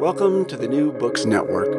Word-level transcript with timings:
Welcome 0.00 0.44
to 0.44 0.56
the 0.56 0.68
New 0.68 0.92
Books 0.92 1.24
Network. 1.24 1.72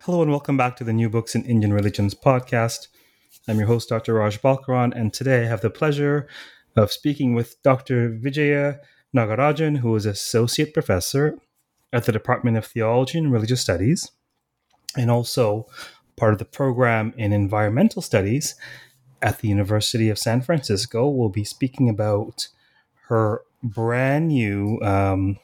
Hello 0.00 0.22
and 0.22 0.30
welcome 0.30 0.56
back 0.56 0.74
to 0.76 0.84
the 0.84 0.94
New 0.94 1.10
Books 1.10 1.34
in 1.34 1.44
Indian 1.44 1.74
Religions 1.74 2.14
podcast. 2.14 2.88
I'm 3.46 3.58
your 3.58 3.66
host, 3.66 3.90
Dr. 3.90 4.14
Raj 4.14 4.40
Balkaran, 4.40 4.96
and 4.96 5.12
today 5.12 5.42
I 5.42 5.48
have 5.48 5.60
the 5.60 5.68
pleasure 5.68 6.26
of 6.74 6.92
speaking 6.92 7.34
with 7.34 7.62
Dr. 7.62 8.08
Vijaya 8.08 8.80
Nagarajan, 9.14 9.76
who 9.78 9.94
is 9.96 10.06
Associate 10.06 10.72
Professor 10.72 11.36
at 11.92 12.06
the 12.06 12.12
Department 12.12 12.56
of 12.56 12.64
Theology 12.64 13.18
and 13.18 13.30
Religious 13.30 13.60
Studies, 13.60 14.10
and 14.96 15.10
also 15.10 15.66
part 16.16 16.32
of 16.32 16.38
the 16.38 16.46
program 16.46 17.12
in 17.18 17.34
Environmental 17.34 18.00
Studies 18.00 18.54
at 19.20 19.40
the 19.40 19.48
University 19.48 20.08
of 20.08 20.18
San 20.18 20.40
Francisco. 20.40 21.06
We'll 21.06 21.28
be 21.28 21.44
speaking 21.44 21.90
about 21.90 22.48
her 23.08 23.42
brand 23.62 24.28
new 24.28 24.80
um, 24.80 25.38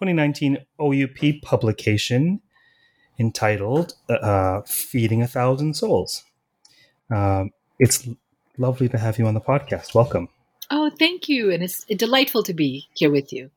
2019 0.00 0.56
OUP 0.80 1.42
publication 1.42 2.40
entitled 3.18 3.92
uh, 4.08 4.62
Feeding 4.62 5.20
a 5.20 5.26
Thousand 5.26 5.76
Souls. 5.76 6.24
Um, 7.10 7.50
it's 7.78 8.08
lovely 8.56 8.88
to 8.88 8.96
have 8.96 9.18
you 9.18 9.26
on 9.26 9.34
the 9.34 9.42
podcast. 9.42 9.94
Welcome. 9.94 10.30
Oh, 10.70 10.90
thank 10.98 11.28
you. 11.28 11.50
And 11.50 11.62
it's 11.62 11.84
delightful 11.84 12.42
to 12.44 12.54
be 12.54 12.88
here 12.94 13.10
with 13.10 13.30
you. 13.30 13.50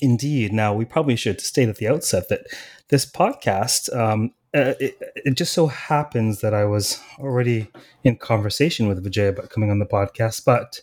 Indeed. 0.00 0.52
Now, 0.52 0.72
we 0.72 0.84
probably 0.84 1.16
should 1.16 1.40
state 1.40 1.68
at 1.68 1.78
the 1.78 1.88
outset 1.88 2.28
that 2.28 2.46
this 2.90 3.04
podcast, 3.04 3.92
um, 3.96 4.32
uh, 4.54 4.74
it, 4.78 4.96
it, 5.16 5.34
just 5.34 5.52
so 5.52 5.66
happens 5.66 6.40
that 6.40 6.54
I 6.54 6.66
was 6.66 7.00
already 7.18 7.66
in 8.04 8.16
conversation 8.16 8.86
with 8.86 9.04
Vijay 9.04 9.30
about 9.30 9.50
coming 9.50 9.72
on 9.72 9.80
the 9.80 9.86
podcast, 9.86 10.44
but 10.44 10.82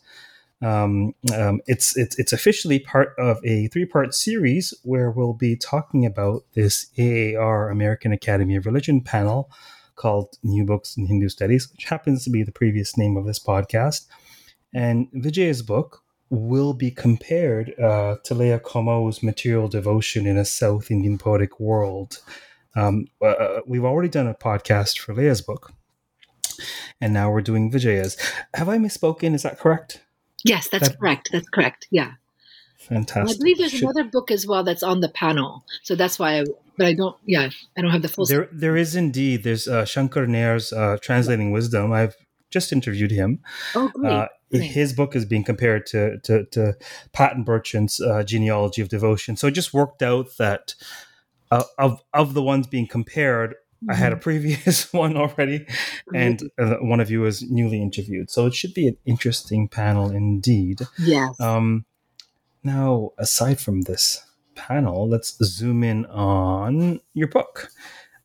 um, 0.64 1.14
um, 1.36 1.62
it's 1.68 1.98
it's 1.98 2.18
it's 2.18 2.32
officially 2.32 2.80
part 2.80 3.14
of 3.18 3.38
a 3.44 3.68
three 3.68 3.86
part 3.86 4.16
series 4.16 4.74
where 4.84 5.12
we'll 5.12 5.34
be 5.34 5.56
talking 5.56 6.06
about 6.06 6.44
this 6.54 6.90
AAR 6.98 7.70
American 7.70 8.14
Academy 8.14 8.56
of 8.56 8.66
Religion 8.66 9.02
panel 9.02 9.52
called 9.96 10.38
New 10.42 10.66
Books 10.66 10.96
in 10.98 11.06
Hindu 11.06 11.30
Studies, 11.30 11.70
which 11.72 11.86
happens 11.86 12.24
to 12.24 12.30
be 12.30 12.44
the 12.44 12.52
previous 12.52 12.98
name 12.98 13.18
of 13.18 13.26
this 13.26 13.40
podcast. 13.40 14.08
And 14.74 15.08
Vijay's 15.12 15.62
book 15.62 16.02
will 16.30 16.74
be 16.74 16.90
compared 16.90 17.78
uh, 17.80 18.16
to 18.24 18.34
Leah 18.34 18.60
Comeau's 18.60 19.22
Material 19.22 19.68
Devotion 19.68 20.26
in 20.26 20.38
a 20.38 20.46
South 20.46 20.90
Indian 20.90 21.18
Poetic 21.18 21.60
World. 21.60 22.20
Um, 22.76 23.06
uh, 23.22 23.60
we've 23.68 23.86
already 23.86 24.10
done 24.10 24.28
a 24.28 24.34
podcast 24.34 24.98
for 24.98 25.14
Leah's 25.14 25.42
book, 25.42 25.74
and 27.00 27.14
now 27.14 27.30
we're 27.32 27.42
doing 27.42 27.70
Vijaya's. 27.70 28.18
Have 28.56 28.70
I 28.70 28.78
misspoken? 28.78 29.36
Is 29.36 29.44
that 29.44 29.60
correct? 29.60 30.02
Yes, 30.44 30.68
that's 30.70 30.90
that, 30.90 31.00
correct. 31.00 31.30
That's 31.32 31.50
correct. 31.50 31.88
Yeah. 31.92 32.14
Fantastic. 32.78 33.38
I 33.38 33.40
believe 33.40 33.58
there's 33.58 33.72
Should, 33.72 33.84
another 33.84 34.04
book 34.04 34.30
as 34.30 34.46
well 34.46 34.64
that's 34.64 34.84
on 34.84 35.00
the 35.00 35.08
panel. 35.08 35.64
So 35.84 35.96
that's 35.96 36.20
why 36.20 36.40
I, 36.40 36.44
but 36.78 36.88
I 36.88 36.94
don't, 36.94 37.16
yeah, 37.26 37.50
I 37.78 37.82
don't 37.82 37.92
have 37.92 38.02
the 38.02 38.10
full. 38.10 38.26
There, 38.26 38.50
there 38.52 38.76
is 38.76 38.96
indeed. 38.96 39.44
There's 39.44 39.68
uh, 39.68 39.86
Shankar 39.86 40.28
Nair's 40.28 40.74
uh, 40.74 40.98
Translating 41.02 41.52
Wisdom. 41.52 41.94
I've 41.94 42.18
just 42.50 42.74
interviewed 42.74 43.12
him. 43.12 43.40
Oh, 43.74 43.90
great. 43.94 44.12
Uh, 44.12 44.28
great. 44.52 44.64
His 44.72 44.92
book 44.92 45.16
is 45.16 45.24
being 45.24 45.46
compared 45.46 45.86
to, 45.88 46.20
to, 46.20 46.44
to 46.46 46.74
Patton 47.14 47.46
Burchett's 47.46 48.02
uh, 48.02 48.24
Genealogy 48.24 48.82
of 48.82 48.90
Devotion. 48.90 49.38
So 49.38 49.48
it 49.48 49.52
just 49.52 49.74
worked 49.74 50.02
out 50.02 50.36
that 50.38 50.76
uh, 51.52 51.64
of, 51.78 52.04
of 52.14 52.34
the 52.34 52.44
ones 52.44 52.68
being 52.68 52.88
compared, 52.88 53.56
I 53.90 53.96
had 53.96 54.12
a 54.12 54.16
mm-hmm. 54.16 54.22
previous 54.22 54.94
one 54.94 55.18
already, 55.18 55.66
and 56.14 56.42
uh, 56.60 56.76
one 56.82 57.00
of 57.00 57.10
you 57.10 57.22
was 57.22 57.42
newly 57.44 57.82
interviewed. 57.82 58.30
So 58.30 58.46
it 58.46 58.54
should 58.54 58.74
be 58.74 58.88
an 58.88 58.98
interesting 59.06 59.68
panel 59.68 60.12
indeed. 60.12 60.82
Yes. 60.98 61.40
Um, 61.40 61.86
now, 62.64 63.12
aside 63.18 63.60
from 63.60 63.82
this 63.82 64.26
panel, 64.56 65.08
let's 65.08 65.38
zoom 65.44 65.84
in 65.84 66.06
on 66.06 67.02
your 67.14 67.28
book. 67.28 67.70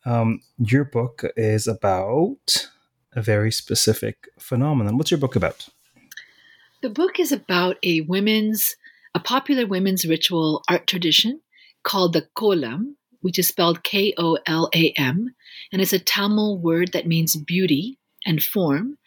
Um, 0.05 0.41
your 0.59 0.85
book 0.85 1.25
is 1.37 1.67
about 1.67 2.69
a 3.15 3.23
very 3.23 3.51
specific 3.51 4.29
phenomenon. 4.39 4.97
What's 4.97 5.11
your 5.11 5.19
book 5.19 5.37
about? 5.37 5.69
The 6.83 6.91
book 6.91 7.19
is 7.19 7.33
about 7.33 7.77
a 7.83 8.03
women's, 8.03 8.77
a 9.15 9.21
popular 9.21 9.67
women's 9.67 10.07
ritual 10.07 10.63
art 10.69 10.87
tradition 10.87 11.41
called 11.83 12.13
the 12.13 12.29
kolam, 12.37 12.95
which 13.21 13.39
is 13.39 13.49
spelled 13.49 13.83
K 13.83 14.15
O 14.17 14.39
L 14.47 14.69
A 14.75 14.93
M, 14.97 15.35
and 15.73 15.83
it's 15.83 15.93
a 15.93 15.99
Tamil 15.99 16.59
word 16.59 16.93
that 16.93 17.07
means 17.07 17.37
beauty 17.37 17.99
and 18.25 18.43
form. 18.43 18.99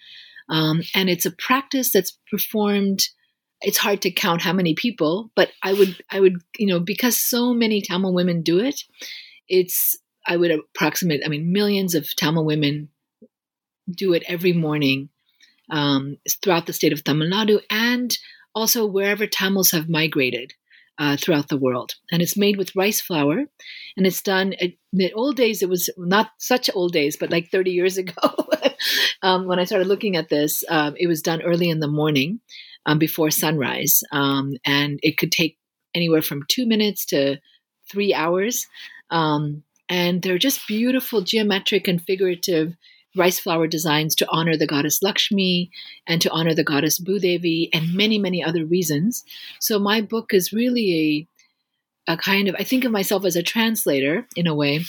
Um, 0.50 0.82
and 0.96 1.10
it's 1.10 1.26
a 1.26 1.32
practice 1.32 1.92
that's 1.92 2.18
performed. 2.30 3.08
It's 3.62 3.78
hard 3.78 4.02
to 4.02 4.12
count 4.12 4.42
how 4.42 4.54
many 4.54 4.74
people, 4.74 5.32
but 5.36 5.52
I 5.62 5.74
would, 5.74 5.96
I 6.10 6.20
would, 6.20 6.42
you 6.58 6.68
know, 6.68 6.80
because 6.80 7.16
so 7.16 7.54
many 7.54 7.82
Tamil 7.82 8.14
women 8.14 8.42
do 8.42 8.60
it, 8.60 8.84
it's, 9.48 9.98
I 10.28 10.36
would 10.36 10.52
approximate, 10.52 11.22
I 11.24 11.30
mean, 11.30 11.54
millions 11.54 11.94
of 11.94 12.16
Tamil 12.16 12.44
women 12.44 12.90
do 13.90 14.14
it 14.14 14.24
every 14.28 14.52
morning 14.52 15.10
um, 15.70 16.18
throughout 16.42 16.66
the 16.66 16.74
state 16.74 16.92
of 16.92 17.04
Tamil 17.04 17.30
Nadu 17.30 17.62
and 17.70 18.18
also 18.56 18.86
wherever 18.86 19.28
Tamils 19.28 19.72
have 19.72 19.88
migrated 19.88 20.54
uh, 21.00 21.18
throughout 21.18 21.48
the 21.50 21.58
world. 21.58 21.94
And 22.12 22.22
it's 22.22 22.38
made 22.38 22.58
with 22.58 22.76
rice 22.76 23.02
flour. 23.02 23.46
And 23.98 24.08
it's 24.08 24.22
done 24.22 24.54
in 24.54 24.74
the 24.94 25.12
old 25.14 25.36
days, 25.36 25.62
it 25.62 25.70
was 25.70 25.90
not 25.98 26.32
such 26.40 26.70
old 26.74 26.94
days, 26.94 27.18
but 27.18 27.32
like 27.32 27.50
30 27.50 27.72
years 27.72 27.98
ago, 27.98 28.14
um, 29.22 29.48
when 29.48 29.60
I 29.60 29.66
started 29.66 29.88
looking 29.88 30.16
at 30.16 30.30
this, 30.30 30.64
um, 30.70 30.96
it 30.98 31.08
was 31.08 31.22
done 31.22 31.42
early 31.42 31.70
in 31.70 31.80
the 31.80 31.88
morning 31.88 32.40
um, 32.86 33.00
before 33.00 33.32
sunrise. 33.32 34.02
Um, 34.12 34.54
and 34.66 35.00
it 35.02 35.18
could 35.18 35.32
take 35.32 35.58
anywhere 35.94 36.22
from 36.22 36.44
two 36.48 36.68
minutes 36.68 37.06
to 37.08 37.38
three 37.92 38.14
hours. 38.14 38.68
Um, 39.10 39.64
and 39.90 40.22
they're 40.22 40.38
just 40.38 40.68
beautiful 40.68 41.22
geometric 41.22 41.88
and 41.88 42.02
figurative 42.02 42.74
rice 43.16 43.40
flour 43.40 43.68
designs 43.68 44.16
to 44.16 44.28
honor 44.30 44.56
the 44.56 44.68
goddess 44.68 45.02
Lakshmi 45.02 45.70
and 46.08 46.22
to 46.22 46.30
honor 46.32 46.54
the 46.54 46.64
goddess 46.64 47.00
Bhudevi 47.00 47.70
and 47.74 47.94
many, 47.94 48.18
many 48.18 48.44
other 48.44 48.66
reasons. 48.66 49.24
So 49.60 49.80
my 49.80 50.02
book 50.02 50.34
is 50.34 50.54
really 50.54 51.28
a, 52.08 52.14
a 52.14 52.18
kind 52.18 52.48
of, 52.48 52.56
I 52.58 52.64
think 52.64 52.86
of 52.86 52.92
myself 52.92 53.26
as 53.26 53.36
a 53.36 53.44
translator 53.44 54.28
in 54.36 54.48
a 54.48 54.56
way. 54.56 54.84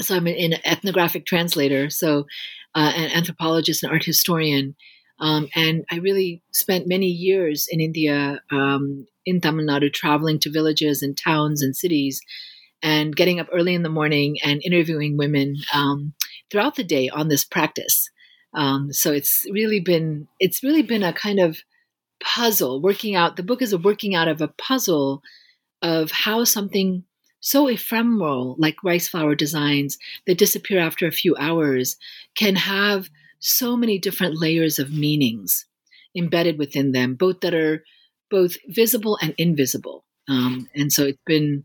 So 0.00 0.16
I'm 0.16 0.26
an, 0.26 0.54
ethnographic 0.64 1.26
translator, 1.26 1.90
so 1.90 2.26
uh, 2.74 2.92
an 2.94 3.10
anthropologist 3.12 3.82
and 3.82 3.92
art 3.92 4.04
historian. 4.04 4.74
Um, 5.18 5.48
and 5.54 5.84
I 5.90 5.96
really 5.96 6.42
spent 6.52 6.86
many 6.86 7.06
years 7.06 7.66
in 7.70 7.80
India, 7.80 8.42
um, 8.50 9.06
in 9.24 9.40
Tamil 9.40 9.64
Nadu, 9.64 9.90
traveling 9.90 10.38
to 10.40 10.50
villages 10.50 11.02
and 11.02 11.16
towns 11.16 11.62
and 11.62 11.74
cities 11.74 12.20
and 12.82 13.16
getting 13.16 13.40
up 13.40 13.48
early 13.52 13.74
in 13.74 13.82
the 13.82 13.88
morning 13.88 14.36
and 14.44 14.62
interviewing 14.64 15.16
women 15.16 15.56
um, 15.72 16.14
throughout 16.50 16.76
the 16.76 16.84
day 16.84 17.08
on 17.08 17.28
this 17.28 17.44
practice. 17.44 18.10
Um, 18.54 18.92
so 18.92 19.12
it's 19.12 19.44
really 19.50 19.80
been 19.80 20.28
it's 20.40 20.62
really 20.62 20.82
been 20.82 21.02
a 21.02 21.12
kind 21.12 21.40
of 21.40 21.58
puzzle 22.22 22.80
working 22.80 23.14
out. 23.14 23.36
The 23.36 23.42
book 23.42 23.60
is 23.62 23.72
a 23.72 23.78
working 23.78 24.14
out 24.14 24.28
of 24.28 24.40
a 24.40 24.48
puzzle 24.48 25.22
of 25.82 26.10
how 26.10 26.44
something 26.44 27.04
so 27.40 27.68
ephemeral 27.68 28.56
like 28.58 28.82
rice 28.82 29.08
flour 29.08 29.34
designs 29.34 29.98
that 30.26 30.38
disappear 30.38 30.80
after 30.80 31.06
a 31.06 31.12
few 31.12 31.36
hours 31.36 31.96
can 32.34 32.56
have 32.56 33.08
so 33.38 33.76
many 33.76 33.98
different 33.98 34.40
layers 34.40 34.78
of 34.78 34.92
meanings 34.92 35.66
embedded 36.16 36.58
within 36.58 36.92
them, 36.92 37.14
both 37.14 37.40
that 37.40 37.54
are 37.54 37.84
both 38.30 38.56
visible 38.68 39.18
and 39.20 39.34
invisible. 39.38 40.04
Um, 40.28 40.68
and 40.74 40.92
so 40.92 41.04
it's 41.04 41.22
been 41.26 41.64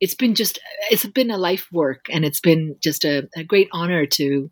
it's 0.00 0.14
been 0.14 0.34
just 0.34 0.58
it's 0.90 1.06
been 1.06 1.30
a 1.30 1.38
life 1.38 1.68
work, 1.72 2.06
and 2.10 2.24
it's 2.24 2.40
been 2.40 2.76
just 2.80 3.04
a, 3.04 3.28
a 3.36 3.44
great 3.44 3.68
honor 3.72 4.06
to 4.06 4.50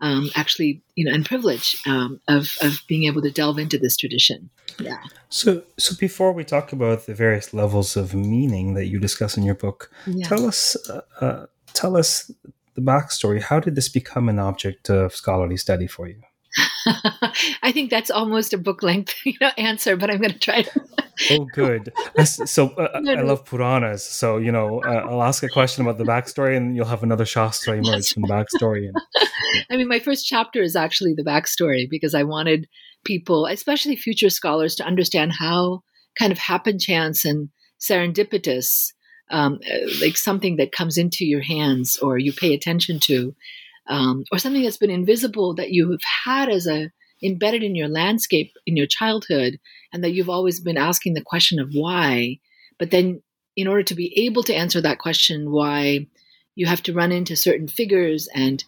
um, 0.00 0.30
actually 0.34 0.82
you 0.94 1.04
know 1.04 1.12
and 1.12 1.26
privilege 1.26 1.76
um, 1.86 2.20
of 2.28 2.56
of 2.62 2.80
being 2.88 3.04
able 3.04 3.22
to 3.22 3.30
delve 3.30 3.58
into 3.58 3.78
this 3.78 3.96
tradition. 3.96 4.50
Yeah. 4.78 4.98
So 5.28 5.62
so 5.78 5.94
before 5.96 6.32
we 6.32 6.44
talk 6.44 6.72
about 6.72 7.06
the 7.06 7.14
various 7.14 7.52
levels 7.52 7.96
of 7.96 8.14
meaning 8.14 8.74
that 8.74 8.86
you 8.86 8.98
discuss 8.98 9.36
in 9.36 9.42
your 9.42 9.54
book, 9.54 9.90
yeah. 10.06 10.26
tell 10.26 10.46
us 10.46 10.76
uh, 10.88 11.00
uh, 11.20 11.46
tell 11.74 11.96
us 11.96 12.30
the 12.74 12.80
backstory. 12.80 13.42
How 13.42 13.60
did 13.60 13.74
this 13.74 13.88
become 13.88 14.28
an 14.28 14.38
object 14.38 14.88
of 14.88 15.14
scholarly 15.14 15.56
study 15.56 15.86
for 15.86 16.08
you? 16.08 16.22
I 17.62 17.72
think 17.72 17.90
that's 17.90 18.10
almost 18.10 18.52
a 18.52 18.58
book 18.58 18.82
length 18.82 19.14
you 19.24 19.34
know, 19.40 19.50
answer, 19.58 19.96
but 19.96 20.10
I'm 20.10 20.18
going 20.18 20.32
to 20.32 20.38
try 20.38 20.62
to. 20.62 20.80
oh, 21.32 21.46
good. 21.52 21.92
So 22.24 22.70
uh, 22.70 23.00
I 23.06 23.22
love 23.22 23.44
Puranas. 23.44 24.02
So, 24.04 24.38
you 24.38 24.52
know, 24.52 24.82
uh, 24.82 25.06
I'll 25.08 25.22
ask 25.22 25.42
a 25.42 25.48
question 25.48 25.84
about 25.84 25.98
the 25.98 26.04
backstory 26.04 26.56
and 26.56 26.76
you'll 26.76 26.86
have 26.86 27.02
another 27.02 27.24
Shastra 27.24 27.76
emerge 27.76 28.12
from 28.12 28.22
the 28.22 28.28
backstory. 28.28 28.90
I 29.70 29.76
mean, 29.76 29.88
my 29.88 29.98
first 29.98 30.26
chapter 30.26 30.62
is 30.62 30.76
actually 30.76 31.14
the 31.14 31.24
backstory 31.24 31.88
because 31.88 32.14
I 32.14 32.22
wanted 32.22 32.68
people, 33.04 33.46
especially 33.46 33.96
future 33.96 34.30
scholars, 34.30 34.74
to 34.76 34.84
understand 34.84 35.32
how 35.32 35.82
kind 36.18 36.32
of 36.32 36.38
happen 36.38 36.78
chance 36.78 37.24
and 37.24 37.48
serendipitous, 37.80 38.92
um, 39.30 39.58
uh, 39.70 39.88
like 40.00 40.16
something 40.16 40.56
that 40.56 40.72
comes 40.72 40.98
into 40.98 41.24
your 41.24 41.42
hands 41.42 41.98
or 41.98 42.18
you 42.18 42.32
pay 42.32 42.54
attention 42.54 42.98
to, 43.00 43.34
um, 43.88 44.24
or 44.32 44.38
something 44.38 44.62
that's 44.62 44.76
been 44.76 44.90
invisible 44.90 45.54
that 45.54 45.70
you've 45.70 46.02
had 46.24 46.48
as 46.48 46.66
a 46.66 46.90
embedded 47.22 47.64
in 47.64 47.74
your 47.74 47.88
landscape 47.88 48.52
in 48.64 48.76
your 48.76 48.86
childhood 48.86 49.58
and 49.92 50.04
that 50.04 50.12
you've 50.12 50.28
always 50.28 50.60
been 50.60 50.76
asking 50.76 51.14
the 51.14 51.20
question 51.20 51.58
of 51.58 51.70
why. 51.72 52.38
But 52.78 52.92
then 52.92 53.22
in 53.56 53.66
order 53.66 53.82
to 53.82 53.94
be 53.94 54.26
able 54.26 54.44
to 54.44 54.54
answer 54.54 54.80
that 54.80 55.00
question 55.00 55.50
why 55.50 56.06
you 56.54 56.66
have 56.66 56.82
to 56.84 56.92
run 56.92 57.10
into 57.10 57.34
certain 57.34 57.66
figures 57.66 58.28
and 58.34 58.64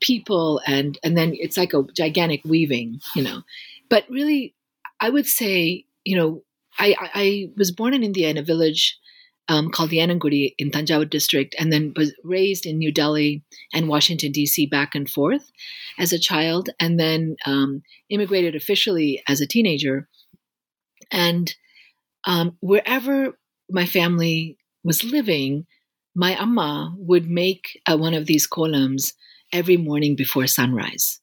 people 0.00 0.60
and 0.66 0.98
and 1.02 1.16
then 1.16 1.32
it's 1.34 1.56
like 1.56 1.72
a 1.72 1.82
gigantic 1.96 2.42
weaving 2.44 3.00
you 3.14 3.22
know. 3.22 3.42
But 3.88 4.04
really 4.10 4.54
i 5.00 5.08
would 5.08 5.26
say 5.26 5.84
you 6.04 6.16
know 6.16 6.42
i 6.78 6.94
i 7.14 7.50
was 7.56 7.70
born 7.70 7.94
in 7.94 8.02
india 8.02 8.28
in 8.28 8.36
a 8.36 8.42
village 8.42 8.98
um, 9.48 9.70
called 9.70 9.90
Yanangudi 9.90 10.54
in 10.58 10.70
Tanjavur 10.70 11.08
district, 11.08 11.54
and 11.58 11.72
then 11.72 11.92
was 11.96 12.12
raised 12.22 12.66
in 12.66 12.78
New 12.78 12.92
Delhi 12.92 13.42
and 13.72 13.88
Washington, 13.88 14.32
D.C., 14.32 14.66
back 14.66 14.94
and 14.94 15.08
forth 15.08 15.50
as 15.98 16.12
a 16.12 16.18
child, 16.18 16.70
and 16.78 17.00
then 17.00 17.36
um, 17.46 17.82
immigrated 18.10 18.54
officially 18.54 19.22
as 19.26 19.40
a 19.40 19.46
teenager. 19.46 20.08
And 21.10 21.54
um, 22.26 22.56
wherever 22.60 23.38
my 23.70 23.86
family 23.86 24.58
was 24.84 25.02
living, 25.04 25.66
my 26.14 26.34
amma 26.40 26.94
would 26.98 27.30
make 27.30 27.80
uh, 27.90 27.96
one 27.96 28.14
of 28.14 28.26
these 28.26 28.46
kolams 28.46 29.12
every 29.52 29.76
morning 29.76 30.14
before 30.14 30.46
sunrise, 30.46 31.20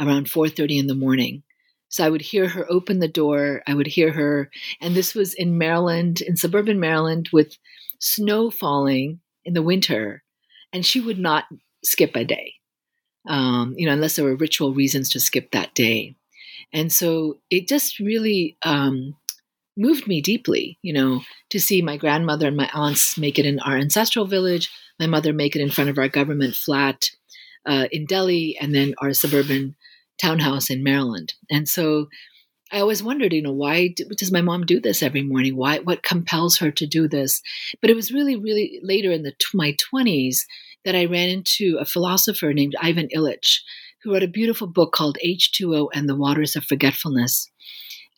around 0.00 0.26
4.30 0.26 0.80
in 0.80 0.86
the 0.86 0.94
morning. 0.94 1.42
So 1.90 2.04
I 2.04 2.08
would 2.08 2.22
hear 2.22 2.48
her 2.48 2.64
open 2.70 3.00
the 3.00 3.08
door. 3.08 3.62
I 3.66 3.74
would 3.74 3.88
hear 3.88 4.12
her, 4.12 4.50
and 4.80 4.94
this 4.94 5.14
was 5.14 5.34
in 5.34 5.58
Maryland, 5.58 6.20
in 6.22 6.36
suburban 6.36 6.80
Maryland, 6.80 7.28
with 7.32 7.58
snow 7.98 8.48
falling 8.50 9.20
in 9.44 9.54
the 9.54 9.62
winter, 9.62 10.22
and 10.72 10.86
she 10.86 11.00
would 11.00 11.18
not 11.18 11.44
skip 11.84 12.14
a 12.14 12.24
day, 12.24 12.54
um, 13.28 13.74
you 13.76 13.86
know, 13.86 13.92
unless 13.92 14.16
there 14.16 14.24
were 14.24 14.36
ritual 14.36 14.72
reasons 14.72 15.08
to 15.10 15.20
skip 15.20 15.50
that 15.50 15.74
day. 15.74 16.14
And 16.72 16.92
so 16.92 17.38
it 17.50 17.66
just 17.66 17.98
really 17.98 18.56
um, 18.64 19.16
moved 19.76 20.06
me 20.06 20.20
deeply, 20.20 20.78
you 20.82 20.92
know, 20.92 21.22
to 21.50 21.58
see 21.58 21.82
my 21.82 21.96
grandmother 21.96 22.46
and 22.46 22.56
my 22.56 22.70
aunts 22.72 23.18
make 23.18 23.38
it 23.38 23.46
in 23.46 23.58
our 23.60 23.76
ancestral 23.76 24.26
village, 24.26 24.70
my 25.00 25.06
mother 25.06 25.32
make 25.32 25.56
it 25.56 25.62
in 25.62 25.70
front 25.70 25.90
of 25.90 25.98
our 25.98 26.08
government 26.08 26.54
flat 26.54 27.10
uh, 27.66 27.86
in 27.90 28.06
Delhi, 28.06 28.56
and 28.60 28.74
then 28.74 28.94
our 28.98 29.12
suburban 29.12 29.74
townhouse 30.20 30.70
in 30.70 30.82
Maryland. 30.82 31.34
And 31.50 31.68
so 31.68 32.08
I 32.72 32.80
always 32.80 33.02
wondered, 33.02 33.32
you 33.32 33.42
know, 33.42 33.52
why 33.52 33.94
does 34.16 34.30
my 34.30 34.42
mom 34.42 34.64
do 34.64 34.80
this 34.80 35.02
every 35.02 35.22
morning? 35.22 35.56
Why, 35.56 35.78
what 35.80 36.02
compels 36.02 36.58
her 36.58 36.70
to 36.70 36.86
do 36.86 37.08
this? 37.08 37.42
But 37.80 37.90
it 37.90 37.96
was 37.96 38.12
really, 38.12 38.36
really 38.36 38.80
later 38.82 39.10
in 39.10 39.22
the 39.22 39.32
my 39.54 39.74
twenties 39.80 40.46
that 40.84 40.94
I 40.94 41.06
ran 41.06 41.28
into 41.28 41.78
a 41.80 41.84
philosopher 41.84 42.52
named 42.52 42.76
Ivan 42.80 43.08
Illich, 43.14 43.58
who 44.02 44.12
wrote 44.12 44.22
a 44.22 44.28
beautiful 44.28 44.66
book 44.66 44.92
called 44.92 45.18
H2O 45.24 45.88
and 45.92 46.08
the 46.08 46.16
Waters 46.16 46.56
of 46.56 46.64
Forgetfulness. 46.64 47.50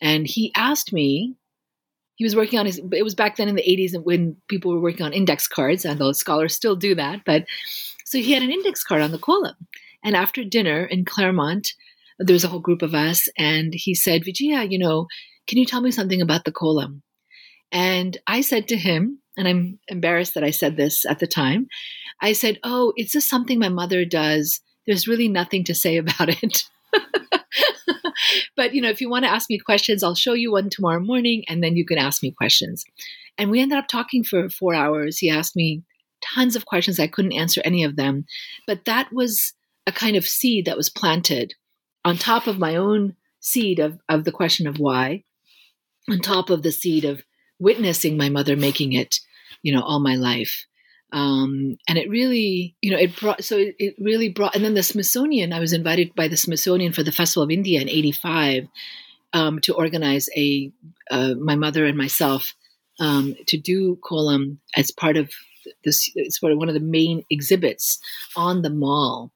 And 0.01 0.27
he 0.27 0.51
asked 0.55 0.93
me, 0.93 1.35
he 2.15 2.23
was 2.23 2.35
working 2.35 2.59
on 2.59 2.65
his, 2.65 2.79
it 2.91 3.03
was 3.03 3.15
back 3.15 3.35
then 3.35 3.49
in 3.49 3.55
the 3.55 3.63
80s 3.63 4.01
when 4.03 4.37
people 4.47 4.71
were 4.71 4.79
working 4.79 5.05
on 5.05 5.13
index 5.13 5.47
cards, 5.47 5.83
those 5.83 6.19
scholars 6.19 6.53
still 6.53 6.75
do 6.75 6.93
that. 6.95 7.21
But 7.25 7.45
so 8.05 8.19
he 8.19 8.33
had 8.33 8.43
an 8.43 8.51
index 8.51 8.83
card 8.83 9.01
on 9.01 9.11
the 9.11 9.17
kolam. 9.17 9.55
And 10.03 10.15
after 10.15 10.43
dinner 10.43 10.85
in 10.85 11.05
Claremont, 11.05 11.73
there 12.19 12.33
was 12.33 12.43
a 12.43 12.47
whole 12.47 12.59
group 12.59 12.81
of 12.81 12.93
us, 12.93 13.27
and 13.37 13.73
he 13.73 13.95
said, 13.95 14.23
Vijaya, 14.25 14.65
you 14.65 14.77
know, 14.77 15.07
can 15.47 15.57
you 15.57 15.65
tell 15.65 15.81
me 15.81 15.91
something 15.91 16.21
about 16.21 16.45
the 16.45 16.51
kolam? 16.51 17.01
And 17.71 18.17
I 18.27 18.41
said 18.41 18.67
to 18.69 18.77
him, 18.77 19.19
and 19.35 19.47
I'm 19.47 19.79
embarrassed 19.87 20.35
that 20.35 20.43
I 20.43 20.51
said 20.51 20.77
this 20.77 21.05
at 21.05 21.19
the 21.19 21.27
time, 21.27 21.67
I 22.21 22.33
said, 22.33 22.59
Oh, 22.63 22.93
it's 22.95 23.11
just 23.11 23.29
something 23.29 23.59
my 23.59 23.69
mother 23.69 24.05
does. 24.05 24.61
There's 24.85 25.07
really 25.07 25.27
nothing 25.27 25.63
to 25.65 25.75
say 25.75 25.97
about 25.97 26.29
it. 26.29 26.63
but 28.55 28.73
you 28.73 28.81
know, 28.81 28.89
if 28.89 29.01
you 29.01 29.09
want 29.09 29.25
to 29.25 29.31
ask 29.31 29.49
me 29.49 29.57
questions, 29.57 30.03
I'll 30.03 30.15
show 30.15 30.33
you 30.33 30.51
one 30.51 30.69
tomorrow 30.69 30.99
morning, 30.99 31.43
and 31.47 31.63
then 31.63 31.75
you 31.75 31.85
can 31.85 31.97
ask 31.97 32.21
me 32.21 32.31
questions. 32.31 32.83
And 33.37 33.49
we 33.49 33.59
ended 33.59 33.79
up 33.79 33.87
talking 33.87 34.23
for 34.23 34.49
four 34.49 34.75
hours. 34.75 35.17
He 35.17 35.29
asked 35.29 35.55
me 35.55 35.81
tons 36.23 36.55
of 36.55 36.65
questions. 36.65 36.99
I 36.99 37.07
couldn't 37.07 37.33
answer 37.33 37.61
any 37.65 37.83
of 37.83 37.95
them, 37.95 38.25
but 38.67 38.85
that 38.85 39.11
was 39.11 39.53
a 39.87 39.91
kind 39.91 40.15
of 40.15 40.27
seed 40.27 40.65
that 40.65 40.77
was 40.77 40.89
planted 40.89 41.55
on 42.05 42.17
top 42.17 42.47
of 42.47 42.59
my 42.59 42.75
own 42.75 43.15
seed 43.39 43.79
of, 43.79 43.99
of 44.09 44.23
the 44.23 44.31
question 44.31 44.67
of 44.67 44.79
why, 44.79 45.23
on 46.09 46.19
top 46.19 46.49
of 46.49 46.63
the 46.63 46.71
seed 46.71 47.05
of 47.05 47.23
witnessing 47.59 48.17
my 48.17 48.29
mother 48.29 48.55
making 48.55 48.93
it, 48.93 49.19
you 49.61 49.73
know, 49.73 49.81
all 49.81 49.99
my 49.99 50.15
life. 50.15 50.65
Um, 51.11 51.77
and 51.87 51.97
it 51.97 52.09
really, 52.09 52.75
you 52.81 52.91
know, 52.91 52.97
it 52.97 53.15
brought, 53.15 53.43
so 53.43 53.57
it, 53.57 53.75
it, 53.77 53.95
really 53.99 54.29
brought, 54.29 54.55
and 54.55 54.65
then 54.65 54.73
the 54.73 54.81
Smithsonian, 54.81 55.53
I 55.53 55.59
was 55.59 55.71
invited 55.71 56.15
by 56.15 56.27
the 56.27 56.37
Smithsonian 56.37 56.91
for 56.91 57.03
the 57.03 57.11
Festival 57.11 57.43
of 57.43 57.51
India 57.51 57.79
in 57.79 57.87
85 57.87 58.67
um, 59.33 59.59
to 59.59 59.75
organize 59.75 60.27
a, 60.35 60.71
uh, 61.11 61.35
my 61.39 61.55
mother 61.55 61.85
and 61.85 61.97
myself 61.97 62.55
um, 62.99 63.35
to 63.47 63.57
do 63.57 63.97
kolam 63.97 64.57
as 64.75 64.91
part 64.91 65.17
of 65.17 65.31
this, 65.83 66.11
it's 66.15 66.39
sort 66.39 66.51
of 66.51 66.57
one 66.57 66.67
of 66.67 66.73
the 66.73 66.79
main 66.79 67.23
exhibits 67.29 67.99
on 68.35 68.61
the 68.61 68.69
mall. 68.69 69.31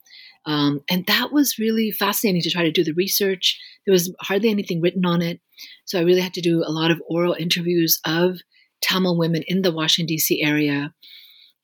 Um, 0.46 0.80
and 0.90 1.06
that 1.06 1.32
was 1.32 1.58
really 1.58 1.90
fascinating 1.90 2.42
to 2.42 2.50
try 2.50 2.62
to 2.62 2.72
do 2.72 2.84
the 2.84 2.94
research. 2.94 3.58
There 3.84 3.92
was 3.92 4.14
hardly 4.20 4.50
anything 4.50 4.80
written 4.80 5.04
on 5.04 5.22
it. 5.22 5.40
So 5.84 5.98
I 5.98 6.02
really 6.02 6.20
had 6.20 6.34
to 6.34 6.40
do 6.40 6.62
a 6.64 6.72
lot 6.72 6.90
of 6.90 7.02
oral 7.08 7.34
interviews 7.34 8.00
of 8.06 8.38
Tamil 8.80 9.18
women 9.18 9.42
in 9.46 9.62
the 9.62 9.72
Washington, 9.72 10.06
D.C. 10.06 10.42
area. 10.42 10.94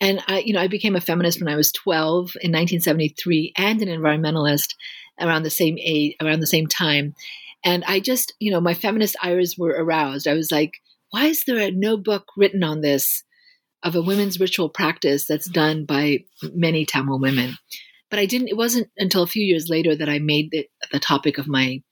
And 0.00 0.23
I, 0.26 0.40
you 0.40 0.52
know, 0.52 0.61
I 0.61 0.69
became 0.69 0.97
a 0.97 1.00
feminist 1.00 1.40
when 1.40 1.52
I 1.52 1.57
was 1.57 1.73
12 1.73 2.33
in 2.40 2.50
1973 2.50 3.54
and 3.57 3.81
an 3.81 3.88
environmentalist 3.88 4.75
around 5.21 5.45
the 5.45 5.50
same 5.50 5.76
age, 5.78 6.16
around 6.21 6.40
the 6.40 6.47
same 6.47 6.66
time. 6.66 7.14
And 7.64 7.85
I 7.85 8.00
just, 8.00 8.35
you 8.40 8.50
know, 8.50 8.61
my 8.61 8.75
feminist 8.75 9.16
iris 9.23 9.57
were 9.57 9.71
aroused. 9.71 10.28
I 10.28 10.35
was 10.35 10.50
like, 10.50 10.73
why 11.11 11.26
is 11.26 11.45
there 11.45 11.71
no 11.71 11.97
book 11.97 12.26
written 12.37 12.62
on 12.62 12.81
this 12.81 13.23
of 13.83 13.95
a 13.95 14.02
women's 14.02 14.40
ritual 14.40 14.69
practice 14.69 15.26
that's 15.26 15.49
done 15.49 15.85
by 15.85 16.25
many 16.52 16.85
Tamil 16.85 17.21
women? 17.21 17.57
But 18.14 18.21
I 18.21 18.26
didn't. 18.26 18.47
It 18.47 18.56
wasn't 18.56 18.90
until 18.97 19.25
a 19.25 19.26
few 19.26 19.42
years 19.42 19.68
later 19.68 19.97
that 19.97 20.09
I 20.09 20.21
made 20.21 20.50
it 20.52 20.68
the 20.92 21.00
topic 21.00 21.37
of 21.37 21.49
my 21.49 21.83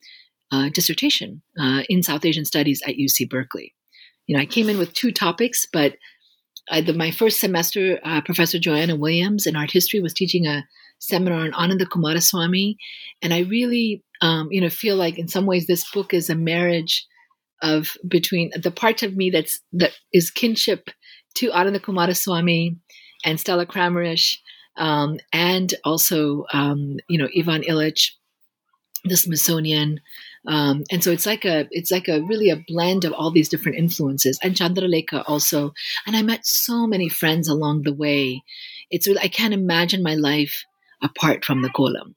uh, 0.52 0.68
dissertation 0.68 1.42
uh, 1.58 1.82
in 1.88 2.04
South 2.04 2.24
Asian 2.24 2.44
Studies 2.44 2.80
at 2.86 2.94
UC 2.94 3.28
Berkeley. 3.28 3.74
You 4.28 4.36
know, 4.36 4.40
I 4.40 4.46
came 4.46 4.68
in 4.68 4.78
with 4.78 4.94
two 4.94 5.10
topics, 5.10 5.66
but 5.72 5.96
I, 6.70 6.80
the, 6.80 6.92
my 6.92 7.10
first 7.10 7.40
semester, 7.40 7.98
uh, 8.04 8.20
Professor 8.20 8.60
Joanna 8.60 8.94
Williams 8.94 9.48
in 9.48 9.56
art 9.56 9.72
history 9.72 9.98
was 9.98 10.14
teaching 10.14 10.46
a 10.46 10.64
seminar 11.00 11.40
on 11.40 11.54
Ananda 11.54 11.86
Coomaraswamy, 11.86 12.76
and 13.20 13.34
I 13.34 13.40
really, 13.40 14.04
um, 14.20 14.46
you 14.52 14.60
know, 14.60 14.70
feel 14.70 14.94
like 14.94 15.18
in 15.18 15.26
some 15.26 15.44
ways 15.44 15.66
this 15.66 15.90
book 15.90 16.14
is 16.14 16.30
a 16.30 16.36
marriage 16.36 17.04
of 17.62 17.96
between 18.06 18.52
the 18.54 18.70
part 18.70 19.02
of 19.02 19.16
me 19.16 19.30
that's 19.30 19.60
that 19.72 19.90
is 20.12 20.30
kinship 20.30 20.88
to 21.34 21.50
Ananda 21.50 21.80
Coomaraswamy 21.80 22.76
and 23.24 23.40
Stella 23.40 23.66
Kramrisch, 23.66 24.36
um, 24.76 25.18
and 25.32 25.74
also 25.84 26.46
um, 26.52 26.98
you 27.08 27.18
know 27.18 27.28
Ivan 27.36 27.62
Illich, 27.62 28.12
the 29.04 29.16
Smithsonian. 29.16 30.00
Um, 30.44 30.82
and 30.90 31.04
so 31.04 31.12
it's 31.12 31.26
like 31.26 31.44
a 31.44 31.68
it's 31.70 31.92
like 31.92 32.08
a 32.08 32.22
really 32.22 32.50
a 32.50 32.56
blend 32.56 33.04
of 33.04 33.12
all 33.12 33.30
these 33.30 33.48
different 33.48 33.78
influences. 33.78 34.38
And 34.42 34.54
Chandralekha 34.54 35.24
also. 35.26 35.72
And 36.06 36.16
I 36.16 36.22
met 36.22 36.44
so 36.46 36.86
many 36.86 37.08
friends 37.08 37.48
along 37.48 37.82
the 37.82 37.94
way. 37.94 38.42
It's 38.90 39.06
really 39.06 39.20
I 39.20 39.28
can't 39.28 39.54
imagine 39.54 40.02
my 40.02 40.14
life 40.14 40.64
apart 41.00 41.44
from 41.44 41.62
the 41.62 41.68
kolam 41.68 42.14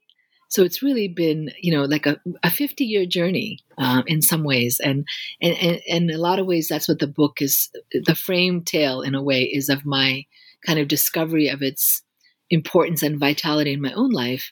so 0.55 0.63
it's 0.63 0.81
really 0.81 1.09
been 1.09 1.51
you 1.59 1.73
know 1.75 1.83
like 1.83 2.05
a, 2.05 2.17
a 2.41 2.49
50 2.49 2.85
year 2.85 3.05
journey 3.05 3.59
um, 3.77 4.05
in 4.07 4.21
some 4.21 4.45
ways. 4.45 4.79
And, 4.79 5.05
and 5.41 5.57
and 5.57 5.81
and 5.89 6.09
in 6.09 6.15
a 6.15 6.19
lot 6.19 6.39
of 6.39 6.45
ways 6.45 6.69
that's 6.69 6.87
what 6.87 6.99
the 6.99 7.07
book 7.07 7.41
is 7.41 7.69
the 7.91 8.15
frame 8.15 8.61
tale 8.61 9.01
in 9.01 9.15
a 9.15 9.21
way 9.21 9.43
is 9.43 9.67
of 9.67 9.85
my 9.85 10.25
kind 10.65 10.79
of 10.79 10.87
discovery 10.87 11.49
of 11.49 11.61
its 11.61 12.03
importance 12.49 13.03
and 13.03 13.19
vitality 13.19 13.73
in 13.73 13.81
my 13.81 13.93
own 13.93 14.11
life 14.11 14.51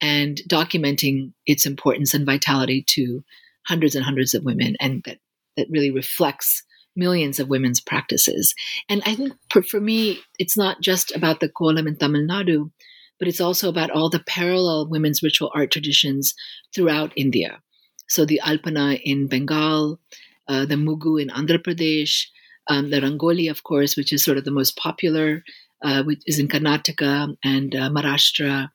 and 0.00 0.40
documenting 0.48 1.32
its 1.46 1.66
importance 1.66 2.14
and 2.14 2.26
vitality 2.26 2.82
to 2.86 3.24
hundreds 3.66 3.94
and 3.94 4.04
hundreds 4.04 4.34
of 4.34 4.44
women 4.44 4.76
and 4.80 5.02
that 5.04 5.18
that 5.56 5.68
really 5.70 5.90
reflects 5.90 6.62
millions 6.94 7.38
of 7.38 7.48
women's 7.48 7.80
practices. 7.80 8.54
And 8.88 9.02
i 9.06 9.14
think 9.14 9.32
for, 9.50 9.62
for 9.62 9.80
me 9.80 10.20
it's 10.38 10.56
not 10.56 10.80
just 10.80 11.14
about 11.14 11.40
the 11.40 11.48
kolam 11.48 11.88
in 11.88 11.96
tamil 11.96 12.22
nadu 12.22 12.70
but 13.18 13.28
it's 13.28 13.40
also 13.40 13.68
about 13.68 13.90
all 13.90 14.10
the 14.10 14.24
parallel 14.26 14.88
women's 14.88 15.22
ritual 15.22 15.50
art 15.54 15.70
traditions 15.70 16.34
throughout 16.74 17.12
india. 17.16 17.60
So 18.08 18.24
the 18.24 18.40
alpana 18.44 19.00
in 19.02 19.26
bengal 19.26 20.00
uh, 20.48 20.64
the 20.64 20.76
muggu 20.76 21.20
in 21.22 21.28
andhra 21.28 21.58
pradesh 21.58 22.26
um, 22.68 22.90
the 22.90 23.00
rangoli 23.00 23.50
of 23.50 23.62
course 23.62 23.96
which 23.96 24.12
is 24.12 24.24
sort 24.24 24.38
of 24.38 24.44
the 24.44 24.58
most 24.60 24.76
popular 24.76 25.42
uh, 25.82 26.02
which 26.02 26.22
is 26.26 26.38
in 26.38 26.48
karnataka 26.48 27.36
and 27.44 27.74
uh, 27.74 27.90
maharashtra 27.90 28.70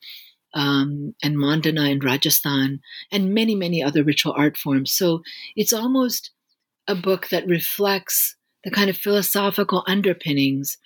um, 0.54 1.16
and 1.24 1.38
Mandana 1.38 1.86
in 1.86 2.00
Rajasthan, 2.00 2.82
and 3.12 3.34
many, 3.34 3.56
many 3.56 3.82
other 3.82 4.04
ritual 4.04 4.34
art 4.38 4.58
forms. 4.58 4.92
So 4.94 5.22
it's 5.56 5.74
almost 5.74 6.32
a 6.88 6.96
book 6.96 7.30
that 7.30 7.48
reflects 7.48 8.36
the 8.64 8.72
kind 8.72 8.90
of 8.90 8.98
philosophical 8.98 9.84
underpinnings 9.88 10.78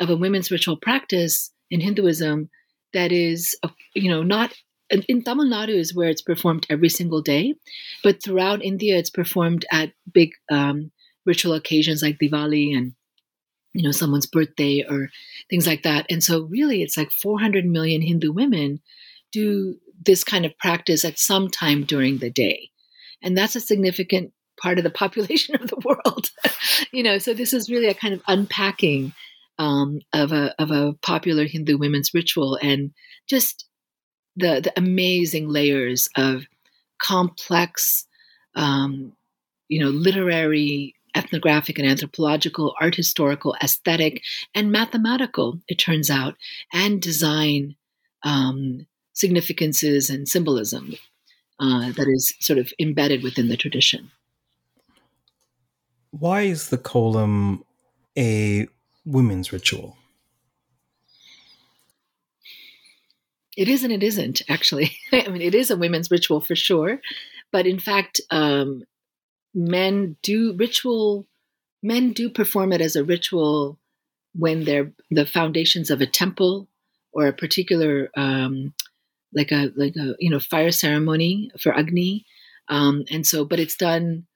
of 0.00 0.08
a 0.08 0.16
women's 0.16 0.50
ritual 0.50 0.76
practice 0.76 1.50
in 1.70 1.80
Hinduism 1.80 2.48
that 2.94 3.12
is, 3.12 3.56
you 3.94 4.08
know, 4.08 4.22
not 4.22 4.54
in 4.90 5.22
Tamil 5.22 5.46
Nadu 5.46 5.76
is 5.76 5.94
where 5.94 6.08
it's 6.08 6.22
performed 6.22 6.66
every 6.70 6.88
single 6.88 7.20
day, 7.20 7.54
but 8.02 8.22
throughout 8.22 8.64
India 8.64 8.96
it's 8.96 9.10
performed 9.10 9.66
at 9.70 9.92
big 10.10 10.30
um, 10.50 10.90
ritual 11.26 11.52
occasions 11.52 12.02
like 12.02 12.18
Diwali 12.18 12.74
and 12.74 12.94
you 13.72 13.82
know 13.82 13.92
someone's 13.92 14.26
birthday 14.26 14.84
or 14.88 15.10
things 15.50 15.66
like 15.66 15.82
that. 15.82 16.06
And 16.10 16.22
so 16.22 16.42
really 16.42 16.82
it's 16.82 16.96
like 16.96 17.10
400 17.10 17.64
million 17.64 18.02
Hindu 18.02 18.32
women 18.32 18.80
do 19.32 19.76
this 20.04 20.24
kind 20.24 20.46
of 20.46 20.56
practice 20.58 21.04
at 21.04 21.18
some 21.18 21.48
time 21.48 21.84
during 21.84 22.18
the 22.18 22.30
day. 22.30 22.70
And 23.22 23.36
that's 23.36 23.56
a 23.56 23.60
significant 23.60 24.32
part 24.60 24.78
of 24.78 24.84
the 24.84 24.90
population 25.02 25.54
of 25.56 25.68
the 25.68 25.80
world. 25.84 26.30
you 26.92 27.02
know, 27.02 27.18
so 27.18 27.34
this 27.34 27.52
is 27.52 27.70
really 27.70 27.88
a 27.88 27.94
kind 27.94 28.14
of 28.14 28.22
unpacking 28.26 29.12
um, 29.58 30.00
of 30.12 30.32
a 30.32 30.54
of 30.60 30.70
a 30.70 30.94
popular 31.02 31.44
Hindu 31.44 31.78
women's 31.78 32.14
ritual 32.14 32.58
and 32.62 32.92
just 33.28 33.66
the 34.36 34.60
the 34.60 34.72
amazing 34.76 35.48
layers 35.48 36.08
of 36.16 36.46
complex, 36.98 38.06
um, 38.54 39.12
you 39.68 39.80
know, 39.80 39.90
literary, 39.90 40.94
ethnographic, 41.18 41.78
and 41.78 41.88
anthropological, 41.88 42.74
art 42.80 42.94
historical, 42.94 43.54
aesthetic, 43.62 44.22
and 44.54 44.72
mathematical. 44.72 45.60
It 45.68 45.76
turns 45.76 46.10
out, 46.10 46.36
and 46.72 47.02
design 47.02 47.76
um, 48.22 48.86
significances 49.12 50.10
and 50.10 50.28
symbolism 50.28 50.94
uh, 51.60 51.92
that 51.92 52.06
is 52.08 52.32
sort 52.40 52.58
of 52.58 52.72
embedded 52.78 53.22
within 53.22 53.48
the 53.48 53.56
tradition. 53.56 54.10
Why 56.10 56.42
is 56.42 56.70
the 56.70 56.78
kolam 56.78 57.62
a 58.16 58.68
women's 59.04 59.52
ritual? 59.52 59.96
It 63.56 63.68
is 63.68 63.82
and 63.82 63.92
it 63.92 64.04
isn't, 64.04 64.42
actually. 64.48 64.96
I 65.12 65.28
mean, 65.28 65.42
it 65.42 65.54
is 65.54 65.70
a 65.70 65.76
women's 65.76 66.10
ritual 66.10 66.40
for 66.40 66.54
sure. 66.54 67.00
But 67.50 67.66
in 67.66 67.80
fact, 67.80 68.20
um, 68.30 68.84
men 69.54 70.16
do 70.22 70.54
ritual, 70.56 71.26
men 71.82 72.12
do 72.12 72.28
perform 72.28 72.72
it 72.72 72.80
as 72.80 72.96
a 72.96 73.04
ritual 73.04 73.78
when 74.34 74.64
they're 74.64 74.92
the 75.10 75.26
foundations 75.26 75.90
of 75.90 76.00
a 76.00 76.06
temple 76.06 76.68
or 77.12 77.26
a 77.26 77.32
particular 77.32 78.10
um, 78.16 78.74
like 79.34 79.52
a 79.52 79.72
like 79.76 79.96
a 79.96 80.14
you 80.18 80.30
know 80.30 80.40
fire 80.40 80.70
ceremony 80.70 81.50
for 81.60 81.76
Agni, 81.76 82.24
um, 82.68 83.04
and 83.10 83.26
so 83.26 83.44
but 83.44 83.60
it's 83.60 83.76
done 83.76 84.26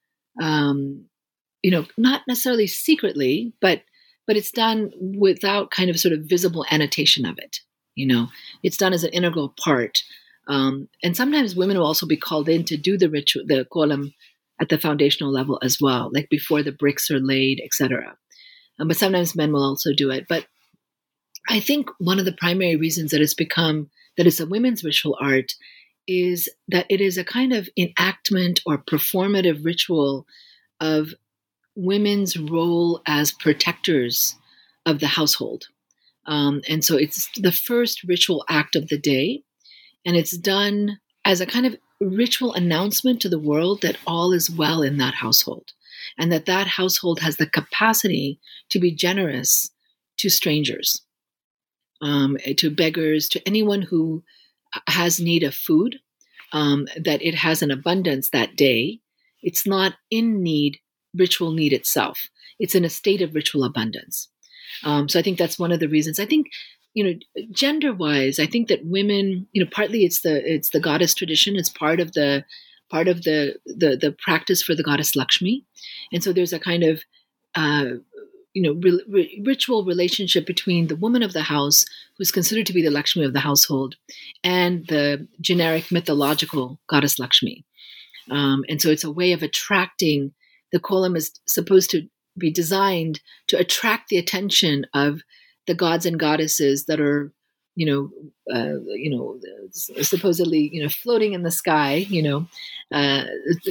um, 0.40 1.04
you 1.62 1.70
know 1.70 1.86
not 1.96 2.22
necessarily 2.26 2.66
secretly, 2.66 3.52
but 3.60 3.82
but 4.26 4.36
it's 4.36 4.50
done 4.50 4.92
without 5.18 5.70
kind 5.70 5.90
of 5.90 5.98
sort 5.98 6.14
of 6.14 6.20
visible 6.20 6.64
annotation 6.70 7.24
of 7.24 7.38
it. 7.38 7.60
You 7.94 8.06
know, 8.06 8.28
it's 8.62 8.76
done 8.76 8.92
as 8.92 9.04
an 9.04 9.10
integral 9.10 9.54
part. 9.62 10.02
Um, 10.48 10.88
and 11.04 11.16
sometimes 11.16 11.54
women 11.54 11.78
will 11.78 11.86
also 11.86 12.06
be 12.06 12.16
called 12.16 12.48
in 12.48 12.64
to 12.64 12.76
do 12.76 12.98
the 12.98 13.08
ritual, 13.08 13.44
the 13.46 13.64
kolam 13.64 14.12
at 14.62 14.68
the 14.68 14.78
foundational 14.78 15.32
level 15.32 15.58
as 15.60 15.78
well, 15.80 16.08
like 16.14 16.30
before 16.30 16.62
the 16.62 16.70
bricks 16.70 17.10
are 17.10 17.18
laid, 17.18 17.60
etc. 17.62 18.16
Um, 18.78 18.86
but 18.86 18.96
sometimes 18.96 19.34
men 19.34 19.52
will 19.52 19.64
also 19.64 19.92
do 19.92 20.10
it. 20.10 20.26
But 20.28 20.46
I 21.48 21.58
think 21.58 21.90
one 21.98 22.20
of 22.20 22.24
the 22.24 22.32
primary 22.32 22.76
reasons 22.76 23.10
that 23.10 23.20
it's 23.20 23.34
become 23.34 23.90
that 24.16 24.26
it's 24.26 24.38
a 24.38 24.46
women's 24.46 24.84
ritual 24.84 25.18
art 25.20 25.52
is 26.06 26.48
that 26.68 26.86
it 26.88 27.00
is 27.00 27.18
a 27.18 27.24
kind 27.24 27.52
of 27.52 27.68
enactment 27.76 28.60
or 28.64 28.78
performative 28.78 29.64
ritual 29.64 30.26
of 30.80 31.12
women's 31.74 32.36
role 32.36 33.02
as 33.04 33.32
protectors 33.32 34.36
of 34.86 35.00
the 35.00 35.08
household. 35.08 35.64
Um, 36.26 36.62
and 36.68 36.84
so 36.84 36.96
it's 36.96 37.28
the 37.36 37.50
first 37.50 38.04
ritual 38.04 38.44
act 38.48 38.76
of 38.76 38.88
the 38.88 38.98
day, 38.98 39.42
and 40.06 40.16
it's 40.16 40.36
done 40.36 41.00
as 41.24 41.40
a 41.40 41.46
kind 41.46 41.66
of 41.66 41.76
ritual 42.08 42.52
announcement 42.54 43.20
to 43.22 43.28
the 43.28 43.38
world 43.38 43.82
that 43.82 43.96
all 44.06 44.32
is 44.32 44.50
well 44.50 44.82
in 44.82 44.98
that 44.98 45.14
household, 45.14 45.72
and 46.18 46.32
that 46.32 46.46
that 46.46 46.66
household 46.66 47.20
has 47.20 47.36
the 47.36 47.46
capacity 47.46 48.40
to 48.70 48.78
be 48.78 48.92
generous 48.92 49.70
to 50.18 50.28
strangers 50.28 51.02
um, 52.02 52.36
to 52.56 52.70
beggars, 52.70 53.28
to 53.28 53.46
anyone 53.46 53.82
who 53.82 54.22
has 54.88 55.20
need 55.20 55.42
of 55.42 55.54
food, 55.54 55.98
um, 56.52 56.86
that 56.96 57.22
it 57.22 57.36
has 57.36 57.62
an 57.62 57.70
abundance 57.70 58.28
that 58.30 58.56
day. 58.56 58.98
It's 59.42 59.66
not 59.66 59.94
in 60.10 60.42
need, 60.42 60.78
ritual 61.14 61.52
need 61.52 61.72
itself. 61.72 62.28
It's 62.58 62.74
in 62.74 62.84
a 62.84 62.90
state 62.90 63.22
of 63.22 63.34
ritual 63.34 63.64
abundance. 63.64 64.28
Um, 64.84 65.08
so 65.08 65.18
I 65.18 65.22
think 65.22 65.38
that's 65.38 65.58
one 65.58 65.72
of 65.72 65.80
the 65.80 65.88
reasons. 65.88 66.18
I 66.18 66.26
think, 66.26 66.48
you 66.94 67.04
know, 67.04 67.44
gender-wise, 67.50 68.38
I 68.38 68.46
think 68.46 68.68
that 68.68 68.84
women, 68.84 69.46
you 69.52 69.64
know, 69.64 69.70
partly 69.72 70.04
it's 70.04 70.22
the 70.22 70.42
it's 70.44 70.70
the 70.70 70.80
goddess 70.80 71.14
tradition. 71.14 71.56
It's 71.56 71.70
part 71.70 72.00
of 72.00 72.12
the 72.12 72.44
part 72.90 73.08
of 73.08 73.24
the 73.24 73.56
the 73.64 73.96
the 73.96 74.14
practice 74.22 74.62
for 74.62 74.74
the 74.74 74.82
goddess 74.82 75.16
Lakshmi, 75.16 75.64
and 76.12 76.22
so 76.22 76.32
there's 76.32 76.52
a 76.52 76.58
kind 76.58 76.82
of 76.82 77.02
uh, 77.54 77.96
you 78.54 78.62
know 78.62 78.72
re- 79.08 79.42
ritual 79.44 79.84
relationship 79.84 80.46
between 80.46 80.86
the 80.86 80.96
woman 80.96 81.22
of 81.22 81.32
the 81.32 81.42
house 81.42 81.84
who's 82.16 82.30
considered 82.30 82.66
to 82.66 82.72
be 82.72 82.82
the 82.82 82.90
lakshmi 82.90 83.24
of 83.24 83.32
the 83.32 83.40
household 83.40 83.96
and 84.44 84.86
the 84.88 85.26
generic 85.40 85.90
mythological 85.90 86.78
goddess 86.88 87.18
lakshmi 87.18 87.64
um, 88.30 88.64
and 88.68 88.80
so 88.80 88.90
it's 88.90 89.04
a 89.04 89.10
way 89.10 89.32
of 89.32 89.42
attracting 89.42 90.32
the 90.72 90.80
kolam 90.80 91.16
is 91.16 91.32
supposed 91.46 91.90
to 91.90 92.06
be 92.38 92.50
designed 92.50 93.20
to 93.46 93.58
attract 93.58 94.08
the 94.08 94.18
attention 94.18 94.86
of 94.94 95.22
the 95.66 95.74
gods 95.74 96.06
and 96.06 96.18
goddesses 96.18 96.86
that 96.86 97.00
are 97.00 97.32
you 97.74 97.86
know 97.86 98.10
uh, 98.54 98.78
you 98.94 99.10
know 99.10 99.38
supposedly 100.02 100.68
you 100.72 100.82
know 100.82 100.88
floating 100.88 101.32
in 101.32 101.42
the 101.42 101.50
sky 101.50 101.94
you 101.94 102.22
know 102.22 102.46
uh, 102.92 103.24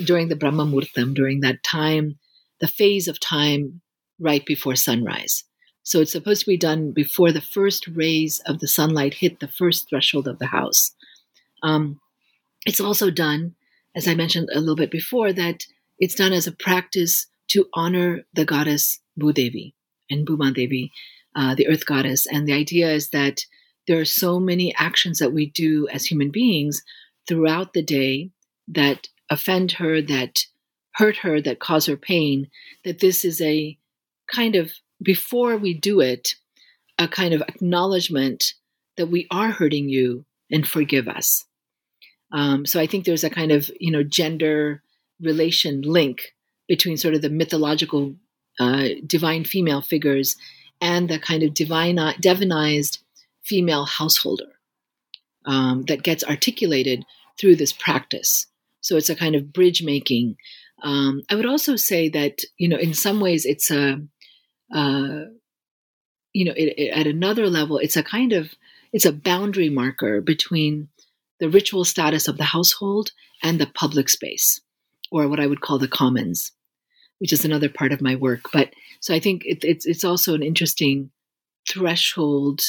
during 0.06 0.28
the 0.28 0.36
brahma 0.36 0.66
muhurtam 0.66 1.14
during 1.14 1.42
that 1.42 1.64
time 1.64 2.18
the 2.62 2.68
phase 2.68 3.08
of 3.08 3.20
time 3.20 3.82
right 4.22 4.46
before 4.46 4.76
sunrise. 4.76 5.44
So 5.84 6.00
it's 6.00 6.12
supposed 6.12 6.42
to 6.42 6.48
be 6.48 6.58
done 6.58 6.92
before 6.92 7.32
the 7.32 7.42
first 7.42 7.88
rays 7.88 8.40
of 8.46 8.60
the 8.60 8.68
sunlight 8.68 9.16
hit 9.16 9.40
the 9.40 9.48
first 9.48 9.90
threshold 9.90 10.28
of 10.28 10.40
the 10.40 10.46
house. 10.46 10.92
Um, 11.64 12.00
it's 12.66 12.80
also 12.80 13.10
done, 13.10 13.56
as 13.96 14.08
I 14.08 14.14
mentioned 14.14 14.50
a 14.54 14.60
little 14.60 14.76
bit 14.76 14.92
before, 14.92 15.34
that 15.34 15.66
it's 16.00 16.16
done 16.16 16.34
as 16.34 16.46
a 16.46 16.52
practice 16.52 17.26
to 17.50 17.66
honor 17.74 18.22
the 18.34 18.46
goddess 18.46 19.02
Bhudevi 19.20 19.74
and 20.10 20.26
Bhumadevi, 20.26 20.92
uh, 21.36 21.56
the 21.56 21.68
earth 21.68 21.86
goddess. 21.86 22.26
And 22.26 22.48
the 22.48 22.54
idea 22.54 22.92
is 22.92 23.10
that 23.10 23.46
there 23.88 24.00
are 24.00 24.06
so 24.06 24.40
many 24.40 24.74
actions 24.76 25.20
that 25.20 25.34
we 25.34 25.50
do 25.50 25.88
as 25.90 26.06
human 26.06 26.30
beings 26.30 26.84
throughout 27.28 27.74
the 27.74 27.84
day 27.84 28.32
that 28.68 29.08
offend 29.30 29.74
her, 29.74 30.02
that 30.02 30.46
hurt 30.96 31.18
her, 31.18 31.42
that 31.42 31.60
cause 31.60 31.86
her 31.86 31.98
pain, 31.98 32.50
that 32.84 33.00
this 33.00 33.26
is 33.26 33.42
a 33.42 33.78
kind 34.34 34.56
of 34.56 34.74
before 35.02 35.58
we 35.58 35.74
do 35.74 36.00
it, 36.00 36.36
a 37.00 37.08
kind 37.08 37.34
of 37.34 37.42
acknowledgement 37.42 38.54
that 38.98 39.08
we 39.08 39.28
are 39.32 39.50
hurting 39.50 39.90
you 39.90 40.26
and 40.52 40.68
forgive 40.68 41.08
us. 41.08 41.46
Um, 42.32 42.66
so 42.66 42.80
I 42.80 42.88
think 42.88 43.06
there's 43.06 43.24
a 43.24 43.30
kind 43.30 43.52
of 43.52 43.70
you 43.80 43.92
know 43.92 44.04
gender 44.04 44.84
relation 45.20 45.82
link 45.82 46.34
between 46.68 46.98
sort 46.98 47.14
of 47.14 47.22
the 47.22 47.30
mythological 47.30 48.16
uh, 48.60 48.90
divine 49.06 49.44
female 49.44 49.82
figures 49.82 50.36
and 50.82 51.08
the 51.08 51.20
kind 51.20 51.44
of 51.44 51.54
divine 51.54 51.96
divinized 51.96 52.98
female 53.44 53.86
householder 53.86 54.52
um, 55.46 55.84
that 55.84 56.04
gets 56.04 56.24
articulated 56.24 57.06
through 57.40 57.56
this 57.56 57.72
practice. 57.72 58.48
So 58.82 58.98
it's 58.98 59.10
a 59.10 59.16
kind 59.16 59.36
of 59.36 59.54
bridge 59.54 59.84
making. 59.84 60.38
Um, 60.84 61.22
I 61.30 61.36
would 61.36 61.46
also 61.46 61.76
say 61.76 62.10
that 62.10 62.42
you 62.58 62.68
know 62.68 62.78
in 62.78 62.94
some 62.94 63.20
ways 63.20 63.46
it's 63.46 63.70
a 63.70 64.02
uh, 64.74 65.20
you 66.34 66.46
know 66.46 66.54
it, 66.56 66.74
it, 66.78 66.90
at 66.90 67.08
another 67.08 67.48
level 67.48 67.78
it's 67.78 67.98
a 67.98 68.04
kind 68.04 68.34
of 68.34 68.54
it's 68.92 69.06
a 69.06 69.14
boundary 69.14 69.70
marker 69.70 70.22
between 70.22 70.90
the 71.40 71.50
ritual 71.50 71.86
status 71.86 72.28
of 72.28 72.38
the 72.38 72.44
household 72.44 73.12
and 73.44 73.60
the 73.60 73.68
public 73.68 74.10
space, 74.10 74.62
or 75.12 75.28
what 75.28 75.40
I 75.40 75.48
would 75.48 75.62
call 75.62 75.80
the 75.80 75.88
commons, 75.88 76.52
which 77.22 77.32
is 77.32 77.46
another 77.46 77.70
part 77.70 77.94
of 77.94 78.02
my 78.02 78.16
work. 78.16 78.42
But 78.52 78.74
so 79.00 79.14
I 79.14 79.20
think 79.20 79.46
it, 79.46 79.64
it's 79.64 79.86
it's 79.86 80.04
also 80.04 80.34
an 80.34 80.42
interesting 80.42 81.12
threshold 81.70 82.62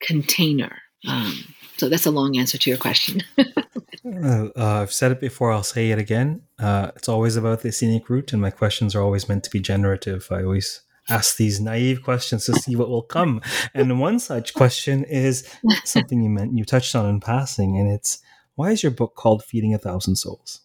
container. 0.00 0.76
Um, 1.08 1.54
so 1.78 1.88
that's 1.88 2.04
a 2.04 2.10
long 2.10 2.36
answer 2.36 2.58
to 2.58 2.70
your 2.70 2.78
question. 2.78 3.22
uh, 3.38 4.48
I've 4.56 4.92
said 4.92 5.10
it 5.10 5.20
before. 5.20 5.52
I'll 5.52 5.62
say 5.62 5.90
it 5.90 5.98
again. 5.98 6.42
Uh, 6.58 6.90
it's 6.96 7.08
always 7.08 7.36
about 7.36 7.62
the 7.62 7.72
scenic 7.72 8.10
route, 8.10 8.34
and 8.34 8.42
my 8.42 8.50
questions 8.50 8.94
are 8.94 9.02
always 9.02 9.26
meant 9.26 9.44
to 9.44 9.50
be 9.50 9.60
generative. 9.60 10.28
I 10.30 10.42
always 10.42 10.82
ask 11.08 11.36
these 11.36 11.58
naive 11.58 12.02
questions 12.02 12.44
to 12.44 12.52
see 12.54 12.76
what 12.76 12.90
will 12.90 13.02
come. 13.02 13.40
And 13.72 14.00
one 14.00 14.18
such 14.18 14.52
question 14.52 15.04
is 15.04 15.48
something 15.84 16.22
you 16.22 16.28
meant 16.28 16.58
you 16.58 16.64
touched 16.66 16.94
on 16.94 17.08
in 17.08 17.20
passing, 17.20 17.78
and 17.78 17.90
it's 17.90 18.18
why 18.54 18.72
is 18.72 18.82
your 18.82 18.92
book 18.92 19.14
called 19.14 19.42
Feeding 19.44 19.72
a 19.72 19.78
Thousand 19.78 20.16
Souls? 20.16 20.60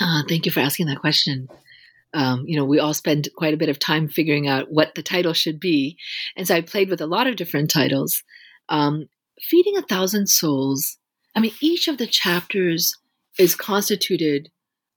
Uh, 0.00 0.22
thank 0.28 0.46
you 0.46 0.52
for 0.52 0.60
asking 0.60 0.86
that 0.86 1.00
question. 1.00 1.48
Um, 2.14 2.44
you 2.46 2.56
know, 2.56 2.64
we 2.64 2.78
all 2.78 2.94
spend 2.94 3.28
quite 3.36 3.54
a 3.54 3.56
bit 3.56 3.68
of 3.68 3.78
time 3.78 4.08
figuring 4.08 4.46
out 4.48 4.70
what 4.70 4.94
the 4.94 5.02
title 5.02 5.32
should 5.32 5.58
be. 5.58 5.96
And 6.36 6.46
so 6.46 6.54
I 6.54 6.60
played 6.60 6.90
with 6.90 7.00
a 7.00 7.06
lot 7.06 7.26
of 7.26 7.36
different 7.36 7.70
titles. 7.70 8.22
Um, 8.68 9.08
Feeding 9.40 9.76
a 9.76 9.82
Thousand 9.82 10.28
Souls, 10.28 10.98
I 11.34 11.40
mean, 11.40 11.52
each 11.60 11.88
of 11.88 11.98
the 11.98 12.06
chapters 12.06 12.96
is 13.38 13.54
constituted 13.54 14.50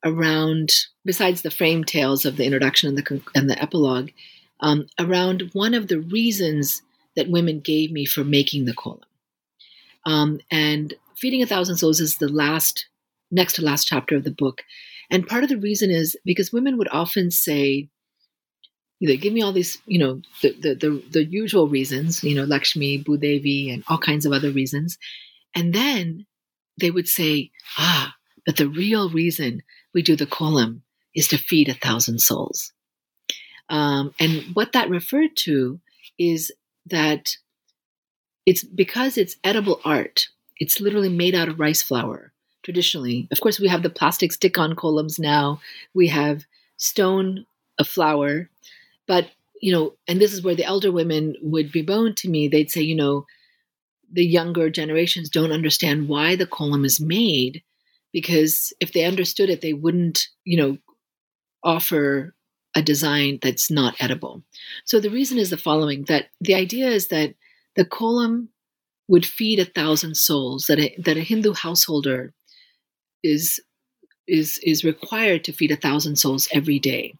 around, 0.04 0.72
besides 1.04 1.42
the 1.42 1.52
frame 1.52 1.84
tales 1.84 2.26
of 2.26 2.38
the 2.38 2.46
introduction 2.46 2.90
and 2.90 2.98
the, 2.98 3.22
and 3.34 3.50
the 3.50 3.62
epilogue, 3.62 4.12
um, 4.60 4.86
around 5.00 5.50
one 5.54 5.74
of 5.74 5.88
the 5.88 6.00
reasons 6.00 6.82
that 7.16 7.30
women 7.30 7.60
gave 7.60 7.92
me 7.92 8.06
for 8.06 8.24
making 8.24 8.66
the 8.66 8.74
kolam. 8.74 9.00
Um, 10.06 10.40
and 10.52 10.94
Feeding 11.16 11.42
a 11.42 11.48
Thousand 11.48 11.78
Souls 11.78 12.00
is 12.00 12.18
the 12.18 12.28
last, 12.28 12.88
next 13.32 13.54
to 13.54 13.64
last 13.64 13.88
chapter 13.88 14.16
of 14.16 14.26
the 14.26 14.32
book. 14.32 14.64
And 15.12 15.28
part 15.28 15.44
of 15.44 15.50
the 15.50 15.58
reason 15.58 15.92
is 15.92 16.18
because 16.26 16.52
women 16.52 16.78
would 16.78 16.90
often 16.92 17.32
say, 17.32 17.90
they 19.02 19.18
give 19.18 19.34
me 19.34 19.42
all 19.42 19.52
these, 19.52 19.78
you 19.86 20.00
know, 20.00 20.22
the, 20.42 20.54
the, 20.54 20.76
the, 20.76 21.04
the 21.12 21.26
usual 21.26 21.68
reasons, 21.68 22.24
you 22.24 22.34
know, 22.36 22.46
Lakshmi, 22.46 23.04
Bhudevi, 23.04 23.74
and 23.74 23.84
all 23.88 23.98
kinds 23.98 24.26
of 24.26 24.32
other 24.32 24.52
reasons. 24.52 24.98
And 25.54 25.74
then 25.74 26.26
they 26.80 26.92
would 26.92 27.08
say, 27.08 27.52
ah, 27.78 28.16
but 28.46 28.58
the 28.58 28.68
real 28.68 29.10
reason 29.10 29.62
we 29.94 30.02
do 30.02 30.16
the 30.16 30.26
kolam 30.26 30.82
is 31.14 31.28
to 31.30 31.38
feed 31.38 31.70
a 31.70 31.74
thousand 31.74 32.20
souls. 32.20 32.74
Um, 33.70 34.14
and 34.20 34.44
what 34.54 34.74
that 34.74 34.90
referred 34.90 35.36
to 35.38 35.80
is 36.18 36.52
that 36.88 37.38
it's 38.46 38.64
because 38.64 39.18
it's 39.18 39.38
edible 39.44 39.82
art, 39.84 40.28
it's 40.58 40.80
literally 40.80 41.10
made 41.10 41.36
out 41.36 41.50
of 41.50 41.60
rice 41.60 41.82
flour 41.82 42.32
traditionally. 42.66 43.28
Of 43.32 43.40
course, 43.40 43.60
we 43.60 43.70
have 43.70 43.84
the 43.84 43.90
plastic 43.90 44.34
stick 44.34 44.58
on 44.58 44.76
kolams 44.76 45.20
now, 45.20 45.62
we 45.94 46.08
have 46.08 46.46
stone 46.78 47.46
a 47.80 47.86
flower, 47.86 48.50
but 49.08 49.30
you 49.62 49.72
know, 49.72 49.94
and 50.08 50.20
this 50.20 50.34
is 50.34 50.44
where 50.44 50.56
the 50.56 50.66
elder 50.66 50.92
women 50.92 51.36
would 51.42 51.72
bemoan 51.72 52.14
to 52.16 52.30
me. 52.30 52.48
They'd 52.48 52.70
say, 52.70 52.82
you 52.82 52.96
know, 52.96 53.26
the 54.12 54.26
younger 54.26 54.70
generations 54.70 55.30
don't 55.30 55.52
understand 55.52 56.10
why 56.10 56.36
the 56.36 56.46
kolam 56.46 56.86
is 56.86 57.00
made 57.00 57.64
because 58.12 58.74
if 58.80 58.94
they 58.94 59.06
understood 59.06 59.50
it, 59.50 59.62
they 59.62 59.74
wouldn't, 59.74 60.28
you 60.44 60.58
know, 60.58 60.78
offer 61.64 62.36
a 62.76 62.82
design 62.82 63.40
that's 63.42 63.72
not 63.72 63.96
edible. 64.00 64.44
So 64.84 65.00
the 65.00 65.10
reason 65.10 65.38
is 65.38 65.50
the 65.50 65.58
following 65.58 66.04
that 66.06 66.28
the 66.42 66.56
idea 66.56 66.88
is 66.88 67.08
that 67.08 67.36
the 67.76 67.86
kolam 67.86 68.50
would 69.08 69.26
feed 69.26 69.60
a 69.60 69.66
thousand 69.66 70.18
souls, 70.18 70.66
that 70.66 70.80
a, 70.80 70.96
that 71.00 71.18
a 71.18 71.22
Hindu 71.22 71.54
householder 71.54 72.34
is, 73.26 73.60
is, 74.28 74.60
is 74.64 74.84
required 74.84 75.44
to 75.46 75.54
feed 75.54 75.72
a 75.72 75.76
thousand 75.76 76.18
souls 76.18 76.48
every 76.52 76.80
day. 76.80 77.16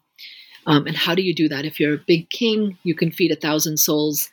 Um, 0.66 0.86
and 0.86 0.96
how 0.96 1.14
do 1.14 1.22
you 1.22 1.34
do 1.34 1.48
that? 1.48 1.64
If 1.64 1.78
you're 1.78 1.94
a 1.94 2.04
big 2.06 2.28
king, 2.30 2.76
you 2.82 2.94
can 2.94 3.10
feed 3.10 3.30
a 3.30 3.36
thousand 3.36 3.78
souls, 3.78 4.28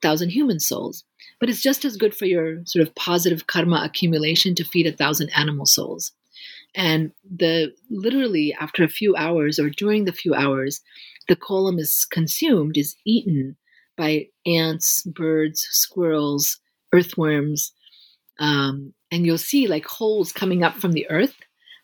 thousand 0.00 0.30
human 0.30 0.60
souls. 0.60 1.04
But 1.38 1.50
it's 1.50 1.62
just 1.62 1.84
as 1.84 1.96
good 1.96 2.14
for 2.14 2.26
your 2.26 2.64
sort 2.64 2.86
of 2.86 2.94
positive 2.94 3.46
karma 3.46 3.82
accumulation 3.84 4.54
to 4.54 4.64
feed 4.64 4.86
a 4.86 4.92
thousand 4.92 5.30
animal 5.36 5.66
souls. 5.66 6.12
And 6.74 7.12
the 7.24 7.74
literally 7.90 8.54
after 8.58 8.84
a 8.84 8.88
few 8.88 9.16
hours 9.16 9.58
or 9.58 9.70
during 9.70 10.04
the 10.04 10.12
few 10.12 10.34
hours, 10.34 10.80
the 11.28 11.36
kolam 11.36 11.78
is 11.78 12.04
consumed, 12.04 12.76
is 12.76 12.96
eaten 13.04 13.56
by 13.96 14.28
ants, 14.46 15.02
birds, 15.02 15.66
squirrels, 15.70 16.58
earthworms. 16.92 17.72
Um, 18.40 18.94
and 19.12 19.24
you'll 19.24 19.38
see 19.38 19.68
like 19.68 19.86
holes 19.86 20.32
coming 20.32 20.64
up 20.64 20.76
from 20.76 20.92
the 20.92 21.08
earth 21.10 21.36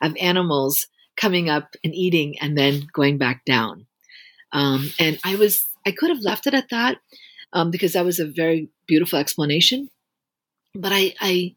of 0.03 0.17
animals 0.19 0.87
coming 1.17 1.49
up 1.49 1.77
and 1.85 1.95
eating 1.95 2.39
and 2.41 2.57
then 2.59 2.89
going 2.93 3.19
back 3.19 3.45
down. 3.45 3.87
Um, 4.53 4.91
and 4.99 5.19
I 5.25 5.37
was, 5.37 5.65
I 5.87 5.93
could 5.93 6.11
have 6.11 6.21
left 6.23 6.47
it 6.47 6.55
at 6.55 6.71
that 6.71 6.99
um, 7.53 7.71
because 7.71 7.93
that 7.93 8.05
was 8.05 8.19
a 8.19 8.27
very 8.27 8.71
beautiful 8.87 9.19
explanation. 9.19 9.91
But 10.75 10.93
I, 10.93 11.15
I 11.21 11.55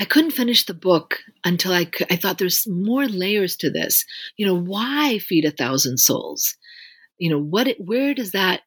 I 0.00 0.04
couldn't 0.04 0.32
finish 0.32 0.64
the 0.66 0.74
book 0.74 1.18
until 1.44 1.72
I 1.72 1.84
could, 1.84 2.10
I 2.10 2.16
thought 2.16 2.38
there's 2.38 2.66
more 2.66 3.06
layers 3.06 3.56
to 3.58 3.70
this. 3.70 4.04
You 4.36 4.46
know, 4.46 4.54
why 4.54 5.18
feed 5.18 5.44
a 5.44 5.50
thousand 5.50 5.98
souls? 5.98 6.56
You 7.18 7.30
know, 7.30 7.38
what 7.38 7.68
It, 7.68 7.80
where 7.80 8.14
does 8.14 8.32
that 8.32 8.62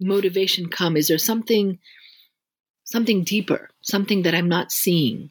motivation 0.00 0.70
come? 0.70 0.96
Is 0.96 1.08
there 1.08 1.18
something 1.18 1.78
something 2.90 3.24
deeper, 3.24 3.70
something 3.82 4.22
that 4.22 4.34
I'm 4.34 4.48
not 4.48 4.72
seeing? 4.72 5.30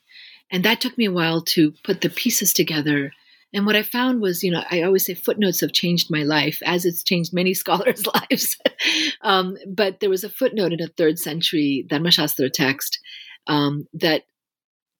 And 0.51 0.63
that 0.65 0.81
took 0.81 0.97
me 0.97 1.05
a 1.05 1.11
while 1.11 1.41
to 1.41 1.73
put 1.83 2.01
the 2.01 2.09
pieces 2.09 2.53
together. 2.53 3.11
And 3.53 3.65
what 3.65 3.75
I 3.75 3.83
found 3.83 4.21
was, 4.21 4.43
you 4.43 4.51
know, 4.51 4.63
I 4.69 4.81
always 4.81 5.05
say 5.05 5.13
footnotes 5.13 5.61
have 5.61 5.73
changed 5.73 6.11
my 6.11 6.23
life, 6.23 6.61
as 6.65 6.85
it's 6.85 7.03
changed 7.03 7.33
many 7.33 7.53
scholars' 7.63 8.05
lives. 8.07 8.57
um, 9.21 9.57
but 9.67 9.99
there 9.99 10.09
was 10.09 10.23
a 10.23 10.29
footnote 10.29 10.73
in 10.73 10.81
a 10.81 10.87
third 10.87 11.19
century 11.19 11.85
Dharmashastra 11.89 12.51
text 12.51 12.99
um, 13.47 13.87
that 13.93 14.23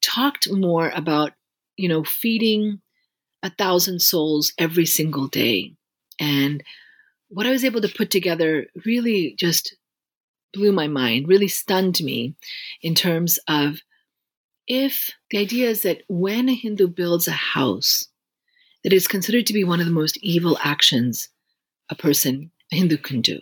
talked 0.02 0.52
more 0.52 0.92
about, 0.96 1.34
you 1.78 1.90
know, 1.90 2.04
feeding 2.04 2.82
a 3.44 3.50
thousand 3.50 4.02
souls 4.02 4.54
every 4.58 4.86
single 4.86 5.28
day. 5.28 5.74
And 6.20 6.64
what 7.30 7.46
I 7.46 7.52
was 7.52 7.64
able 7.64 7.82
to 7.82 7.88
put 7.88 8.10
together 8.10 8.68
really 8.86 9.36
just 9.40 9.76
blew 10.54 10.72
my 10.72 10.88
mind, 10.88 11.28
really 11.28 11.48
stunned 11.48 12.02
me 12.02 12.36
in 12.82 12.96
terms 12.96 13.40
of 13.48 13.80
if 14.68 15.12
the 15.32 15.38
idea 15.38 15.70
is 15.70 15.82
that 15.82 16.04
when 16.08 16.50
a 16.50 16.54
Hindu 16.54 16.88
builds 16.88 17.28
a 17.28 17.32
house, 17.32 18.08
that 18.84 18.94
is 18.94 19.08
considered 19.08 19.46
to 19.48 19.54
be 19.54 19.64
one 19.64 19.80
of 19.80 19.86
the 19.86 19.92
most 19.92 20.18
evil 20.18 20.58
actions 20.64 21.30
a 21.92 21.96
person, 21.96 22.52
a 22.72 22.76
Hindu, 22.76 22.98
can 22.98 23.22
do. 23.22 23.40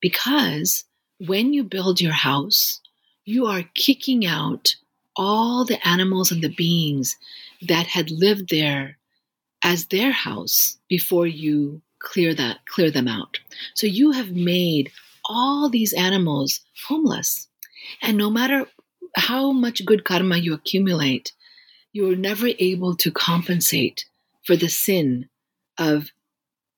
Because 0.00 0.84
when 1.18 1.52
you 1.52 1.62
build 1.62 2.00
your 2.00 2.12
house, 2.12 2.80
you 3.26 3.46
are 3.46 3.62
kicking 3.74 4.24
out 4.26 4.74
all 5.14 5.66
the 5.66 5.86
animals 5.86 6.32
and 6.32 6.42
the 6.42 6.54
beings 6.54 7.16
that 7.60 7.86
had 7.86 8.10
lived 8.10 8.48
there 8.48 8.96
as 9.62 9.86
their 9.86 10.10
house 10.10 10.78
before 10.88 11.26
you 11.26 11.82
clear 11.98 12.34
that 12.34 12.64
clear 12.66 12.90
them 12.90 13.06
out 13.06 13.38
so 13.74 13.86
you 13.86 14.10
have 14.10 14.32
made 14.32 14.90
all 15.24 15.68
these 15.68 15.92
animals 15.92 16.60
homeless 16.86 17.48
and 18.00 18.16
no 18.16 18.30
matter 18.30 18.66
how 19.16 19.52
much 19.52 19.84
good 19.84 20.04
karma 20.04 20.36
you 20.36 20.54
accumulate 20.54 21.32
you're 21.92 22.16
never 22.16 22.48
able 22.58 22.96
to 22.96 23.10
compensate 23.10 24.04
for 24.44 24.56
the 24.56 24.68
sin 24.68 25.28
of 25.78 26.10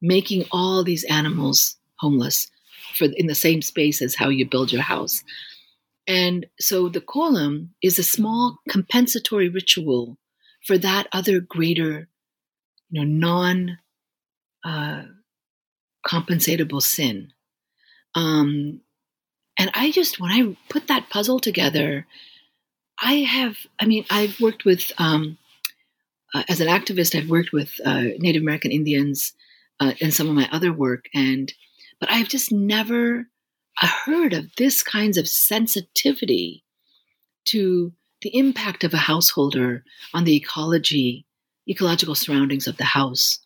making 0.02 0.44
all 0.50 0.82
these 0.84 1.04
animals 1.04 1.76
homeless 1.98 2.50
for 2.94 3.06
in 3.16 3.26
the 3.26 3.34
same 3.34 3.62
space 3.62 4.02
as 4.02 4.14
how 4.14 4.28
you 4.28 4.48
build 4.48 4.72
your 4.72 4.82
house 4.82 5.22
and 6.06 6.46
so 6.60 6.88
the 6.88 7.00
kolam 7.00 7.68
is 7.82 7.98
a 7.98 8.02
small 8.02 8.58
compensatory 8.68 9.48
ritual 9.48 10.18
for 10.66 10.78
that 10.78 11.06
other 11.12 11.40
greater, 11.40 12.08
you 12.90 13.04
know, 13.04 13.06
non 13.06 13.78
uh, 14.64 15.04
compensatable 16.06 16.82
sin. 16.82 17.32
Um, 18.14 18.80
and 19.58 19.70
I 19.74 19.90
just, 19.90 20.20
when 20.20 20.30
I 20.30 20.56
put 20.68 20.88
that 20.88 21.10
puzzle 21.10 21.40
together, 21.40 22.06
I 23.00 23.14
have, 23.14 23.56
I 23.78 23.86
mean, 23.86 24.04
I've 24.10 24.40
worked 24.40 24.64
with, 24.64 24.92
um, 24.98 25.38
uh, 26.34 26.42
as 26.48 26.60
an 26.60 26.68
activist, 26.68 27.16
I've 27.16 27.30
worked 27.30 27.52
with 27.52 27.70
uh, 27.84 28.02
Native 28.18 28.42
American 28.42 28.72
Indians 28.72 29.34
uh, 29.80 29.92
in 30.00 30.10
some 30.10 30.28
of 30.28 30.34
my 30.34 30.48
other 30.52 30.72
work, 30.72 31.06
and 31.14 31.52
but 32.00 32.10
I've 32.10 32.28
just 32.28 32.52
never 32.52 33.28
uh, 33.80 33.86
heard 33.86 34.32
of 34.32 34.54
this 34.56 34.82
kinds 34.82 35.16
of 35.16 35.28
sensitivity 35.28 36.64
to 37.46 37.92
the 38.22 38.36
impact 38.36 38.84
of 38.84 38.94
a 38.94 38.98
householder 38.98 39.84
on 40.12 40.24
the 40.24 40.36
ecology, 40.36 41.26
ecological 41.68 42.14
surroundings 42.14 42.66
of 42.66 42.76
the 42.76 42.84
house, 42.84 43.38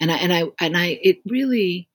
and 0.00 0.10
I 0.10 0.16
and 0.16 0.32
I 0.32 0.44
and 0.60 0.76
I 0.76 0.98
it 1.02 1.18
really 1.26 1.88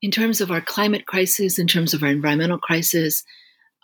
in 0.00 0.10
terms 0.10 0.40
of 0.40 0.50
our 0.50 0.60
climate 0.60 1.06
crisis, 1.06 1.58
in 1.58 1.66
terms 1.66 1.94
of 1.94 2.02
our 2.02 2.08
environmental 2.08 2.58
crisis, 2.58 3.24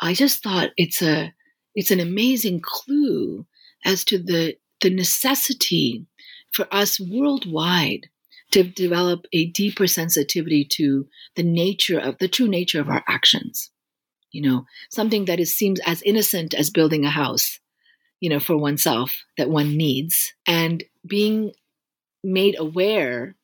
I 0.00 0.14
just 0.14 0.42
thought 0.42 0.70
it's 0.76 1.02
a 1.02 1.32
it's 1.74 1.90
an 1.90 2.00
amazing 2.00 2.60
clue 2.62 3.46
as 3.84 4.04
to 4.04 4.18
the 4.18 4.56
the 4.80 4.90
necessity 4.90 6.06
for 6.52 6.66
us 6.70 7.00
worldwide 7.00 8.08
to 8.52 8.62
develop 8.62 9.26
a 9.32 9.46
deeper 9.46 9.86
sensitivity 9.86 10.64
to 10.64 11.08
the 11.34 11.42
nature 11.42 11.98
of 11.98 12.18
the 12.18 12.28
true 12.28 12.48
nature 12.48 12.80
of 12.80 12.88
our 12.88 13.02
actions. 13.08 13.70
You 14.30 14.42
know, 14.42 14.66
something 14.90 15.24
that 15.26 15.40
is 15.40 15.56
seems 15.56 15.80
as 15.80 16.02
innocent 16.02 16.54
as 16.54 16.70
building 16.70 17.04
a 17.04 17.10
house, 17.10 17.60
you 18.20 18.28
know, 18.28 18.40
for 18.40 18.56
oneself 18.56 19.24
that 19.38 19.50
one 19.50 19.76
needs, 19.76 20.34
and 20.46 20.84
being 21.06 21.52
made 22.22 22.56
aware 22.58 23.36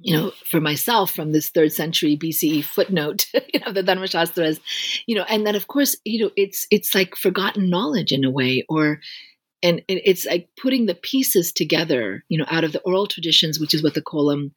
you 0.00 0.16
know, 0.16 0.32
for 0.44 0.60
myself 0.60 1.10
from 1.10 1.32
this 1.32 1.50
third 1.50 1.72
century 1.72 2.16
BCE 2.16 2.64
footnote, 2.64 3.26
you 3.54 3.60
know, 3.60 3.72
the 3.72 3.82
Dharma 3.82 4.06
Shastras, 4.06 4.60
you 5.06 5.14
know, 5.14 5.24
and 5.28 5.46
then 5.46 5.54
of 5.54 5.66
course, 5.68 5.96
you 6.04 6.24
know, 6.24 6.30
it's 6.36 6.66
it's 6.70 6.94
like 6.94 7.16
forgotten 7.16 7.70
knowledge 7.70 8.12
in 8.12 8.24
a 8.24 8.30
way, 8.30 8.64
or 8.68 9.00
and, 9.62 9.82
it's 9.88 10.24
like 10.26 10.48
putting 10.60 10.86
the 10.86 10.94
pieces 10.94 11.52
together, 11.52 12.24
you 12.28 12.38
know, 12.38 12.46
out 12.48 12.64
of 12.64 12.72
the 12.72 12.80
oral 12.82 13.06
traditions, 13.06 13.58
which 13.58 13.74
is 13.74 13.82
what 13.82 13.94
the 13.94 14.02
kolam 14.02 14.52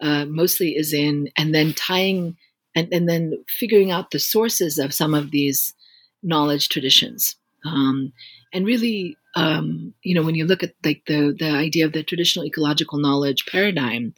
uh, 0.00 0.24
mostly 0.24 0.70
is 0.70 0.92
in, 0.92 1.28
and 1.36 1.54
then 1.54 1.72
tying 1.72 2.36
and, 2.74 2.92
and 2.92 3.08
then 3.08 3.44
figuring 3.48 3.90
out 3.90 4.10
the 4.10 4.18
sources 4.18 4.78
of 4.78 4.94
some 4.94 5.14
of 5.14 5.30
these 5.30 5.74
knowledge 6.22 6.68
traditions. 6.68 7.36
Um, 7.64 8.12
and 8.52 8.66
really, 8.66 9.16
um, 9.36 9.94
you 10.02 10.14
know, 10.14 10.22
when 10.22 10.34
you 10.34 10.44
look 10.46 10.62
at 10.62 10.74
like 10.84 11.02
the 11.06 11.34
the 11.38 11.50
idea 11.50 11.86
of 11.86 11.92
the 11.92 12.02
traditional 12.02 12.44
ecological 12.44 12.98
knowledge 12.98 13.46
paradigm, 13.46 14.14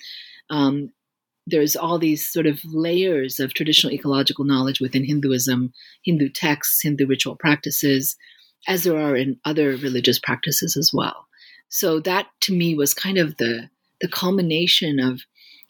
um, 0.50 0.92
there's 1.46 1.74
all 1.74 1.98
these 1.98 2.26
sort 2.26 2.46
of 2.46 2.61
layers 2.64 3.40
of 3.40 3.55
traditional 3.55 3.92
ecological 3.92 4.44
knowledge 4.44 4.81
within 4.81 5.05
Hinduism, 5.05 5.72
Hindu 6.05 6.28
texts, 6.28 6.83
Hindu 6.83 7.07
ritual 7.07 7.37
practices, 7.37 8.16
as 8.68 8.85
there 8.85 8.98
are 8.98 9.16
in 9.16 9.40
other 9.44 9.70
religious 9.70 10.18
practices 10.18 10.76
as 10.76 10.92
well. 10.92 11.26
So 11.68 12.00
that 12.00 12.28
to 12.42 12.55
me 12.55 12.74
was 12.74 12.94
kind 12.94 13.18
of 13.18 13.37
the 13.38 13.70
the 14.00 14.09
culmination 14.09 14.98
of 14.98 15.22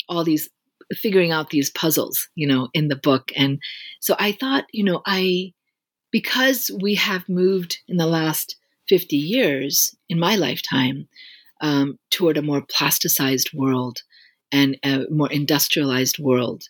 all 0.08 0.24
these 0.24 0.48
figuring 0.94 1.30
out 1.30 1.50
these 1.50 1.70
puzzles, 1.70 2.28
you 2.34 2.46
know, 2.46 2.68
in 2.74 2.88
the 2.88 2.96
book. 2.96 3.30
And 3.36 3.60
so 4.00 4.16
I 4.18 4.32
thought, 4.32 4.64
you 4.72 4.84
know, 4.84 5.02
I 5.06 5.52
because 6.10 6.70
we 6.80 6.94
have 6.96 7.28
moved 7.28 7.78
in 7.88 7.96
the 7.96 8.06
last 8.06 8.56
50 8.88 9.16
years 9.16 9.96
in 10.08 10.18
my 10.18 10.36
lifetime 10.36 11.08
um, 11.62 11.98
toward 12.10 12.36
a 12.36 12.42
more 12.42 12.60
plasticized 12.60 13.54
world 13.54 14.02
and 14.52 14.78
a 14.84 15.06
more 15.10 15.30
industrialized 15.32 16.18
world. 16.18 16.64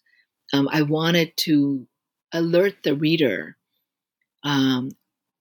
Um, 0.52 0.68
I 0.70 0.82
wanted 0.82 1.36
to 1.38 1.86
alert 2.32 2.76
the 2.84 2.94
reader 2.94 3.56
um, 4.44 4.90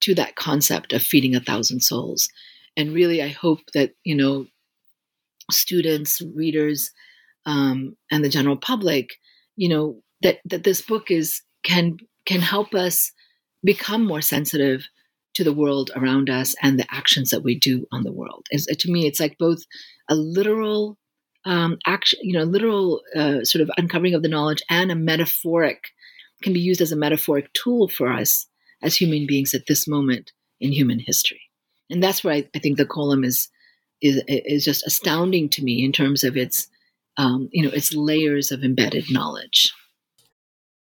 to 0.02 0.16
that 0.16 0.36
concept 0.36 0.94
of 0.94 1.04
feeding 1.04 1.36
a 1.36 1.40
thousand 1.40 1.82
souls. 1.82 2.28
And 2.76 2.94
really, 2.94 3.22
I 3.22 3.30
hope 3.30 3.60
that, 3.74 3.92
you 4.04 4.16
know, 4.16 4.48
students, 5.52 6.22
readers, 6.36 6.92
um, 7.46 7.96
and 8.10 8.24
the 8.24 8.30
general 8.30 8.58
public, 8.58 9.12
you 9.56 9.70
know, 9.70 10.02
that, 10.22 10.40
that 10.46 10.64
this 10.64 10.82
book 10.82 11.12
is 11.12 11.42
can 11.64 11.98
can 12.26 12.42
help 12.42 12.74
us 12.74 13.12
become 13.64 14.06
more 14.06 14.22
sensitive 14.22 14.88
to 15.34 15.44
the 15.44 15.54
world 15.54 15.92
around 15.96 16.30
us 16.30 16.56
and 16.62 16.80
the 16.80 16.86
actions 16.94 17.30
that 17.30 17.44
we 17.44 17.58
do 17.58 17.86
on 17.92 18.04
the 18.04 18.12
world. 18.12 18.46
As, 18.54 18.66
to 18.66 18.92
me, 18.92 19.08
it's 19.08 19.20
like 19.20 19.38
both 19.38 19.64
a 20.10 20.16
literal 20.16 20.98
um, 21.46 21.78
action, 21.86 22.20
you 22.22 22.34
know, 22.34 22.44
literal 22.44 23.02
uh, 23.16 23.44
sort 23.44 23.62
of 23.62 23.72
uncovering 23.78 24.14
of 24.14 24.22
the 24.22 24.30
knowledge 24.30 24.62
and 24.70 24.92
a 24.92 24.96
metaphoric 24.96 25.90
can 26.42 26.54
be 26.54 26.60
used 26.60 26.82
as 26.82 26.92
a 26.92 26.98
metaphoric 26.98 27.52
tool 27.54 27.88
for 27.88 28.12
us 28.12 28.48
as 28.82 28.96
human 28.96 29.28
beings 29.28 29.54
at 29.54 29.66
this 29.68 29.88
moment 29.88 30.32
in 30.60 30.72
human 30.72 31.00
history. 31.00 31.42
And 31.90 32.02
that's 32.02 32.24
where 32.24 32.34
I, 32.34 32.48
I 32.56 32.60
think 32.60 32.78
the 32.78 32.86
kolam 32.86 33.26
is, 33.26 33.50
is 34.02 34.22
is 34.28 34.66
just 34.66 34.86
astounding 34.86 35.50
to 35.50 35.64
me 35.64 35.84
in 35.84 35.92
terms 35.92 36.24
of 36.24 36.36
its 36.36 36.68
um, 37.18 37.50
you 37.52 37.64
know 37.64 37.70
its 37.70 37.94
layers 37.94 38.52
of 38.52 38.64
embedded 38.64 39.12
knowledge. 39.12 39.74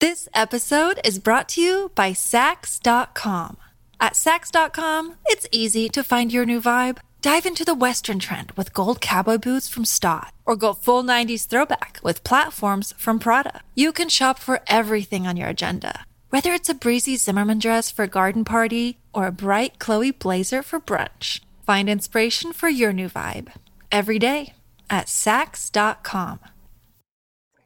This 0.01 0.29
episode 0.35 1.01
is 1.05 1.19
brought 1.19 1.49
to 1.51 1.61
you 1.61 1.91
by 1.95 2.13
Saks.com. 2.13 3.57
At 4.01 4.15
Saks.com, 4.15 5.15
it's 5.27 5.47
easy 5.53 5.89
to 5.91 6.03
find 6.03 6.33
your 6.33 6.45
new 6.45 6.61
vibe. 6.61 6.99
Dive 7.23 7.47
into 7.47 7.65
the 7.65 7.73
Western 7.73 8.19
trend 8.19 8.51
with 8.57 8.73
gold 8.73 9.01
cowboy 9.01 9.39
boots 9.39 9.69
from 9.69 9.85
Staud, 9.85 10.33
or 10.45 10.57
go 10.57 10.73
full 10.73 11.05
90s 11.05 11.47
throwback 11.47 12.01
with 12.03 12.25
platforms 12.25 12.93
from 12.99 13.21
Prada. 13.21 13.61
You 13.77 13.93
can 13.93 14.09
shop 14.09 14.41
for 14.41 14.59
everything 14.67 15.25
on 15.25 15.37
your 15.37 15.49
agenda, 15.49 16.05
whether 16.31 16.53
it's 16.53 16.69
a 16.69 16.75
breezy 16.75 17.17
Zimmermann 17.17 17.61
dress 17.61 17.93
for 17.93 18.03
a 18.03 18.09
garden 18.09 18.45
party 18.45 18.99
or 19.15 19.29
a 19.29 19.33
bright 19.33 19.79
Chloe 19.79 20.11
blazer 20.11 20.65
for 20.65 20.81
brunch. 20.81 21.39
Find 21.65 21.89
inspiration 21.89 22.53
for 22.53 22.69
your 22.69 22.93
new 22.93 23.09
vibe 23.09 23.53
every 23.93 24.19
day 24.19 24.55
at 24.91 25.07
Saks.com. 25.07 26.41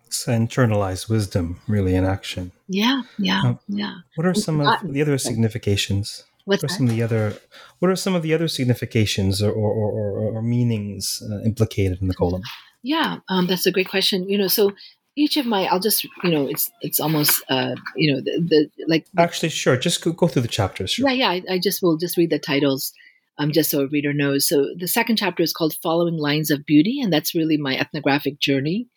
It's 0.06 0.26
internalized 0.26 1.08
wisdom, 1.08 1.60
really, 1.66 1.94
in 1.94 2.04
action. 2.04 2.52
Yeah, 2.68 3.04
yeah, 3.18 3.40
um, 3.42 3.58
yeah. 3.68 3.94
What 4.16 4.26
are 4.26 4.34
some 4.34 4.60
of 4.60 4.92
the 4.92 5.00
other 5.00 5.16
significations? 5.16 6.24
What's 6.46 6.62
what 6.62 6.70
are 6.70 6.74
some 6.74 6.86
of 6.86 6.94
the 6.94 7.02
other 7.02 7.34
what 7.80 7.90
are 7.90 7.96
some 7.96 8.14
of 8.14 8.22
the 8.22 8.32
other 8.32 8.48
significations 8.48 9.42
or 9.42 9.50
or, 9.50 9.72
or, 9.72 10.36
or 10.36 10.42
meanings 10.42 11.22
uh, 11.28 11.42
implicated 11.44 12.00
in 12.00 12.06
the 12.06 12.14
kolam? 12.14 12.40
Yeah, 12.82 13.18
um, 13.28 13.48
that's 13.48 13.66
a 13.66 13.72
great 13.72 13.88
question. 13.88 14.28
You 14.28 14.38
know, 14.38 14.46
so 14.46 14.72
each 15.16 15.36
of 15.36 15.44
my 15.44 15.64
I'll 15.64 15.80
just 15.80 16.04
you 16.22 16.30
know 16.30 16.46
it's 16.46 16.70
it's 16.82 17.00
almost 17.00 17.42
uh, 17.48 17.74
you 17.96 18.12
know 18.12 18.20
the, 18.20 18.70
the 18.76 18.84
like 18.86 19.06
actually 19.18 19.48
sure 19.48 19.76
just 19.76 20.04
go, 20.04 20.12
go 20.12 20.28
through 20.28 20.42
the 20.42 20.48
chapters. 20.48 20.92
Sure. 20.92 21.08
Yeah, 21.08 21.14
yeah. 21.14 21.30
I, 21.30 21.54
I 21.54 21.58
just 21.58 21.82
will 21.82 21.96
just 21.96 22.16
read 22.16 22.30
the 22.30 22.38
titles. 22.38 22.92
Um, 23.38 23.52
just 23.52 23.70
so 23.70 23.80
a 23.82 23.86
reader 23.88 24.14
knows. 24.14 24.48
So 24.48 24.68
the 24.78 24.88
second 24.88 25.16
chapter 25.16 25.42
is 25.42 25.52
called 25.52 25.74
"Following 25.82 26.16
Lines 26.16 26.50
of 26.52 26.64
Beauty," 26.64 27.00
and 27.02 27.12
that's 27.12 27.34
really 27.34 27.56
my 27.56 27.76
ethnographic 27.76 28.38
journey. 28.38 28.88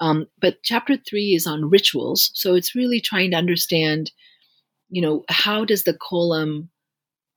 Um, 0.00 0.26
but 0.40 0.62
chapter 0.64 0.96
three 0.96 1.34
is 1.34 1.46
on 1.46 1.68
rituals, 1.68 2.30
so 2.32 2.54
it's 2.54 2.74
really 2.74 3.00
trying 3.00 3.30
to 3.32 3.36
understand, 3.36 4.10
you 4.88 5.02
know, 5.02 5.24
how 5.28 5.64
does 5.64 5.84
the 5.84 5.94
kolam 5.94 6.68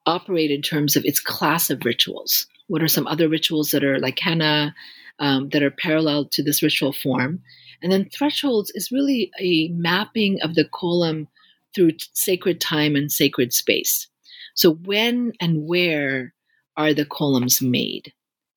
operate 0.10 0.52
in 0.52 0.62
terms 0.62 0.96
of 0.96 1.06
its 1.06 1.20
class 1.20 1.70
of 1.70 1.86
rituals? 1.86 2.48
What 2.68 2.84
are 2.84 2.88
some 2.88 3.08
other 3.08 3.30
rituals 3.30 3.72
that 3.72 3.84
are 3.84 4.00
like 4.00 4.20
henna, 4.20 4.76
um, 5.20 5.50
that 5.50 5.64
are 5.64 5.72
parallel 5.72 6.26
to 6.30 6.44
this 6.44 6.64
ritual 6.64 6.94
form? 6.94 7.42
And 7.82 7.92
then 7.92 8.10
thresholds 8.10 8.72
is 8.76 8.92
really 8.92 9.32
a 9.40 9.70
mapping 9.70 10.40
of 10.42 10.56
the 10.56 10.66
kolam 10.66 11.28
through 11.74 11.92
sacred 12.14 12.60
time 12.60 12.96
and 12.96 13.12
sacred 13.12 13.54
space. 13.54 14.08
So 14.56 14.74
when 14.74 15.34
and 15.40 15.68
where 15.68 16.34
are 16.76 16.94
the 16.94 17.06
kolams 17.06 17.62
made 17.62 18.12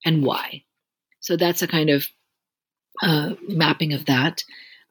and 0.04 0.24
why? 0.24 0.64
So 1.20 1.36
that's 1.36 1.62
a 1.62 1.68
kind 1.68 1.90
of 1.90 2.08
uh, 3.02 3.34
mapping 3.48 3.92
of 3.92 4.06
that. 4.06 4.42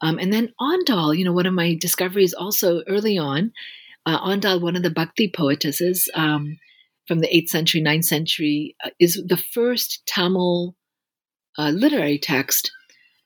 Um, 0.02 0.18
and 0.18 0.32
then 0.34 0.54
Andal, 0.60 1.18
you 1.18 1.26
know, 1.26 1.34
one 1.34 1.46
of 1.46 1.54
my 1.54 1.76
discoveries 1.76 2.34
also 2.34 2.82
early 2.88 3.18
on 3.18 3.52
uh, 4.06 4.20
Andal, 4.28 4.62
one 4.62 4.76
of 4.76 4.84
the 4.84 4.90
Bhakti 4.90 5.32
poetesses 5.34 6.10
um, 6.16 6.58
from 7.08 7.20
the 7.20 7.28
8th 7.28 7.50
century, 7.50 7.82
9th 7.82 8.06
century, 8.06 8.76
uh, 8.84 8.90
is 9.00 9.22
the 9.26 9.38
first 9.38 10.04
Tamil 10.08 10.76
uh, 11.58 11.70
literary 11.70 12.18
text 12.18 12.72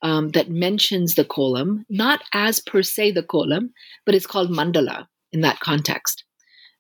um, 0.02 0.30
that 0.30 0.50
mentions 0.50 1.16
the 1.16 1.26
kolam, 1.26 1.84
not 1.90 2.22
as 2.34 2.60
per 2.60 2.82
se 2.82 3.12
the 3.12 3.24
kolam, 3.24 3.70
but 4.06 4.16
it's 4.16 4.28
called 4.28 4.52
mandala 4.52 5.08
in 5.32 5.42
that 5.42 5.60
context. 5.60 6.24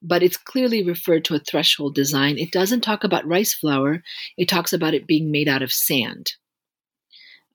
But 0.02 0.22
it's 0.22 0.38
clearly 0.38 0.84
referred 0.84 1.26
to 1.26 1.36
a 1.36 1.40
threshold 1.40 1.96
design. 1.96 2.38
It 2.38 2.52
doesn't 2.52 2.82
talk 2.82 3.04
about 3.04 3.26
rice 3.26 3.54
flour, 3.54 4.04
it 4.38 4.48
talks 4.48 4.74
about 4.74 4.94
it 4.94 5.08
being 5.08 5.32
made 5.32 5.48
out 5.48 5.64
of 5.64 5.72
sand. 5.72 6.34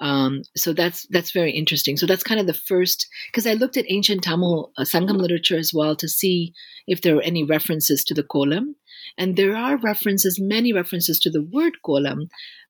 Um, 0.00 0.42
so 0.56 0.72
that's 0.72 1.06
that's 1.10 1.32
very 1.32 1.52
interesting. 1.52 1.96
So 1.96 2.06
that's 2.06 2.22
kind 2.22 2.40
of 2.40 2.46
the 2.46 2.54
first 2.54 3.06
because 3.30 3.46
I 3.46 3.54
looked 3.54 3.76
at 3.76 3.84
ancient 3.90 4.22
Tamil 4.22 4.72
uh, 4.78 4.82
Sangam 4.82 5.18
literature 5.18 5.58
as 5.58 5.72
well 5.74 5.94
to 5.96 6.08
see 6.08 6.54
if 6.86 7.02
there 7.02 7.14
were 7.14 7.22
any 7.22 7.44
references 7.44 8.02
to 8.04 8.14
the 8.14 8.22
kolam, 8.22 8.74
and 9.18 9.36
there 9.36 9.56
are 9.56 9.76
references, 9.76 10.40
many 10.40 10.72
references 10.72 11.20
to 11.20 11.30
the 11.30 11.42
word 11.42 11.74
kolam, 11.86 12.28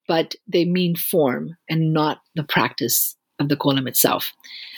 but 0.09 0.35
they 0.49 0.65
mean 0.65 0.97
form 0.97 1.57
and 1.69 1.93
not 1.93 2.19
the 2.35 2.45
practice 2.45 3.17
of 3.39 3.49
the 3.49 3.57
kolam 3.57 3.89
itself. 3.89 4.33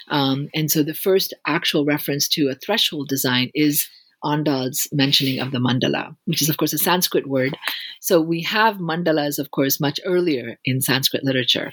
Um, 0.08 0.48
and 0.54 0.70
so 0.70 0.82
the 0.82 0.94
first 0.94 1.32
actual 1.46 1.84
reference 1.84 2.28
to 2.28 2.48
a 2.48 2.54
threshold 2.54 3.08
design 3.08 3.50
is 3.54 3.88
Andal's 4.24 4.86
mentioning 4.92 5.40
of 5.40 5.50
the 5.50 5.58
mandala, 5.58 6.14
which 6.26 6.42
is, 6.42 6.48
of 6.48 6.56
course, 6.56 6.72
a 6.72 6.78
Sanskrit 6.78 7.26
word. 7.26 7.56
So 8.00 8.20
we 8.20 8.42
have 8.42 8.76
mandalas, 8.76 9.38
of 9.38 9.50
course, 9.50 9.80
much 9.80 9.98
earlier 10.04 10.58
in 10.64 10.80
Sanskrit 10.80 11.24
literature. 11.24 11.72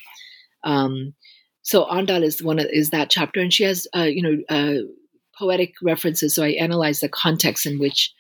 Um, 0.64 1.14
so 1.62 1.86
Andal 1.86 2.24
is 2.24 2.42
one 2.44 2.60
of, 2.60 2.68
is 2.72 2.90
that 2.90 3.10
chapter, 3.10 3.40
and 3.40 3.54
she 3.54 3.64
has, 3.64 3.88
uh, 3.96 4.04
you 4.04 4.22
know, 4.22 4.38
uh, 4.50 4.86
poetic 5.38 5.74
references. 5.82 6.36
So 6.36 6.44
I 6.44 6.50
analyze 6.50 7.00
the 7.00 7.10
context 7.10 7.66
in 7.66 7.80
which 7.80 8.14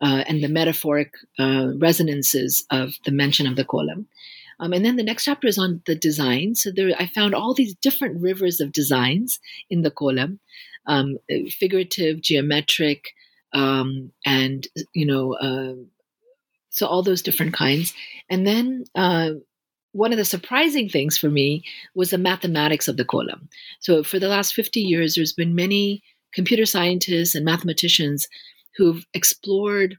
uh, 0.00 0.24
and 0.26 0.42
the 0.42 0.48
metaphoric 0.48 1.12
uh, 1.38 1.68
resonances 1.76 2.64
of 2.70 2.94
the 3.04 3.12
mention 3.12 3.46
of 3.46 3.56
the 3.56 3.64
kolam. 3.64 4.06
Um, 4.58 4.72
and 4.72 4.84
then 4.84 4.96
the 4.96 5.02
next 5.02 5.24
chapter 5.24 5.46
is 5.48 5.58
on 5.58 5.82
the 5.86 5.94
design. 5.94 6.54
So 6.54 6.70
there, 6.70 6.90
I 6.98 7.06
found 7.06 7.34
all 7.34 7.54
these 7.54 7.74
different 7.74 8.20
rivers 8.20 8.60
of 8.60 8.72
designs 8.72 9.40
in 9.70 9.82
the 9.82 9.90
kolam, 9.90 10.38
um, 10.86 11.18
figurative, 11.48 12.20
geometric, 12.20 13.14
um, 13.52 14.12
and 14.24 14.66
you 14.92 15.06
know, 15.06 15.34
uh, 15.34 15.74
so 16.70 16.86
all 16.86 17.02
those 17.02 17.22
different 17.22 17.54
kinds. 17.54 17.94
And 18.28 18.46
then 18.46 18.84
uh, 18.94 19.30
one 19.92 20.12
of 20.12 20.18
the 20.18 20.24
surprising 20.24 20.88
things 20.88 21.18
for 21.18 21.30
me 21.30 21.64
was 21.94 22.10
the 22.10 22.18
mathematics 22.18 22.88
of 22.88 22.96
the 22.96 23.04
kolam. 23.04 23.48
So 23.80 24.02
for 24.02 24.18
the 24.18 24.28
last 24.28 24.54
50 24.54 24.80
years, 24.80 25.14
there's 25.14 25.32
been 25.32 25.54
many 25.54 26.02
computer 26.32 26.66
scientists 26.66 27.34
and 27.34 27.44
mathematicians 27.44 28.28
who've 28.76 29.04
explored 29.14 29.96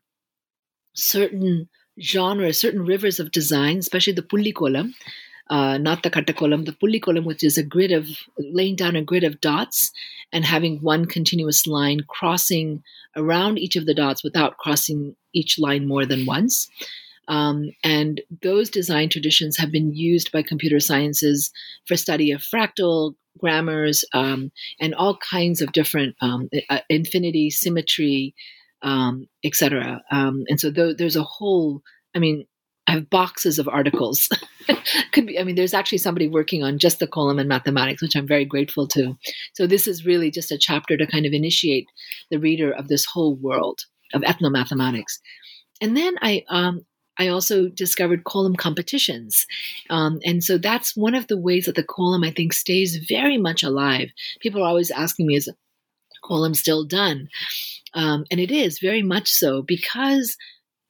certain 0.93 1.69
genres, 1.99 2.57
certain 2.57 2.85
rivers 2.85 3.19
of 3.19 3.31
design, 3.31 3.77
especially 3.77 4.13
the 4.13 4.21
pulli 4.21 4.53
kolam, 4.53 4.93
uh, 5.49 5.77
not 5.77 6.03
the 6.03 6.09
katta 6.09 6.33
kolam, 6.33 6.65
the 6.65 6.71
pulli 6.71 7.01
kolam, 7.01 7.25
which 7.25 7.43
is 7.43 7.57
a 7.57 7.63
grid 7.63 7.91
of 7.91 8.07
laying 8.39 8.75
down 8.75 8.95
a 8.95 9.03
grid 9.03 9.23
of 9.23 9.41
dots 9.41 9.91
and 10.31 10.45
having 10.45 10.79
one 10.79 11.05
continuous 11.05 11.67
line 11.67 12.01
crossing 12.07 12.81
around 13.17 13.59
each 13.59 13.75
of 13.75 13.85
the 13.85 13.93
dots 13.93 14.23
without 14.23 14.57
crossing 14.57 15.15
each 15.33 15.59
line 15.59 15.87
more 15.87 16.05
than 16.05 16.25
once. 16.25 16.69
Um, 17.27 17.69
and 17.83 18.21
those 18.41 18.69
design 18.69 19.09
traditions 19.09 19.57
have 19.57 19.71
been 19.71 19.93
used 19.93 20.31
by 20.31 20.41
computer 20.41 20.79
sciences 20.79 21.51
for 21.87 21.95
study 21.95 22.31
of 22.31 22.41
fractal 22.41 23.13
grammars 23.37 24.03
um, 24.13 24.51
and 24.79 24.93
all 24.95 25.17
kinds 25.17 25.61
of 25.61 25.71
different 25.71 26.15
um, 26.21 26.49
uh, 26.69 26.79
infinity, 26.89 27.49
symmetry, 27.49 28.35
um, 28.81 29.27
etc. 29.43 30.01
Um, 30.11 30.43
and 30.47 30.59
so 30.59 30.71
th- 30.71 30.97
there's 30.97 31.15
a 31.15 31.23
whole, 31.23 31.81
I 32.15 32.19
mean, 32.19 32.45
I 32.87 32.93
have 32.93 33.09
boxes 33.09 33.59
of 33.59 33.69
articles. 33.69 34.27
Could 35.13 35.27
be, 35.27 35.39
I 35.39 35.43
mean, 35.43 35.55
there's 35.55 35.73
actually 35.73 35.99
somebody 35.99 36.27
working 36.27 36.63
on 36.63 36.79
just 36.79 36.99
the 36.99 37.07
kolam 37.07 37.39
and 37.39 37.47
mathematics, 37.47 38.01
which 38.01 38.15
I'm 38.15 38.27
very 38.27 38.43
grateful 38.43 38.87
to. 38.89 39.17
So 39.53 39.67
this 39.67 39.87
is 39.87 40.05
really 40.05 40.31
just 40.31 40.51
a 40.51 40.57
chapter 40.57 40.97
to 40.97 41.07
kind 41.07 41.25
of 41.25 41.33
initiate 41.33 41.87
the 42.31 42.39
reader 42.39 42.71
of 42.71 42.87
this 42.87 43.05
whole 43.05 43.35
world 43.35 43.81
of 44.13 44.23
ethnomathematics. 44.23 45.19
And 45.79 45.95
then 45.95 46.15
I 46.21 46.43
um, 46.49 46.81
I 47.21 47.27
also 47.27 47.67
discovered 47.67 48.23
kolam 48.23 48.57
competitions. 48.57 49.45
Um, 49.91 50.19
and 50.25 50.43
so 50.43 50.57
that's 50.57 50.95
one 50.95 51.13
of 51.13 51.27
the 51.27 51.37
ways 51.37 51.65
that 51.65 51.75
the 51.75 51.83
kolam, 51.83 52.25
I 52.25 52.31
think, 52.31 52.51
stays 52.51 52.95
very 52.97 53.37
much 53.37 53.61
alive. 53.61 54.09
People 54.39 54.63
are 54.63 54.67
always 54.67 54.89
asking 54.89 55.27
me, 55.27 55.35
is 55.35 55.47
kolam 56.23 56.55
still 56.55 56.83
done? 56.83 57.29
Um, 57.93 58.25
and 58.31 58.39
it 58.39 58.49
is 58.49 58.79
very 58.79 59.03
much 59.03 59.29
so 59.29 59.61
because 59.61 60.35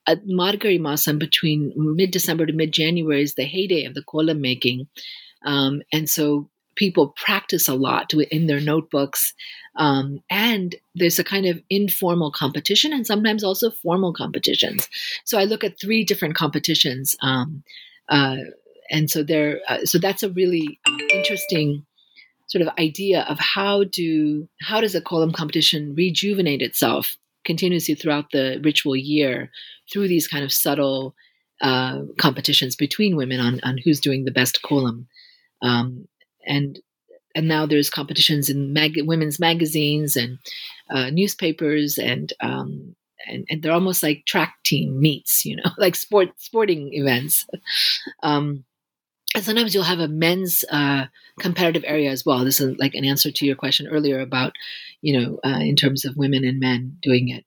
at 0.08 0.26
Margazhi 0.26 0.80
Masam 0.80 1.20
between 1.20 1.74
mid 1.76 2.12
December 2.12 2.46
to 2.46 2.54
mid 2.54 2.72
January 2.72 3.24
is 3.24 3.36
the 3.36 3.44
heyday 3.44 3.84
of 3.84 3.94
the 3.94 4.04
kolam 4.04 4.40
making. 4.40 4.88
Um, 5.46 5.82
and 5.92 6.10
so 6.10 6.50
people 6.76 7.14
practice 7.18 7.68
a 7.68 7.76
lot 7.76 8.14
in 8.14 8.48
their 8.48 8.62
notebooks. 8.62 9.34
Um, 9.76 10.20
and 10.30 10.76
there's 10.96 11.20
a 11.20 11.24
kind 11.24 11.46
of 11.46 11.62
informal 11.70 12.32
competition 12.32 12.94
and 12.94 13.06
sometimes 13.06 13.44
also 13.44 13.72
formal 13.72 14.14
competitions. 14.14 14.90
So 15.26 15.38
I 15.38 15.46
look 15.46 15.64
at 15.64 15.80
three 15.80 16.04
different 16.04 16.36
competitions. 16.36 17.16
Um, 17.22 17.64
uh, 18.10 18.38
and 18.90 19.10
so 19.10 19.24
there, 19.24 19.62
uh, 19.68 19.86
so 19.86 19.98
that's 19.98 20.24
a 20.24 20.30
really 20.30 20.80
interesting 21.14 21.86
sort 22.48 22.62
of 22.62 22.74
idea 22.78 23.26
of 23.30 23.40
how 23.40 23.86
do 23.86 24.48
how 24.60 24.82
does 24.82 24.94
a 24.94 25.02
kolam 25.02 25.34
competition 25.34 25.96
rejuvenate 25.96 26.62
itself 26.62 27.16
continuously 27.46 27.96
throughout 27.96 28.26
the 28.32 28.60
ritual 28.62 28.96
year 28.96 29.50
through 29.92 30.10
these 30.10 30.28
kind 30.28 30.44
of 30.44 30.52
subtle 30.52 31.16
uh, 31.62 32.02
competitions 32.18 32.76
between 32.76 33.16
women 33.16 33.40
on, 33.40 33.60
on 33.64 33.78
who's 33.78 34.02
doing 34.02 34.26
the 34.26 34.32
best 34.32 34.62
kolam. 34.64 35.06
Um, 35.62 36.08
and 36.46 36.80
and 37.36 37.48
now 37.48 37.66
there's 37.66 37.90
competitions 37.90 38.50
in 38.50 38.74
mag- 38.74 39.00
women's 39.04 39.40
magazines 39.40 40.16
and 40.16 40.40
uh, 40.90 41.10
newspapers 41.10 41.98
and, 41.98 42.34
um, 42.42 42.96
and 43.28 43.46
and 43.50 43.62
they're 43.62 43.72
almost 43.72 44.04
like 44.04 44.26
track 44.26 44.56
team 44.66 45.00
meets, 45.00 45.46
you 45.46 45.56
know, 45.56 45.70
like 45.78 45.96
sport 45.96 46.30
sporting 46.38 46.90
events. 46.94 47.46
um, 48.24 48.66
and 49.34 49.44
sometimes 49.46 49.74
you'll 49.74 49.84
have 49.84 50.00
a 50.00 50.10
men's 50.10 50.66
uh, 50.70 51.06
competitive 51.40 51.86
area 51.88 52.12
as 52.12 52.26
well. 52.26 52.44
This 52.44 52.60
is 52.60 52.78
like 52.78 52.96
an 52.96 53.06
answer 53.06 53.32
to 53.32 53.46
your 53.46 53.56
question 53.56 53.88
earlier 53.88 54.20
about, 54.20 54.54
you 55.02 55.18
know, 55.18 55.40
uh, 55.46 55.60
in 55.60 55.78
terms 55.78 56.04
of 56.04 56.18
women 56.18 56.44
and 56.44 56.60
men 56.60 56.98
doing 57.02 57.30
it. 57.30 57.46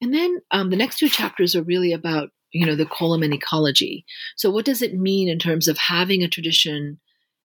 And 0.00 0.14
then 0.14 0.40
um, 0.52 0.70
the 0.70 0.76
next 0.76 0.98
two 0.98 1.08
chapters 1.08 1.56
are 1.56 1.62
really 1.62 1.92
about, 1.92 2.30
you 2.52 2.64
know, 2.66 2.76
the 2.76 2.86
kolam 2.86 3.24
and 3.24 3.34
ecology. 3.34 4.04
So 4.36 4.48
what 4.48 4.64
does 4.64 4.80
it 4.80 4.94
mean 4.94 5.28
in 5.28 5.40
terms 5.40 5.66
of 5.66 5.76
having 5.76 6.22
a 6.22 6.28
tradition 6.28 7.00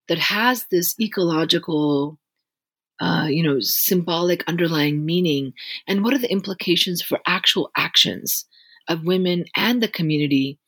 that 0.10 0.20
has 0.20 0.66
this 0.70 0.96
ecological, 1.00 2.20
uh, 3.00 3.28
you 3.30 3.44
know, 3.44 3.60
symbolic 3.62 4.44
underlying 4.48 5.06
meaning, 5.06 5.54
and 5.88 6.04
what 6.04 6.14
are 6.14 6.20
the 6.20 6.32
implications 6.32 7.02
for 7.02 7.20
actual 7.26 7.72
actions 7.78 8.46
of 8.88 9.06
women 9.06 9.46
and 9.56 9.82
the 9.82 9.88
community 9.88 10.60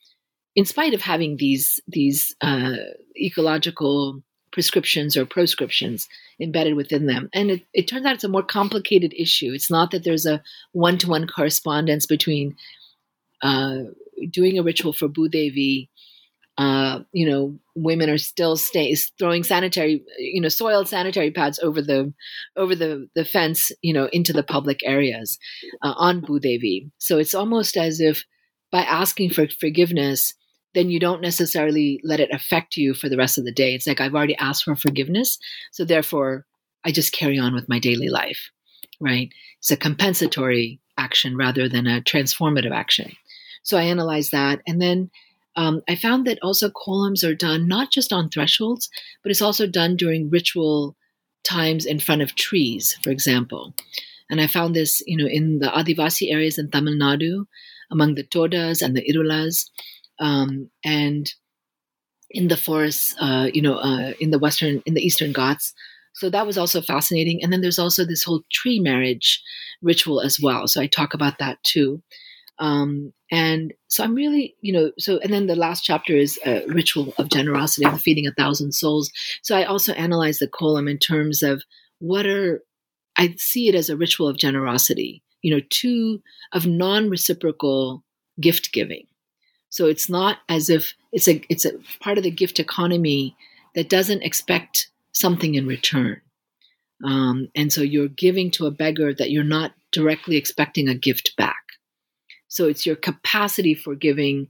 in 0.55 0.65
spite 0.65 0.93
of 0.93 1.01
having 1.01 1.37
these 1.37 1.79
these 1.87 2.35
uh, 2.41 2.75
ecological 3.17 4.21
prescriptions 4.51 5.15
or 5.15 5.25
proscriptions 5.25 6.07
embedded 6.39 6.75
within 6.75 7.05
them. 7.05 7.29
And 7.33 7.51
it, 7.51 7.65
it, 7.73 7.87
turns 7.87 8.05
out 8.05 8.15
it's 8.15 8.23
a 8.25 8.29
more 8.29 8.43
complicated 8.43 9.13
issue. 9.17 9.51
It's 9.53 9.71
not 9.71 9.91
that 9.91 10.03
there's 10.03 10.25
a 10.25 10.43
one 10.73 10.97
to 10.99 11.07
one 11.07 11.25
correspondence 11.25 12.05
between 12.05 12.57
uh, 13.41 13.77
doing 14.29 14.59
a 14.59 14.63
ritual 14.63 14.93
for 14.93 15.07
Bhudevi. 15.07 15.87
Uh, 16.61 16.99
you 17.11 17.27
know, 17.27 17.57
women 17.73 18.07
are 18.07 18.19
still 18.19 18.55
stay, 18.55 18.95
throwing 19.17 19.43
sanitary, 19.43 20.03
you 20.19 20.39
know, 20.39 20.49
soiled 20.49 20.87
sanitary 20.87 21.31
pads 21.31 21.57
over 21.67 21.81
the 21.81 22.13
over 22.55 22.75
the 22.75 23.09
the 23.15 23.25
fence, 23.25 23.71
you 23.81 23.93
know, 23.95 24.07
into 24.13 24.31
the 24.31 24.43
public 24.43 24.79
areas 24.85 25.39
uh, 25.81 25.95
on 25.97 26.21
Bhudevi. 26.21 26.91
So 26.99 27.17
it's 27.17 27.33
almost 27.33 27.77
as 27.77 27.99
if 27.99 28.25
by 28.71 28.83
asking 28.83 29.31
for 29.31 29.47
forgiveness, 29.47 30.35
then 30.75 30.91
you 30.91 30.99
don't 30.99 31.21
necessarily 31.29 31.99
let 32.03 32.19
it 32.19 32.29
affect 32.31 32.77
you 32.77 32.93
for 32.93 33.09
the 33.09 33.17
rest 33.17 33.39
of 33.39 33.45
the 33.45 33.57
day. 33.63 33.73
It's 33.73 33.87
like 33.87 33.99
I've 33.99 34.13
already 34.13 34.37
asked 34.37 34.65
for 34.65 34.75
forgiveness, 34.75 35.39
so 35.71 35.83
therefore 35.83 36.45
I 36.85 36.91
just 36.91 37.11
carry 37.11 37.39
on 37.39 37.55
with 37.55 37.69
my 37.69 37.79
daily 37.79 38.09
life, 38.09 38.51
right? 38.99 39.29
It's 39.59 39.71
a 39.71 39.77
compensatory 39.77 40.79
action 40.95 41.35
rather 41.35 41.67
than 41.67 41.87
a 41.87 42.01
transformative 42.01 42.75
action. 42.83 43.13
So 43.63 43.77
I 43.79 43.83
analyze 43.83 44.29
that, 44.29 44.59
and 44.67 44.79
then 44.79 45.09
um, 45.55 45.81
I 45.87 45.95
found 45.95 46.25
that 46.27 46.39
also 46.41 46.69
kolams 46.69 47.27
are 47.27 47.35
done 47.35 47.67
not 47.67 47.91
just 47.91 48.13
on 48.13 48.29
thresholds, 48.29 48.89
but 49.23 49.31
it's 49.31 49.41
also 49.41 49.67
done 49.67 49.95
during 49.95 50.29
ritual 50.29 50.95
times 51.43 51.85
in 51.85 51.99
front 51.99 52.21
of 52.21 52.35
trees, 52.35 52.97
for 53.03 53.09
example. 53.09 53.73
And 54.29 54.39
I 54.39 54.47
found 54.47 54.75
this, 54.75 55.01
you 55.05 55.17
know, 55.17 55.27
in 55.29 55.59
the 55.59 55.67
Adivasi 55.67 56.31
areas 56.31 56.57
in 56.57 56.71
Tamil 56.71 56.93
Nadu, 56.93 57.45
among 57.91 58.15
the 58.15 58.23
Todas 58.23 58.81
and 58.81 58.95
the 58.95 59.03
Irulas 59.03 59.69
um, 60.19 60.69
and 60.85 61.31
in 62.29 62.47
the 62.47 62.55
forests, 62.55 63.13
uh, 63.19 63.49
you 63.53 63.61
know, 63.61 63.75
uh, 63.75 64.13
in 64.21 64.31
the 64.31 64.39
western, 64.39 64.81
in 64.85 64.93
the 64.93 65.05
eastern 65.05 65.33
Ghats. 65.33 65.73
So 66.13 66.29
that 66.29 66.47
was 66.47 66.57
also 66.57 66.81
fascinating. 66.81 67.43
And 67.43 67.51
then 67.51 67.61
there's 67.61 67.79
also 67.79 68.05
this 68.05 68.23
whole 68.23 68.43
tree 68.51 68.79
marriage 68.79 69.41
ritual 69.81 70.21
as 70.21 70.39
well. 70.41 70.67
So 70.67 70.79
I 70.79 70.87
talk 70.87 71.13
about 71.13 71.39
that 71.39 71.61
too. 71.63 72.01
Um, 72.61 73.11
and 73.31 73.73
so 73.87 74.03
I'm 74.03 74.13
really, 74.13 74.55
you 74.61 74.71
know, 74.71 74.91
so 74.99 75.19
and 75.19 75.33
then 75.33 75.47
the 75.47 75.55
last 75.55 75.83
chapter 75.83 76.15
is 76.15 76.39
a 76.45 76.63
ritual 76.67 77.13
of 77.17 77.29
generosity, 77.29 77.89
the 77.89 77.97
feeding 77.97 78.27
a 78.27 78.31
thousand 78.31 78.73
souls. 78.73 79.11
So 79.41 79.57
I 79.57 79.65
also 79.65 79.93
analyze 79.93 80.37
the 80.37 80.47
kolam 80.47 80.89
in 80.89 80.99
terms 80.99 81.41
of 81.41 81.63
what 81.97 82.27
are 82.27 82.63
I 83.17 83.33
see 83.37 83.67
it 83.67 83.75
as 83.75 83.89
a 83.89 83.97
ritual 83.97 84.27
of 84.27 84.37
generosity, 84.37 85.23
you 85.41 85.53
know, 85.53 85.61
two 85.69 86.21
of 86.53 86.67
non-reciprocal 86.67 88.03
gift 88.39 88.71
giving. 88.71 89.07
So 89.69 89.87
it's 89.87 90.07
not 90.07 90.37
as 90.47 90.69
if 90.69 90.93
it's 91.11 91.27
a 91.27 91.41
it's 91.49 91.65
a 91.65 91.73
part 91.99 92.19
of 92.19 92.23
the 92.23 92.31
gift 92.31 92.59
economy 92.59 93.35
that 93.73 93.89
doesn't 93.89 94.21
expect 94.21 94.91
something 95.13 95.55
in 95.55 95.65
return. 95.65 96.21
Um, 97.03 97.49
and 97.55 97.73
so 97.73 97.81
you're 97.81 98.07
giving 98.07 98.51
to 98.51 98.67
a 98.67 98.71
beggar 98.71 99.15
that 99.15 99.31
you're 99.31 99.43
not 99.43 99.71
directly 99.91 100.35
expecting 100.35 100.87
a 100.87 100.93
gift 100.93 101.35
back. 101.37 101.55
So 102.51 102.67
it's 102.67 102.85
your 102.85 102.97
capacity 102.97 103.73
for 103.73 103.95
giving 103.95 104.49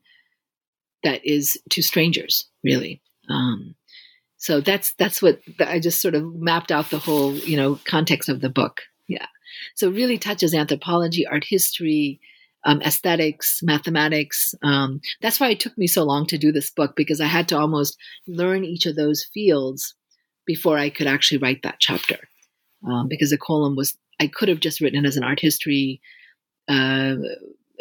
that 1.04 1.24
is 1.24 1.56
to 1.70 1.84
strangers, 1.84 2.48
really. 2.64 3.00
Um, 3.30 3.76
So 4.38 4.60
that's 4.60 4.94
that's 4.96 5.22
what 5.22 5.40
I 5.60 5.80
just 5.80 6.02
sort 6.02 6.16
of 6.16 6.24
mapped 6.34 6.72
out 6.72 6.90
the 6.90 6.98
whole 6.98 7.36
you 7.36 7.56
know 7.56 7.80
context 7.86 8.28
of 8.28 8.42
the 8.42 8.50
book. 8.50 8.82
Yeah. 9.08 9.28
So 9.76 9.92
really 9.92 10.18
touches 10.18 10.56
anthropology, 10.56 11.28
art 11.28 11.46
history, 11.48 12.20
um, 12.66 12.82
aesthetics, 12.82 13.60
mathematics. 13.62 14.56
Um, 14.64 15.00
that's 15.22 15.40
why 15.40 15.50
it 15.52 15.60
took 15.60 15.78
me 15.78 15.86
so 15.86 16.04
long 16.04 16.26
to 16.28 16.40
do 16.40 16.52
this 16.52 16.72
book 16.72 16.96
because 16.96 17.22
I 17.22 17.28
had 17.28 17.48
to 17.50 17.60
almost 17.60 17.98
learn 18.28 18.64
each 18.64 18.88
of 18.88 18.96
those 18.96 19.28
fields 19.32 19.94
before 20.48 20.80
I 20.80 20.90
could 20.90 21.08
actually 21.08 21.38
write 21.38 21.62
that 21.62 21.80
chapter. 21.80 22.18
Um, 22.84 23.08
because 23.08 23.30
the 23.30 23.38
kolam 23.38 23.76
was, 23.78 23.96
I 24.20 24.26
could 24.26 24.50
have 24.50 24.60
just 24.60 24.82
written 24.82 25.06
it 25.06 25.08
as 25.08 25.18
an 25.18 25.24
art 25.24 25.40
history, 25.40 26.02
uh, 26.68 27.16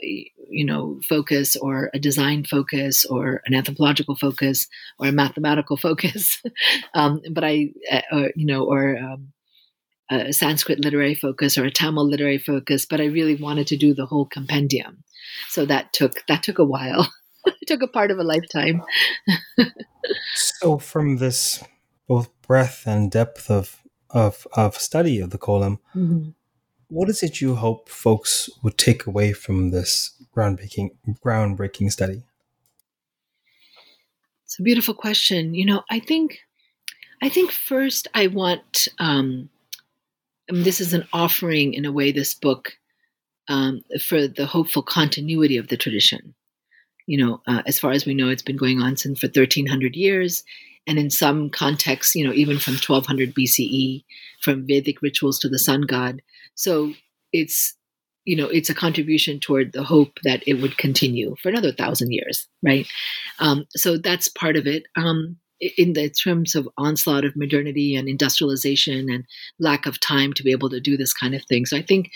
you 0.02 0.64
know, 0.64 1.00
focus 1.08 1.56
or 1.56 1.90
a 1.94 1.98
design 1.98 2.44
focus 2.44 3.04
or 3.04 3.42
an 3.46 3.54
anthropological 3.54 4.16
focus 4.16 4.66
or 4.98 5.08
a 5.08 5.12
mathematical 5.12 5.76
focus. 5.88 6.42
Um, 6.94 7.20
but 7.30 7.44
I, 7.44 7.70
uh, 7.90 8.00
or, 8.12 8.30
you 8.34 8.46
know, 8.46 8.64
or 8.64 8.96
um, 8.98 9.32
a 10.10 10.32
Sanskrit 10.32 10.80
literary 10.80 11.14
focus 11.14 11.56
or 11.56 11.64
a 11.64 11.70
Tamil 11.70 12.08
literary 12.08 12.38
focus, 12.38 12.84
but 12.84 13.00
I 13.00 13.04
really 13.04 13.36
wanted 13.36 13.66
to 13.68 13.76
do 13.76 13.94
the 13.94 14.06
whole 14.06 14.26
compendium. 14.26 15.04
So 15.48 15.64
that 15.66 15.92
took 15.92 16.26
that 16.26 16.42
took 16.42 16.58
a 16.58 16.64
while. 16.64 17.08
it 17.46 17.66
took 17.66 17.82
a 17.82 17.86
part 17.86 18.10
of 18.10 18.18
a 18.18 18.24
lifetime. 18.24 18.82
so 20.34 20.78
from 20.78 21.18
this 21.18 21.62
both 22.08 22.28
breadth 22.42 22.86
and 22.86 23.10
depth 23.10 23.50
of 23.50 23.80
of, 24.10 24.46
of 24.54 24.74
study 24.74 25.20
of 25.20 25.30
the 25.30 25.38
kolam 25.38 25.78
mm-hmm. 25.94 26.30
What 26.90 27.08
is 27.08 27.22
it 27.22 27.40
you 27.40 27.54
hope 27.54 27.88
folks 27.88 28.50
would 28.62 28.76
take 28.76 29.06
away 29.06 29.32
from 29.32 29.70
this 29.70 30.12
groundbreaking 30.36 30.90
groundbreaking 31.24 31.90
study? 31.90 32.22
It's 34.44 34.58
a 34.58 34.62
beautiful 34.62 34.94
question. 34.94 35.54
You 35.54 35.64
know, 35.64 35.82
I 35.88 36.00
think 36.00 36.40
I 37.22 37.28
think 37.28 37.52
first 37.52 38.08
I 38.14 38.26
want 38.26 38.88
um, 38.98 39.48
I 40.50 40.52
mean, 40.52 40.64
this 40.64 40.80
is 40.80 40.92
an 40.92 41.06
offering 41.12 41.74
in 41.74 41.84
a 41.84 41.92
way, 41.92 42.10
this 42.10 42.34
book, 42.34 42.76
um, 43.48 43.82
for 44.02 44.26
the 44.26 44.46
hopeful 44.46 44.82
continuity 44.82 45.56
of 45.56 45.68
the 45.68 45.76
tradition. 45.76 46.34
You 47.06 47.18
know, 47.18 47.42
uh, 47.46 47.62
as 47.66 47.78
far 47.78 47.92
as 47.92 48.04
we 48.04 48.14
know, 48.14 48.28
it's 48.28 48.42
been 48.42 48.56
going 48.56 48.82
on 48.82 48.96
since 48.96 49.20
for 49.20 49.28
1300 49.28 49.94
years. 49.94 50.42
And 50.86 50.98
in 50.98 51.10
some 51.10 51.50
contexts, 51.50 52.16
you 52.16 52.26
know, 52.26 52.32
even 52.32 52.58
from 52.58 52.74
1200 52.74 53.34
BCE, 53.34 54.02
from 54.40 54.66
Vedic 54.66 55.02
rituals 55.02 55.38
to 55.38 55.48
the 55.48 55.58
sun 55.58 55.82
god. 55.82 56.20
So 56.60 56.92
it's, 57.32 57.74
you 58.24 58.36
know, 58.36 58.46
it's 58.46 58.68
a 58.68 58.74
contribution 58.74 59.40
toward 59.40 59.72
the 59.72 59.82
hope 59.82 60.18
that 60.24 60.42
it 60.46 60.54
would 60.54 60.76
continue 60.76 61.34
for 61.42 61.48
another 61.48 61.72
thousand 61.72 62.12
years, 62.12 62.46
right? 62.62 62.86
Um, 63.38 63.64
so 63.74 63.96
that's 63.96 64.28
part 64.28 64.56
of 64.56 64.66
it. 64.66 64.84
Um, 64.94 65.38
in 65.76 65.92
the 65.92 66.08
terms 66.08 66.54
of 66.54 66.68
onslaught 66.78 67.24
of 67.24 67.36
modernity 67.36 67.94
and 67.94 68.08
industrialization 68.08 69.10
and 69.10 69.24
lack 69.58 69.86
of 69.86 70.00
time 70.00 70.32
to 70.32 70.42
be 70.42 70.52
able 70.52 70.70
to 70.70 70.80
do 70.80 70.96
this 70.96 71.12
kind 71.12 71.34
of 71.34 71.44
thing. 71.44 71.66
So 71.66 71.76
I 71.76 71.82
think, 71.82 72.10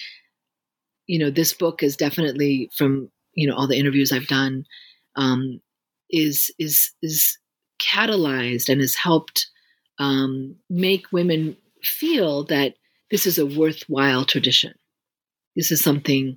you 1.06 1.18
know, 1.18 1.30
this 1.30 1.52
book 1.52 1.82
is 1.82 1.96
definitely 1.96 2.70
from 2.74 3.10
you 3.34 3.46
know 3.46 3.54
all 3.54 3.66
the 3.66 3.78
interviews 3.78 4.12
I've 4.12 4.26
done, 4.26 4.64
um, 5.16 5.60
is 6.10 6.50
is 6.58 6.90
is 7.02 7.38
catalyzed 7.82 8.68
and 8.68 8.80
has 8.80 8.94
helped 8.94 9.46
um, 9.98 10.56
make 10.70 11.12
women 11.12 11.56
feel 11.82 12.44
that 12.44 12.74
this 13.14 13.28
is 13.28 13.38
a 13.38 13.46
worthwhile 13.46 14.24
tradition. 14.24 14.74
This 15.54 15.70
is 15.70 15.80
something, 15.80 16.36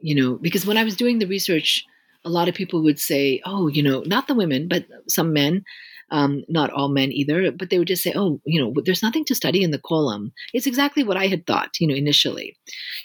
you 0.00 0.14
know, 0.14 0.36
because 0.36 0.64
when 0.64 0.78
I 0.78 0.84
was 0.84 0.96
doing 0.96 1.18
the 1.18 1.26
research, 1.26 1.84
a 2.24 2.30
lot 2.30 2.48
of 2.48 2.54
people 2.54 2.82
would 2.84 2.98
say, 2.98 3.42
"Oh, 3.44 3.68
you 3.68 3.82
know, 3.82 4.02
not 4.06 4.26
the 4.26 4.34
women, 4.34 4.68
but 4.68 4.86
some 5.06 5.34
men." 5.34 5.64
um, 6.10 6.44
not 6.48 6.70
all 6.70 6.88
men 6.88 7.12
either, 7.12 7.52
but 7.52 7.68
they 7.68 7.78
would 7.78 7.88
just 7.88 8.02
say, 8.02 8.14
oh, 8.16 8.40
you 8.46 8.58
know, 8.58 8.72
there's 8.82 9.02
nothing 9.02 9.26
to 9.26 9.34
study 9.34 9.62
in 9.62 9.72
the 9.72 9.78
kolam. 9.78 10.32
It's 10.54 10.66
exactly 10.66 11.04
what 11.04 11.18
I 11.18 11.26
had 11.26 11.46
thought, 11.46 11.78
you 11.80 11.86
know, 11.86 11.94
initially. 11.94 12.56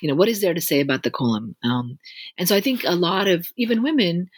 You 0.01 0.09
know, 0.09 0.15
what 0.15 0.29
is 0.29 0.39
there 0.39 0.53
to 0.53 0.61
say 0.61 0.79
about 0.79 1.03
the 1.03 1.11
kolam? 1.11 1.55
Um, 1.63 1.99
and 2.37 2.47
so 2.47 2.55
I 2.55 2.61
think 2.61 2.83
a 2.85 2.95
lot 2.95 3.27
of 3.27 3.47
even 3.57 3.83
women 3.83 4.29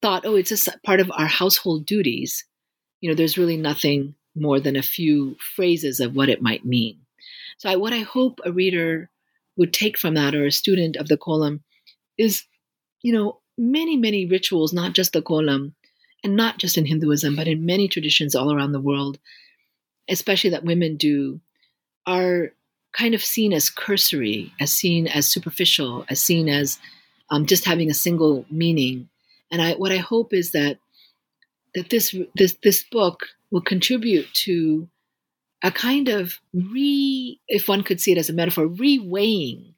thought, 0.00 0.24
oh, 0.24 0.36
it's 0.36 0.66
a 0.66 0.78
part 0.86 1.00
of 1.00 1.10
our 1.12 1.26
household 1.26 1.84
duties. 1.84 2.46
You 3.00 3.10
know, 3.10 3.14
there's 3.14 3.36
really 3.36 3.58
nothing 3.58 4.14
more 4.34 4.58
than 4.58 4.76
a 4.76 4.82
few 4.82 5.36
phrases 5.54 6.00
of 6.00 6.16
what 6.16 6.30
it 6.30 6.42
might 6.42 6.64
mean. 6.64 7.03
So 7.58 7.68
I, 7.68 7.76
what 7.76 7.92
I 7.92 8.00
hope 8.00 8.40
a 8.44 8.52
reader 8.52 9.10
would 9.56 9.72
take 9.72 9.98
from 9.98 10.14
that 10.14 10.34
or 10.34 10.46
a 10.46 10.52
student 10.52 10.96
of 10.96 11.08
the 11.08 11.16
kolam 11.16 11.60
is, 12.18 12.44
you 13.02 13.12
know, 13.12 13.40
many, 13.56 13.96
many 13.96 14.26
rituals, 14.26 14.72
not 14.72 14.92
just 14.92 15.12
the 15.12 15.22
kolam, 15.22 15.74
and 16.22 16.36
not 16.36 16.58
just 16.58 16.78
in 16.78 16.86
Hinduism, 16.86 17.36
but 17.36 17.48
in 17.48 17.66
many 17.66 17.86
traditions 17.86 18.34
all 18.34 18.52
around 18.52 18.72
the 18.72 18.80
world, 18.80 19.18
especially 20.08 20.50
that 20.50 20.64
women 20.64 20.96
do, 20.96 21.40
are 22.06 22.52
kind 22.92 23.14
of 23.14 23.22
seen 23.22 23.52
as 23.52 23.70
cursory, 23.70 24.52
as 24.60 24.72
seen 24.72 25.06
as 25.06 25.28
superficial, 25.28 26.04
as 26.08 26.20
seen 26.20 26.48
as 26.48 26.78
um, 27.30 27.46
just 27.46 27.64
having 27.64 27.90
a 27.90 27.94
single 27.94 28.46
meaning. 28.50 29.08
And 29.50 29.60
I, 29.60 29.74
what 29.74 29.92
I 29.92 29.98
hope 29.98 30.32
is 30.32 30.52
that 30.52 30.78
that 31.74 31.90
this 31.90 32.14
this 32.36 32.56
this 32.62 32.84
book 32.84 33.26
will 33.50 33.60
contribute 33.60 34.32
to 34.32 34.88
a 35.64 35.72
kind 35.72 36.08
of 36.08 36.38
re, 36.52 37.40
if 37.48 37.68
one 37.68 37.82
could 37.82 38.00
see 38.00 38.12
it 38.12 38.18
as 38.18 38.28
a 38.28 38.34
metaphor, 38.34 38.68
reweighing 38.68 39.74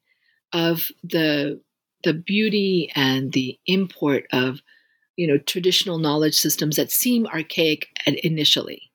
of 0.53 0.89
the 1.03 1.61
the 2.05 2.13
beauty 2.13 2.91
and 2.95 3.33
the 3.33 3.59
import 3.67 4.27
of 4.33 4.61
you 5.17 5.27
know 5.27 5.39
traditional 5.39 5.99
knowledge 5.99 6.37
systems 6.37 6.77
that 6.77 6.91
seem 6.91 7.27
archaic 7.27 7.89
initially 8.23 8.91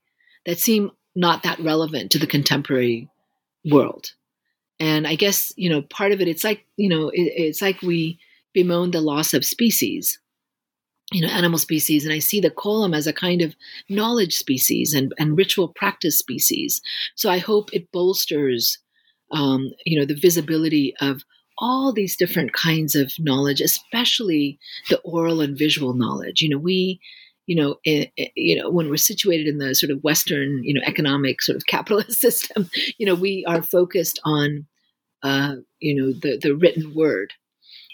that 0.46 0.60
seem 0.60 0.92
not 1.16 1.44
that 1.44 1.60
relevant 1.60 2.12
to 2.12 2.20
the 2.20 2.28
contemporary 2.28 3.10
world. 3.66 4.14
And 4.80 5.06
i 5.08 5.16
guess 5.16 5.52
you 5.58 5.70
know 5.70 5.82
part 5.82 6.12
of 6.12 6.22
it 6.22 6.28
it's 6.28 6.44
like 6.44 6.66
you 6.78 6.90
know 6.90 7.10
it, 7.10 7.34
it's 7.36 7.62
like 7.62 7.82
we 7.82 8.20
bemoan 8.54 8.92
the 8.92 9.02
loss 9.02 9.34
of 9.34 9.46
species 9.46 10.20
you 11.12 11.22
know 11.22 11.28
animal 11.28 11.60
species 11.60 12.06
and 12.06 12.14
i 12.14 12.20
see 12.20 12.40
the 12.40 12.50
kolam 12.50 12.96
as 12.96 13.08
a 13.08 13.14
kind 13.14 13.42
of 13.42 13.56
knowledge 13.90 14.38
species 14.38 14.94
and, 14.94 15.14
and 15.18 15.38
ritual 15.38 15.68
practice 15.68 16.18
species 16.18 16.82
so 17.16 17.30
i 17.30 17.38
hope 17.38 17.70
it 17.74 17.92
bolsters 17.92 18.78
um, 19.32 19.72
you 19.86 20.00
know 20.00 20.06
the 20.06 20.20
visibility 20.20 20.94
of 21.00 21.24
all 21.62 21.94
these 21.94 22.18
different 22.18 22.54
kinds 22.54 22.96
of 22.96 23.14
knowledge, 23.20 23.62
especially 23.62 24.60
the 24.90 25.00
oral 25.02 25.42
and 25.42 25.58
visual 25.58 25.94
knowledge. 25.94 26.42
You 26.42 26.50
know, 26.50 26.58
we, 26.58 27.00
you 27.46 27.56
know, 27.56 27.76
it, 27.84 28.12
it, 28.18 28.32
you 28.36 28.56
know, 28.58 28.70
when 28.70 28.90
we're 28.90 28.98
situated 28.98 29.48
in 29.48 29.60
the 29.60 29.76
sort 29.76 29.92
of 29.92 30.04
Western, 30.04 30.64
you 30.64 30.74
know, 30.74 30.82
economic 30.86 31.42
sort 31.42 31.56
of 31.56 31.66
capitalist 31.68 32.20
system, 32.20 32.70
you 32.98 33.06
know, 33.06 33.16
we 33.16 33.46
are 33.48 33.62
focused 33.62 34.20
on, 34.26 34.66
uh, 35.24 35.56
you 35.80 35.96
know, 35.96 36.12
the 36.12 36.38
the 36.38 36.56
written 36.56 36.96
word, 36.96 37.34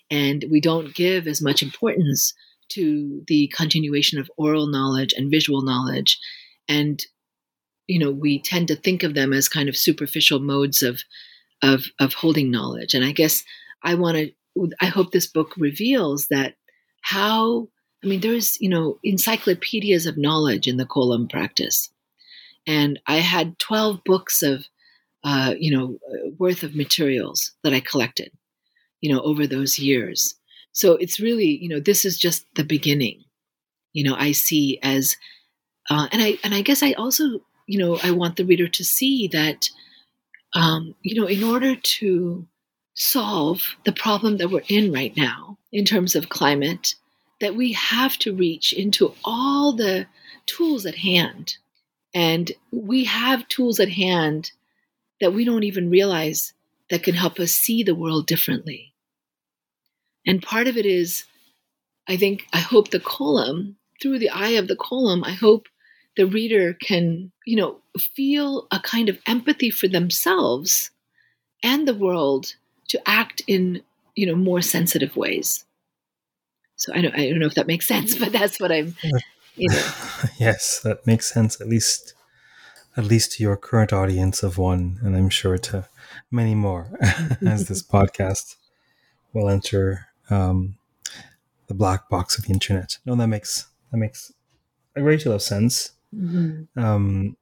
and 0.10 0.46
we 0.50 0.62
don't 0.62 0.96
give 0.96 1.28
as 1.28 1.42
much 1.42 1.62
importance 1.62 2.34
to 2.70 3.24
the 3.28 3.48
continuation 3.56 4.20
of 4.20 4.32
oral 4.38 4.68
knowledge 4.68 5.14
and 5.14 5.32
visual 5.32 5.62
knowledge, 5.62 6.20
and 6.68 7.04
you 7.88 8.00
know, 8.00 8.12
we 8.12 8.40
tend 8.42 8.68
to 8.68 8.76
think 8.76 9.04
of 9.04 9.14
them 9.14 9.34
as 9.34 9.50
kind 9.50 9.70
of 9.70 9.78
superficial 9.78 10.40
modes 10.40 10.84
of 10.84 11.02
of 11.62 11.86
of 12.00 12.14
holding 12.14 12.52
knowledge. 12.52 12.94
And 12.94 13.04
I 13.04 13.12
guess 13.12 13.44
I 13.84 13.96
want 13.96 14.18
to. 14.18 14.32
I 14.82 14.88
hope 14.88 15.12
this 15.12 15.28
book 15.28 15.54
reveals 15.58 16.28
that 16.28 16.56
how. 17.02 17.70
I 18.04 18.08
mean, 18.08 18.20
there's 18.20 18.60
you 18.62 18.70
know 18.70 19.00
encyclopedias 19.04 20.06
of 20.06 20.18
knowledge 20.18 20.68
in 20.68 20.78
the 20.78 20.86
kolam 20.86 21.30
practice, 21.30 21.90
and 22.68 23.00
I 23.08 23.18
had 23.18 23.58
twelve 23.58 24.04
books 24.04 24.44
of 24.44 24.66
uh, 25.24 25.56
you 25.58 25.76
know 25.76 25.98
worth 26.38 26.64
of 26.64 26.76
materials 26.76 27.54
that 27.64 27.74
I 27.74 27.80
collected, 27.80 28.32
you 29.02 29.14
know, 29.14 29.22
over 29.22 29.48
those 29.48 29.80
years. 29.80 30.36
So 30.78 30.94
it's 30.94 31.20
really 31.20 31.58
you 31.64 31.70
know 31.70 31.80
this 31.80 32.06
is 32.06 32.20
just 32.20 32.46
the 32.56 32.64
beginning. 32.64 33.24
You 33.94 34.04
know, 34.04 34.16
I 34.16 34.32
see 34.32 34.80
as, 34.84 35.18
uh, 35.90 36.08
and 36.12 36.22
I 36.22 36.38
and 36.44 36.54
I 36.54 36.62
guess 36.62 36.84
I 36.84 36.92
also 36.94 37.42
you 37.66 37.80
know 37.80 37.98
I 38.04 38.12
want 38.12 38.36
the 38.36 38.46
reader 38.46 38.68
to 38.68 38.84
see 38.86 39.28
that 39.30 39.70
um, 40.54 40.96
you 41.02 41.20
know, 41.20 41.28
in 41.28 41.44
order 41.44 41.76
to 41.76 42.48
solve 42.94 43.76
the 43.86 43.92
problem 43.92 44.38
that 44.38 44.50
we're 44.50 44.62
in 44.70 44.92
right 44.92 45.16
now 45.18 45.58
in 45.72 45.86
terms 45.86 46.16
of 46.16 46.30
climate, 46.30 46.96
that 47.42 47.56
we 47.56 47.74
have 47.74 48.18
to 48.20 48.36
reach 48.36 48.74
into 48.74 49.14
all 49.24 49.74
the 49.74 50.08
tools 50.46 50.86
at 50.86 50.96
hand. 50.96 51.58
And 52.14 52.52
we 52.72 53.04
have 53.06 53.48
tools 53.48 53.80
at 53.80 53.90
hand 53.90 54.52
that 55.22 55.34
we 55.34 55.46
don't 55.46 55.64
even 55.64 55.90
realize 55.90 56.54
that 56.90 57.04
can 57.04 57.16
help 57.16 57.40
us 57.40 57.52
see 57.52 57.84
the 57.84 57.96
world 57.96 58.28
differently. 58.28 58.87
And 60.28 60.44
part 60.44 60.68
of 60.68 60.78
it 60.78 60.86
is, 60.86 61.24
I 62.08 62.18
think, 62.18 62.46
I 62.54 62.60
hope 62.60 62.92
the 62.92 63.00
kolam, 63.00 63.76
through 64.02 64.20
the 64.20 64.30
eye 64.30 64.50
of 64.50 64.68
the 64.68 64.76
kolam, 64.76 65.26
I 65.26 65.32
hope 65.32 65.68
the 66.18 66.28
reader 66.28 66.74
can, 66.74 67.32
you 67.46 67.56
know, 67.56 67.80
feel 67.98 68.68
a 68.72 68.80
kind 68.80 69.10
of 69.10 69.18
empathy 69.26 69.72
for 69.72 69.88
themselves 69.88 70.92
and 71.64 71.88
the 71.88 71.96
world 71.96 72.56
to 72.90 73.10
act 73.10 73.42
in, 73.48 73.82
you 74.16 74.26
know, 74.26 74.36
more 74.36 74.62
sensitive 74.62 75.16
ways. 75.16 75.66
So 76.76 76.94
I 76.94 77.02
don't, 77.02 77.16
I 77.16 77.30
don't 77.30 77.40
know 77.40 77.48
if 77.48 77.56
that 77.56 77.68
makes 77.68 77.88
sense, 77.88 78.16
but 78.16 78.32
that's 78.32 78.60
what 78.60 78.72
I'm, 78.72 78.96
you 79.56 79.70
know. 79.70 79.92
yes, 80.40 80.82
that 80.82 81.08
makes 81.08 81.32
sense. 81.32 81.60
At 81.62 81.68
least 81.68 82.14
at 82.98 83.06
least 83.06 83.34
to 83.34 83.44
your 83.44 83.56
current 83.56 83.94
audience 83.94 84.42
of 84.42 84.58
one, 84.58 85.00
and 85.04 85.16
I'm 85.16 85.30
sure 85.30 85.60
to 85.60 85.88
many 86.32 86.56
more 86.56 86.90
as 87.46 87.68
this 87.68 87.84
podcast 87.96 88.56
will 89.34 89.50
enter 89.50 90.07
um, 90.30 90.78
the 91.68 91.74
black 91.74 92.10
box 92.10 92.38
of 92.38 92.46
the 92.46 92.54
internet. 92.54 92.98
No, 93.06 93.16
that 93.16 93.28
makes 93.28 93.68
that 93.92 93.98
makes 93.98 94.32
a 94.96 95.02
great 95.02 95.22
deal 95.24 95.34
of 95.34 95.42
sense. 95.42 95.92
Mm-hmm. 96.16 96.80
Um, 96.80 97.38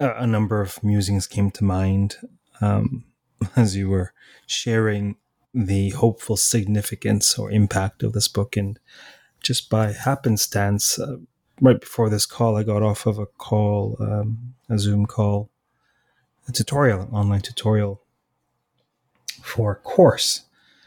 a, 0.00 0.10
a, 0.22 0.26
number 0.26 0.60
of 0.60 0.82
musings 0.82 1.28
came 1.28 1.50
to 1.52 1.64
mind 1.64 2.16
um, 2.60 3.04
as 3.56 3.76
you 3.76 3.88
were 3.88 4.12
sharing 4.46 5.16
the 5.54 5.90
hopeful 5.90 6.36
significance 6.36 7.38
or 7.38 7.50
impact 7.50 8.02
of 8.02 8.12
this 8.12 8.28
book, 8.28 8.56
and 8.56 8.78
just 9.42 9.70
by 9.70 9.92
happenstance, 9.92 10.98
uh, 10.98 11.18
right 11.60 11.80
before 11.80 12.08
this 12.08 12.26
call, 12.26 12.56
I 12.56 12.62
got 12.62 12.82
off 12.82 13.06
of 13.06 13.18
a 13.18 13.26
call, 13.26 13.96
um, 14.00 14.54
a 14.68 14.78
Zoom 14.78 15.06
call, 15.06 15.50
a 16.48 16.52
tutorial, 16.52 17.02
an 17.02 17.08
online 17.08 17.42
tutorial 17.42 18.00
for 19.42 19.72
a 19.72 19.76
course. 19.76 20.42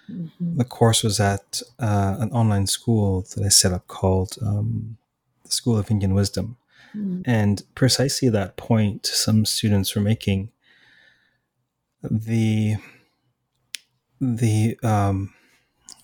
Mm-hmm. 0.09 0.57
The 0.57 0.63
course 0.65 1.03
was 1.03 1.19
at 1.19 1.61
uh, 1.79 2.17
an 2.19 2.31
online 2.31 2.67
school 2.67 3.25
that 3.35 3.43
I 3.43 3.49
set 3.49 3.73
up 3.73 3.87
called 3.87 4.37
um, 4.41 4.97
the 5.43 5.51
School 5.51 5.77
of 5.77 5.89
Indian 5.89 6.13
Wisdom. 6.13 6.57
Mm-hmm. 6.95 7.21
And 7.25 7.63
precisely 7.75 8.29
that 8.29 8.57
point 8.57 9.05
some 9.05 9.45
students 9.45 9.95
were 9.95 10.01
making, 10.01 10.51
the 12.03 12.75
the 14.21 14.77
um, 14.83 15.33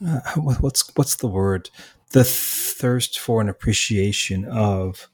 uh, 0.06 0.20
what's 0.36 0.96
what's 0.96 1.16
the 1.16 1.28
word 1.28 1.70
the 2.12 2.24
thirst 2.24 3.20
for 3.20 3.42
an 3.42 3.50
appreciation 3.50 4.46
of 4.46 5.10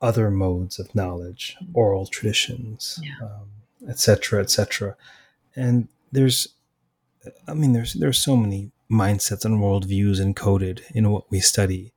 other 0.00 0.30
modes 0.30 0.78
of 0.78 0.94
knowledge, 0.94 1.56
oral 1.74 2.06
traditions, 2.06 3.00
etc., 3.88 4.38
yeah. 4.38 4.42
etc. 4.42 4.88
Um, 4.88 4.94
et 5.56 5.62
and 5.62 5.88
there's, 6.10 6.48
I 7.46 7.54
mean, 7.54 7.72
there's 7.72 7.94
there's 7.94 8.18
so 8.18 8.36
many 8.36 8.72
mindsets 8.90 9.44
and 9.44 9.60
worldviews 9.60 10.20
encoded 10.20 10.82
in 10.94 11.10
what 11.10 11.30
we 11.30 11.40
study, 11.40 11.92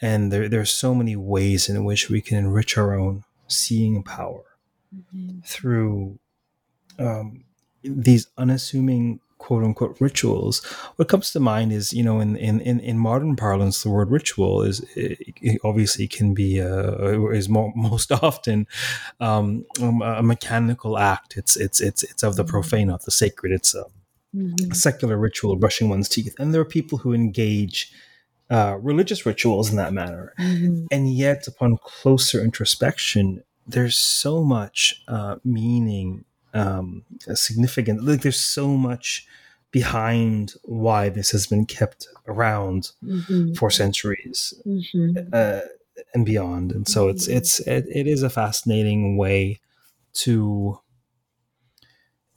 and 0.00 0.32
there 0.32 0.48
there's 0.48 0.72
so 0.72 0.94
many 0.94 1.16
ways 1.16 1.68
in 1.68 1.84
which 1.84 2.10
we 2.10 2.20
can 2.20 2.38
enrich 2.38 2.76
our 2.76 2.98
own 2.98 3.24
seeing 3.48 4.02
power 4.02 4.44
mm-hmm. 4.94 5.40
through 5.40 6.18
um, 6.98 7.44
these 7.82 8.28
unassuming 8.36 9.20
quote 9.40 9.64
unquote 9.64 9.96
rituals, 10.00 10.64
what 10.96 11.08
comes 11.08 11.32
to 11.32 11.40
mind 11.40 11.72
is, 11.72 11.92
you 11.92 12.04
know, 12.04 12.20
in, 12.20 12.36
in, 12.36 12.60
in, 12.60 12.78
in 12.78 12.98
modern 12.98 13.34
parlance, 13.34 13.82
the 13.82 13.90
word 13.90 14.10
ritual 14.10 14.62
is 14.62 14.84
obviously 15.64 16.06
can 16.06 16.34
be, 16.34 16.60
uh, 16.60 17.28
is 17.30 17.48
more, 17.48 17.72
most 17.74 18.12
often 18.22 18.68
um, 19.18 19.64
um, 19.80 20.02
a 20.02 20.22
mechanical 20.22 20.98
act. 20.98 21.36
It's, 21.36 21.56
it's, 21.56 21.80
it's, 21.80 22.04
it's 22.04 22.22
of 22.22 22.36
the 22.36 22.44
mm-hmm. 22.44 22.50
profane, 22.50 22.90
of 22.90 23.04
the 23.04 23.10
sacred. 23.10 23.52
It's 23.52 23.74
a, 23.74 23.86
mm-hmm. 24.34 24.70
a 24.70 24.74
secular 24.74 25.16
ritual, 25.16 25.52
of 25.52 25.60
brushing 25.60 25.88
one's 25.88 26.08
teeth. 26.08 26.34
And 26.38 26.52
there 26.52 26.60
are 26.60 26.66
people 26.66 26.98
who 26.98 27.12
engage 27.12 27.92
uh, 28.50 28.78
religious 28.80 29.24
rituals 29.24 29.70
in 29.70 29.76
that 29.76 29.92
manner. 29.92 30.34
Mm-hmm. 30.38 30.86
And 30.90 31.12
yet, 31.12 31.46
upon 31.46 31.78
closer 31.84 32.42
introspection, 32.42 33.42
there's 33.66 33.96
so 33.96 34.42
much 34.42 35.02
uh, 35.06 35.36
meaning 35.44 36.24
um, 36.52 37.04
significant. 37.34 38.04
Like 38.04 38.22
there's 38.22 38.40
so 38.40 38.76
much 38.76 39.26
behind 39.70 40.54
why 40.64 41.08
this 41.08 41.30
has 41.30 41.46
been 41.46 41.64
kept 41.64 42.08
around 42.26 42.90
mm-hmm. 43.04 43.52
for 43.52 43.70
centuries 43.70 44.52
mm-hmm. 44.66 45.28
uh, 45.32 45.60
and 46.12 46.26
beyond. 46.26 46.72
And 46.72 46.88
so 46.88 47.08
it's 47.08 47.28
mm-hmm. 47.28 47.36
it's 47.38 47.60
it, 47.60 47.86
it 47.88 48.06
is 48.06 48.22
a 48.22 48.30
fascinating 48.30 49.16
way 49.16 49.60
to. 50.14 50.80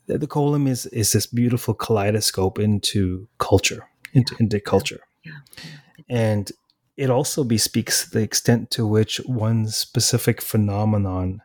The, 0.08 0.18
the 0.18 0.28
kolam 0.28 0.68
is 0.68 0.86
is 0.88 1.12
this 1.12 1.26
beautiful 1.26 1.74
kaleidoscope 1.74 2.60
into 2.60 3.28
culture, 3.38 3.88
into, 4.14 4.36
into 4.40 4.60
culture. 4.60 5.02
Yeah. 5.24 5.40
and 6.10 6.52
it 6.98 7.10
also 7.10 7.44
bespeaks 7.44 8.08
the 8.10 8.22
extent 8.22 8.70
to 8.72 8.86
which 8.86 9.18
one 9.26 9.68
specific 9.68 10.42
phenomenon 10.42 11.42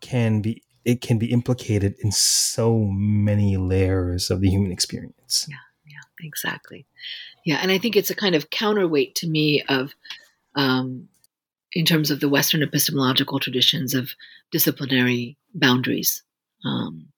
can 0.00 0.40
be 0.40 0.62
it 0.84 1.00
can 1.00 1.18
be 1.18 1.32
implicated 1.32 1.96
in 1.98 2.12
so 2.12 2.78
many 2.92 3.56
layers 3.56 4.30
of 4.30 4.40
the 4.40 4.48
human 4.48 4.70
experience. 4.70 5.46
Yeah, 5.48 5.56
yeah, 5.84 6.26
exactly. 6.26 6.86
Yeah, 7.44 7.58
and 7.60 7.72
I 7.72 7.78
think 7.78 7.96
it's 7.96 8.10
a 8.10 8.14
kind 8.14 8.36
of 8.36 8.50
counterweight 8.50 9.16
to 9.16 9.28
me 9.28 9.62
of, 9.68 9.94
um, 10.54 11.08
in 11.72 11.86
terms 11.86 12.12
of 12.12 12.20
the 12.20 12.28
Western 12.28 12.62
epistemological 12.62 13.40
traditions 13.40 13.94
of 13.94 14.12
disciplinary 14.52 15.36
boundaries. 15.54 16.22
Um, 16.64 17.08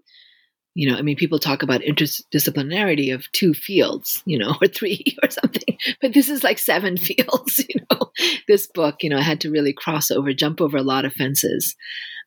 you 0.78 0.88
know, 0.88 0.96
I 0.96 1.02
mean, 1.02 1.16
people 1.16 1.40
talk 1.40 1.64
about 1.64 1.80
interdisciplinarity 1.80 3.12
of 3.12 3.30
two 3.32 3.52
fields, 3.52 4.22
you 4.26 4.38
know, 4.38 4.54
or 4.62 4.68
three 4.68 5.04
or 5.24 5.28
something, 5.28 5.76
but 6.00 6.14
this 6.14 6.28
is 6.28 6.44
like 6.44 6.56
seven 6.56 6.96
fields, 7.08 7.64
you 7.68 7.80
know. 7.90 8.12
This 8.46 8.68
book, 8.68 9.02
you 9.02 9.10
know, 9.10 9.18
I 9.18 9.22
had 9.22 9.40
to 9.40 9.50
really 9.50 9.72
cross 9.72 10.12
over, 10.12 10.32
jump 10.32 10.60
over 10.60 10.76
a 10.76 10.82
lot 10.82 11.04
of 11.04 11.12
fences 11.12 11.74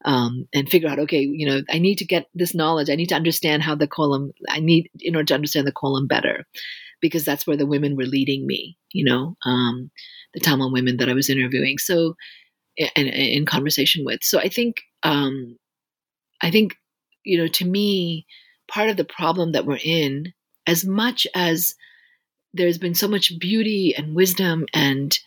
um, 0.04 0.50
and 0.54 0.68
figure 0.68 0.90
out, 0.90 1.00
okay, 1.00 1.22
you 1.22 1.48
know, 1.48 1.62
I 1.70 1.80
need 1.80 2.00
to 2.00 2.06
get 2.06 2.28
this 2.34 2.54
knowledge. 2.54 2.90
I 2.90 2.96
need 2.96 3.08
to 3.08 3.16
understand 3.16 3.64
how 3.64 3.74
the 3.74 3.88
kolam, 3.88 4.32
I 4.50 4.60
need, 4.60 4.90
in 5.00 5.16
order 5.16 5.28
to 5.28 5.36
understand 5.36 5.66
the 5.66 5.72
kolam 5.72 6.10
better, 6.10 6.46
because 7.00 7.24
that's 7.24 7.48
where 7.48 7.58
the 7.58 7.66
women 7.66 7.96
were 7.96 8.04
leading 8.04 8.46
me, 8.46 8.78
you 8.92 9.06
know, 9.06 9.38
um, 9.46 9.92
the 10.34 10.42
Tamil 10.42 10.74
women 10.74 10.98
that 10.98 11.08
I 11.08 11.14
was 11.14 11.30
interviewing. 11.30 11.78
So, 11.78 12.16
and 12.98 13.08
in 13.08 13.46
conversation 13.46 14.04
with. 14.04 14.20
So 14.24 14.40
I 14.40 14.50
think, 14.50 14.82
um, 15.04 15.58
I 16.42 16.52
think, 16.52 16.76
you 17.24 17.38
know, 17.38 17.48
to 17.48 17.66
me, 17.66 18.26
part 18.68 18.90
of 18.90 18.98
the 18.98 19.06
problem 19.06 19.52
that 19.52 19.66
we're 19.66 19.80
in, 19.84 20.34
as 20.68 20.86
much 20.86 21.28
as 21.36 21.76
there's 22.54 22.78
been 22.78 22.96
so 22.96 23.08
much 23.08 23.40
beauty 23.40 23.94
and 23.96 24.16
wisdom 24.16 24.66
and, 24.74 25.18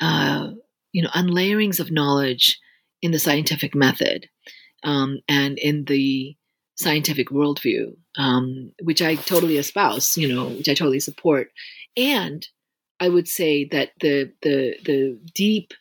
uh, 0.00 0.50
you 0.92 1.02
know, 1.02 1.10
unlayerings 1.10 1.80
of 1.80 1.90
knowledge 1.90 2.60
in 3.00 3.10
the 3.10 3.18
scientific 3.18 3.74
method 3.74 4.28
um, 4.84 5.18
and 5.28 5.58
in 5.58 5.84
the 5.84 6.36
scientific 6.76 7.28
worldview, 7.28 7.94
um, 8.16 8.72
which 8.82 9.02
I 9.02 9.14
totally 9.14 9.56
espouse, 9.56 10.16
you 10.16 10.32
know, 10.32 10.48
which 10.48 10.68
I 10.68 10.74
totally 10.74 11.00
support. 11.00 11.50
And 11.96 12.46
I 13.00 13.08
would 13.08 13.28
say 13.28 13.64
that 13.66 13.90
the 14.00 14.32
the 14.42 14.76
the 14.84 15.18
deep, 15.34 15.72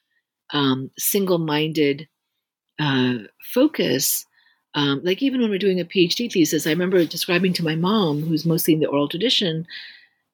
um, 0.54 0.90
single-minded 0.98 2.08
uh, 2.80 3.16
focus, 3.54 4.26
um, 4.74 5.02
like 5.04 5.22
even 5.22 5.42
when 5.42 5.50
we're 5.50 5.60
doing 5.60 5.80
a 5.80 5.86
PhD 5.86 6.32
thesis, 6.32 6.66
I 6.66 6.72
remember 6.72 7.04
describing 7.06 7.54
to 7.54 7.64
my 7.64 7.76
mom, 7.76 8.22
who's 8.22 8.46
mostly 8.46 8.74
in 8.74 8.80
the 8.80 8.88
oral 8.88 9.10
tradition, 9.10 9.66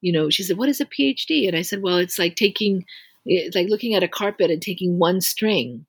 you 0.01 0.11
know, 0.11 0.29
she 0.29 0.43
said, 0.43 0.57
"What 0.57 0.69
is 0.69 0.79
a 0.79 0.85
PhD?" 0.85 1.47
And 1.47 1.57
I 1.57 1.63
said, 1.63 1.81
"Well, 1.81 1.97
it's 1.97 2.19
like 2.19 2.35
taking, 2.35 2.85
it's 3.25 3.55
like 3.55 3.69
looking 3.69 3.95
at 3.95 4.03
a 4.03 4.07
carpet 4.07 4.51
and 4.51 4.61
taking 4.61 4.99
one 4.99 5.21
string." 5.21 5.85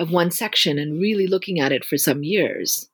of 0.00 0.10
one 0.10 0.30
section 0.30 0.78
and 0.78 0.98
really 1.00 1.26
looking 1.26 1.60
at 1.60 1.72
it 1.72 1.84
for 1.84 1.98
some 1.98 2.24
years. 2.24 2.88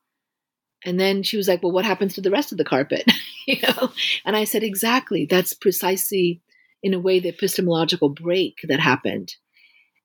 And 0.85 0.99
then 1.01 1.23
she 1.23 1.37
was 1.37 1.49
like, 1.49 1.63
Well, 1.63 1.73
what 1.73 1.85
happens 1.85 2.15
to 2.15 2.21
the 2.21 2.33
rest 2.33 2.53
of 2.53 2.59
the 2.59 2.65
carpet? 2.65 3.11
you 3.47 3.59
know? 3.63 3.93
And 4.25 4.37
I 4.37 4.45
said, 4.45 4.63
Exactly. 4.63 5.25
That's 5.25 5.55
precisely 5.55 6.43
in 6.83 6.93
a 6.93 6.99
way 6.99 7.21
the 7.21 7.31
epistemological 7.31 8.09
break 8.11 8.59
that 8.65 8.81
happened, 8.81 9.35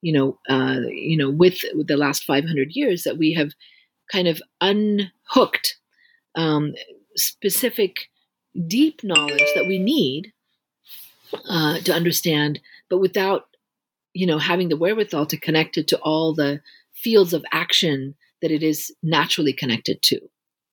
you 0.01 0.13
know, 0.13 0.39
uh, 0.47 0.79
you 0.89 1.17
know, 1.17 1.29
with, 1.29 1.59
with 1.73 1.87
the 1.87 1.97
last 1.97 2.23
500 2.23 2.69
years 2.71 3.03
that 3.03 3.17
we 3.17 3.33
have 3.33 3.51
kind 4.11 4.27
of 4.27 4.41
unhooked 4.59 5.77
um, 6.35 6.73
specific 7.15 8.09
deep 8.67 9.03
knowledge 9.03 9.51
that 9.55 9.65
we 9.67 9.79
need 9.79 10.33
uh, 11.49 11.79
to 11.79 11.93
understand, 11.93 12.59
but 12.89 12.99
without, 12.99 13.47
you 14.13 14.25
know, 14.25 14.37
having 14.37 14.69
the 14.69 14.77
wherewithal 14.77 15.25
to 15.27 15.37
connect 15.37 15.77
it 15.77 15.87
to 15.87 15.99
all 15.99 16.33
the 16.33 16.61
fields 16.93 17.33
of 17.33 17.45
action 17.51 18.15
that 18.41 18.51
it 18.51 18.63
is 18.63 18.93
naturally 19.01 19.53
connected 19.53 20.01
to, 20.01 20.19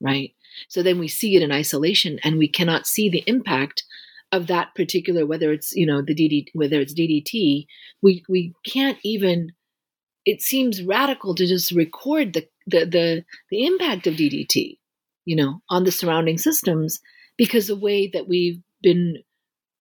right? 0.01 0.35
So 0.69 0.83
then 0.83 0.99
we 0.99 1.09
see 1.09 1.37
it 1.37 1.43
in 1.43 1.53
isolation 1.53 2.19
and 2.25 2.39
we 2.39 2.49
cannot 2.49 2.87
see 2.87 3.09
the 3.09 3.23
impact 3.27 3.85
of 4.33 4.47
that 4.47 4.75
particular 4.75 5.25
whether 5.25 5.53
it's 5.53 5.75
you 5.75 5.87
know 5.87 6.03
the 6.03 6.15
DD 6.15 6.49
whether 6.53 6.79
it's 6.79 6.93
DDT 6.93 7.67
we 8.03 8.23
we 8.29 8.53
can't 8.67 8.99
even 9.03 9.53
it 10.31 10.43
seems 10.43 10.83
radical 10.83 11.35
to 11.35 11.47
just 11.47 11.71
record 11.73 12.33
the 12.33 12.49
the 12.67 12.85
the, 12.85 13.25
the 13.51 13.67
impact 13.67 14.07
of 14.07 14.15
DDT 14.15 14.79
you 15.25 15.37
know 15.37 15.61
on 15.69 15.85
the 15.85 15.93
surrounding 15.93 16.39
systems 16.39 17.01
because 17.37 17.67
the 17.67 17.77
way 17.77 18.09
that 18.09 18.29
we've 18.29 18.61
been 18.83 19.23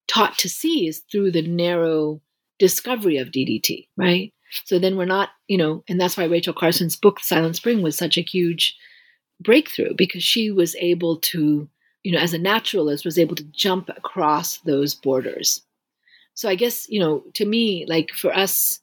taught 0.08 0.38
to 0.38 0.50
see 0.50 0.88
is 0.88 1.04
through 1.12 1.32
the 1.32 1.41
narrow 1.41 2.22
discovery 2.60 3.18
of 3.18 3.30
DDT 3.30 3.88
right 3.98 4.34
so 4.66 4.80
then 4.80 4.98
we're 4.98 5.06
not, 5.06 5.30
you 5.48 5.58
know, 5.58 5.84
and 5.88 6.00
that's 6.00 6.18
why 6.18 6.26
Rachel 6.26 6.54
Carson's 6.54 6.95
book, 6.95 7.20
Silent 7.20 7.56
Spring, 7.56 7.82
was 7.82 7.98
such 7.98 8.18
a 8.18 8.22
huge 8.22 8.76
breakthrough 9.39 9.93
because 9.95 10.24
she 10.24 10.52
was 10.52 10.76
able 10.76 11.18
to, 11.18 11.70
you 12.04 12.12
know, 12.12 12.20
as 12.20 12.34
a 12.34 12.38
naturalist, 12.39 13.06
was 13.06 13.20
able 13.20 13.36
to 13.36 13.43
jump 13.43 13.89
across 13.89 14.58
those 14.60 14.95
borders. 14.95 15.62
So 16.34 16.48
I 16.48 16.56
guess, 16.56 16.88
you 16.89 17.00
know, 17.00 17.24
to 17.36 17.45
me, 17.45 17.86
like 17.88 18.12
for 18.12 18.36
us 18.36 18.80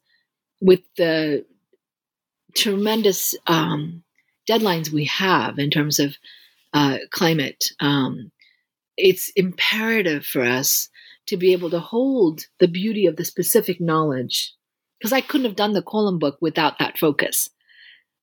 with 0.61 0.81
the 0.97 1.45
tremendous 2.55 3.35
um, 3.47 4.03
deadlines 4.49 4.91
we 4.91 5.05
have 5.07 5.59
in 5.59 5.71
terms 5.71 5.99
of 5.99 6.17
uh, 6.73 6.99
climate, 7.11 7.65
um, 7.81 8.31
it's 8.97 9.31
imperative 9.31 10.25
for 10.25 10.43
us 10.43 10.89
to 11.27 11.37
be 11.37 11.53
able 11.53 11.71
to 11.71 11.81
hold 11.81 12.47
the 12.61 12.69
beauty 12.69 13.07
of 13.07 13.17
the 13.17 13.25
specific 13.25 13.81
knowledge. 13.81 14.53
Because 14.99 15.13
I 15.13 15.21
couldn't 15.21 15.47
have 15.47 15.57
done 15.57 15.73
the 15.73 15.83
Kolam 15.83 16.19
book 16.19 16.39
without 16.41 16.79
that 16.79 16.99
focus, 16.99 17.51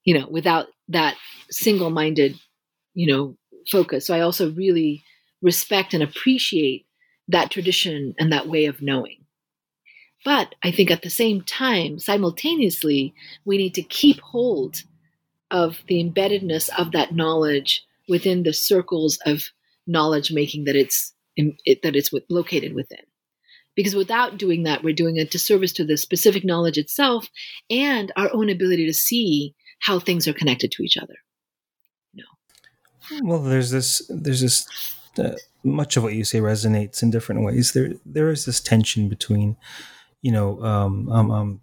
you 0.03 0.17
know, 0.17 0.27
without 0.29 0.67
that 0.87 1.15
single 1.49 1.89
minded, 1.89 2.39
you 2.93 3.07
know, 3.07 3.37
focus. 3.69 4.07
So 4.07 4.15
I 4.15 4.21
also 4.21 4.51
really 4.51 5.03
respect 5.41 5.93
and 5.93 6.01
appreciate 6.01 6.85
that 7.27 7.51
tradition 7.51 8.15
and 8.17 8.31
that 8.31 8.47
way 8.47 8.65
of 8.65 8.81
knowing. 8.81 9.20
But 10.23 10.55
I 10.63 10.71
think 10.71 10.91
at 10.91 11.01
the 11.01 11.09
same 11.09 11.41
time, 11.41 11.99
simultaneously, 11.99 13.13
we 13.45 13.57
need 13.57 13.73
to 13.75 13.81
keep 13.81 14.19
hold 14.19 14.83
of 15.49 15.83
the 15.87 16.03
embeddedness 16.03 16.69
of 16.77 16.91
that 16.91 17.13
knowledge 17.13 17.83
within 18.07 18.43
the 18.43 18.53
circles 18.53 19.17
of 19.25 19.43
knowledge 19.87 20.31
making 20.31 20.65
that 20.65 20.75
it's 20.75 21.13
it, 21.35 21.81
that 21.81 21.95
it's 21.95 22.11
located 22.29 22.73
within. 22.73 22.99
Because 23.75 23.95
without 23.95 24.37
doing 24.37 24.63
that, 24.63 24.83
we're 24.83 24.93
doing 24.93 25.17
a 25.17 25.25
disservice 25.25 25.71
to 25.73 25.85
the 25.85 25.97
specific 25.97 26.43
knowledge 26.43 26.77
itself 26.77 27.29
and 27.69 28.11
our 28.15 28.29
own 28.33 28.49
ability 28.49 28.85
to 28.85 28.93
see 28.93 29.55
how 29.79 29.97
things 29.99 30.27
are 30.27 30.33
connected 30.33 30.71
to 30.73 30.83
each 30.83 30.97
other. 30.97 31.15
No. 32.13 32.23
Well, 33.23 33.41
there's 33.41 33.71
this. 33.71 34.01
There's 34.09 34.41
this. 34.41 34.67
Uh, 35.17 35.35
much 35.63 35.97
of 35.97 36.03
what 36.03 36.13
you 36.13 36.23
say 36.23 36.39
resonates 36.39 37.03
in 37.03 37.11
different 37.11 37.43
ways. 37.43 37.73
There, 37.73 37.93
there 38.05 38.29
is 38.29 38.45
this 38.45 38.59
tension 38.59 39.09
between, 39.09 39.57
you 40.21 40.31
know, 40.31 40.61
um, 40.63 41.11
um, 41.11 41.31
um 41.31 41.61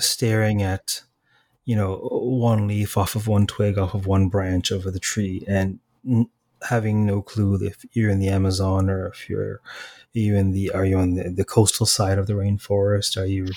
staring 0.00 0.62
at, 0.62 1.02
you 1.64 1.76
know, 1.76 1.96
one 1.96 2.66
leaf 2.66 2.96
off 2.96 3.16
of 3.16 3.26
one 3.26 3.46
twig 3.46 3.78
off 3.78 3.94
of 3.94 4.06
one 4.06 4.28
branch 4.28 4.70
over 4.70 4.90
the 4.90 5.00
tree, 5.00 5.44
and 5.48 5.78
having 6.62 7.04
no 7.04 7.22
clue 7.22 7.54
if 7.64 7.84
you're 7.92 8.10
in 8.10 8.18
the 8.18 8.28
Amazon 8.28 8.88
or 8.88 9.08
if 9.08 9.28
you're 9.28 9.60
are 10.14 10.18
you 10.18 10.36
in 10.36 10.52
the 10.52 10.70
are 10.72 10.84
you 10.84 10.98
on 10.98 11.14
the, 11.14 11.30
the 11.30 11.44
coastal 11.44 11.86
side 11.86 12.18
of 12.18 12.26
the 12.26 12.32
rainforest? 12.32 13.20
Are 13.20 13.26
you 13.26 13.48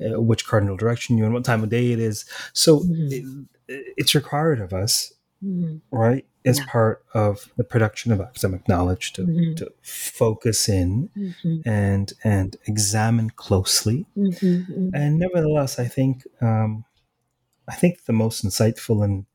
uh, 0.00 0.20
which 0.20 0.46
cardinal 0.46 0.76
direction 0.76 1.18
you 1.18 1.24
in? 1.26 1.32
What 1.32 1.44
time 1.44 1.62
of 1.62 1.68
day 1.68 1.92
it 1.92 1.98
is? 1.98 2.24
So 2.52 2.80
mm-hmm. 2.80 3.42
it, 3.68 3.94
it's 3.96 4.14
required 4.14 4.60
of 4.60 4.72
us, 4.72 5.12
mm-hmm. 5.44 5.76
right? 5.94 6.24
As 6.46 6.58
yeah. 6.58 6.64
part 6.68 7.04
of 7.12 7.52
the 7.58 7.64
production 7.64 8.12
of 8.12 8.20
academic 8.20 8.66
knowledge 8.66 9.12
to, 9.12 9.22
mm-hmm. 9.22 9.54
to 9.56 9.70
focus 9.82 10.70
in 10.70 11.10
mm-hmm. 11.14 11.68
and 11.68 12.14
and 12.24 12.56
examine 12.66 13.28
closely. 13.28 14.06
Mm-hmm. 14.16 14.46
Mm-hmm. 14.46 14.88
And 14.94 15.18
nevertheless, 15.18 15.78
I 15.78 15.86
think 15.86 16.26
um, 16.40 16.86
I 17.68 17.74
think 17.74 18.06
the 18.06 18.14
most 18.14 18.44
insightful 18.44 19.04
and 19.04 19.26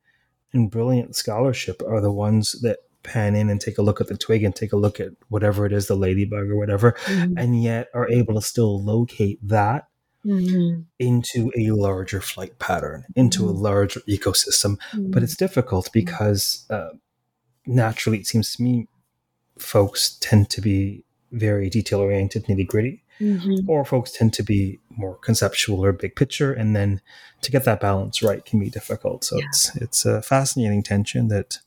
and 0.51 0.71
brilliant 0.71 1.15
scholarship 1.15 1.83
are 1.87 2.01
the 2.01 2.11
ones 2.11 2.59
that 2.61 2.79
pan 3.03 3.35
in 3.35 3.49
and 3.49 3.61
take 3.61 3.77
a 3.77 3.83
look 3.83 4.01
at 4.01 4.07
the 4.07 4.17
twig 4.17 4.43
and 4.43 4.55
take 4.55 4.73
a 4.73 4.77
look 4.77 4.99
at 4.99 5.09
whatever 5.29 5.65
it 5.65 5.73
is, 5.73 5.87
the 5.87 5.95
ladybug 5.95 6.49
or 6.49 6.57
whatever, 6.57 6.93
mm-hmm. 7.05 7.37
and 7.37 7.61
yet 7.61 7.87
are 7.93 8.09
able 8.09 8.33
to 8.33 8.41
still 8.41 8.83
locate 8.83 9.39
that 9.47 9.87
mm-hmm. 10.25 10.81
into 10.99 11.51
a 11.57 11.71
larger 11.71 12.21
flight 12.21 12.57
pattern, 12.59 13.05
into 13.15 13.39
mm-hmm. 13.39 13.49
a 13.49 13.59
larger 13.59 13.99
ecosystem. 14.01 14.77
But 14.91 14.99
mm-hmm. 14.99 15.23
it's 15.23 15.35
difficult 15.35 15.89
because 15.93 16.65
uh, 16.69 16.89
naturally, 17.65 18.19
it 18.19 18.27
seems 18.27 18.55
to 18.55 18.63
me, 18.63 18.87
folks 19.57 20.17
tend 20.19 20.49
to 20.51 20.61
be 20.61 21.03
very 21.31 21.69
detail 21.69 21.99
oriented, 21.99 22.45
nitty 22.45 22.67
gritty. 22.67 23.01
Mm-hmm. 23.21 23.69
Or 23.69 23.85
folks 23.85 24.11
tend 24.11 24.33
to 24.33 24.43
be 24.43 24.79
more 24.89 25.15
conceptual 25.15 25.85
or 25.85 25.93
big 25.93 26.17
picture, 26.17 26.51
and 26.51 26.75
then 26.75 26.99
to 27.43 27.51
get 27.51 27.63
that 27.63 27.79
balance 27.79 28.21
right 28.21 28.43
can 28.43 28.59
be 28.59 28.69
difficult. 28.69 29.23
So 29.23 29.37
yeah. 29.37 29.45
it's 29.47 29.75
it's 29.77 30.05
a 30.05 30.21
fascinating 30.21 30.83
tension 30.83 31.29
that 31.29 31.59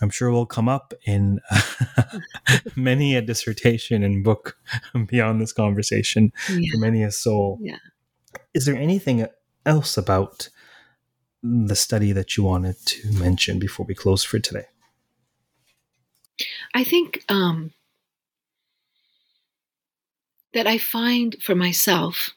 I'm 0.00 0.10
sure 0.10 0.30
will 0.30 0.46
come 0.46 0.68
up 0.68 0.94
in 1.04 1.40
many 2.76 3.16
a 3.16 3.22
dissertation 3.22 4.02
and 4.02 4.22
book 4.24 4.56
beyond 5.06 5.40
this 5.40 5.52
conversation 5.52 6.32
yeah. 6.50 6.70
for 6.72 6.78
many 6.78 7.02
a 7.02 7.10
soul. 7.10 7.58
Yeah. 7.60 7.78
Is 8.54 8.66
there 8.66 8.76
anything 8.76 9.26
else 9.64 9.96
about 9.96 10.48
the 11.42 11.76
study 11.76 12.12
that 12.12 12.36
you 12.36 12.44
wanted 12.44 12.76
to 12.86 13.12
mention 13.12 13.58
before 13.58 13.86
we 13.86 13.94
close 13.94 14.22
for 14.22 14.38
today? 14.38 14.66
I 16.74 16.84
think 16.84 17.24
um, 17.28 17.72
that 20.54 20.66
I 20.66 20.78
find 20.78 21.36
for 21.42 21.54
myself 21.54 22.30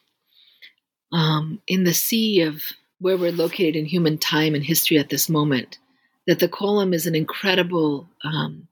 um, 1.12 1.60
in 1.66 1.84
the 1.84 1.94
sea 1.94 2.42
of 2.42 2.62
where 2.98 3.16
we're 3.16 3.32
located 3.32 3.76
in 3.76 3.84
human 3.84 4.18
time 4.18 4.54
and 4.54 4.64
history 4.64 4.98
at 4.98 5.10
this 5.10 5.28
moment 5.28 5.78
that 6.26 6.40
the 6.40 6.48
kolam 6.48 6.94
is 6.94 7.06
an 7.06 7.14
incredible, 7.14 8.08
um, 8.24 8.66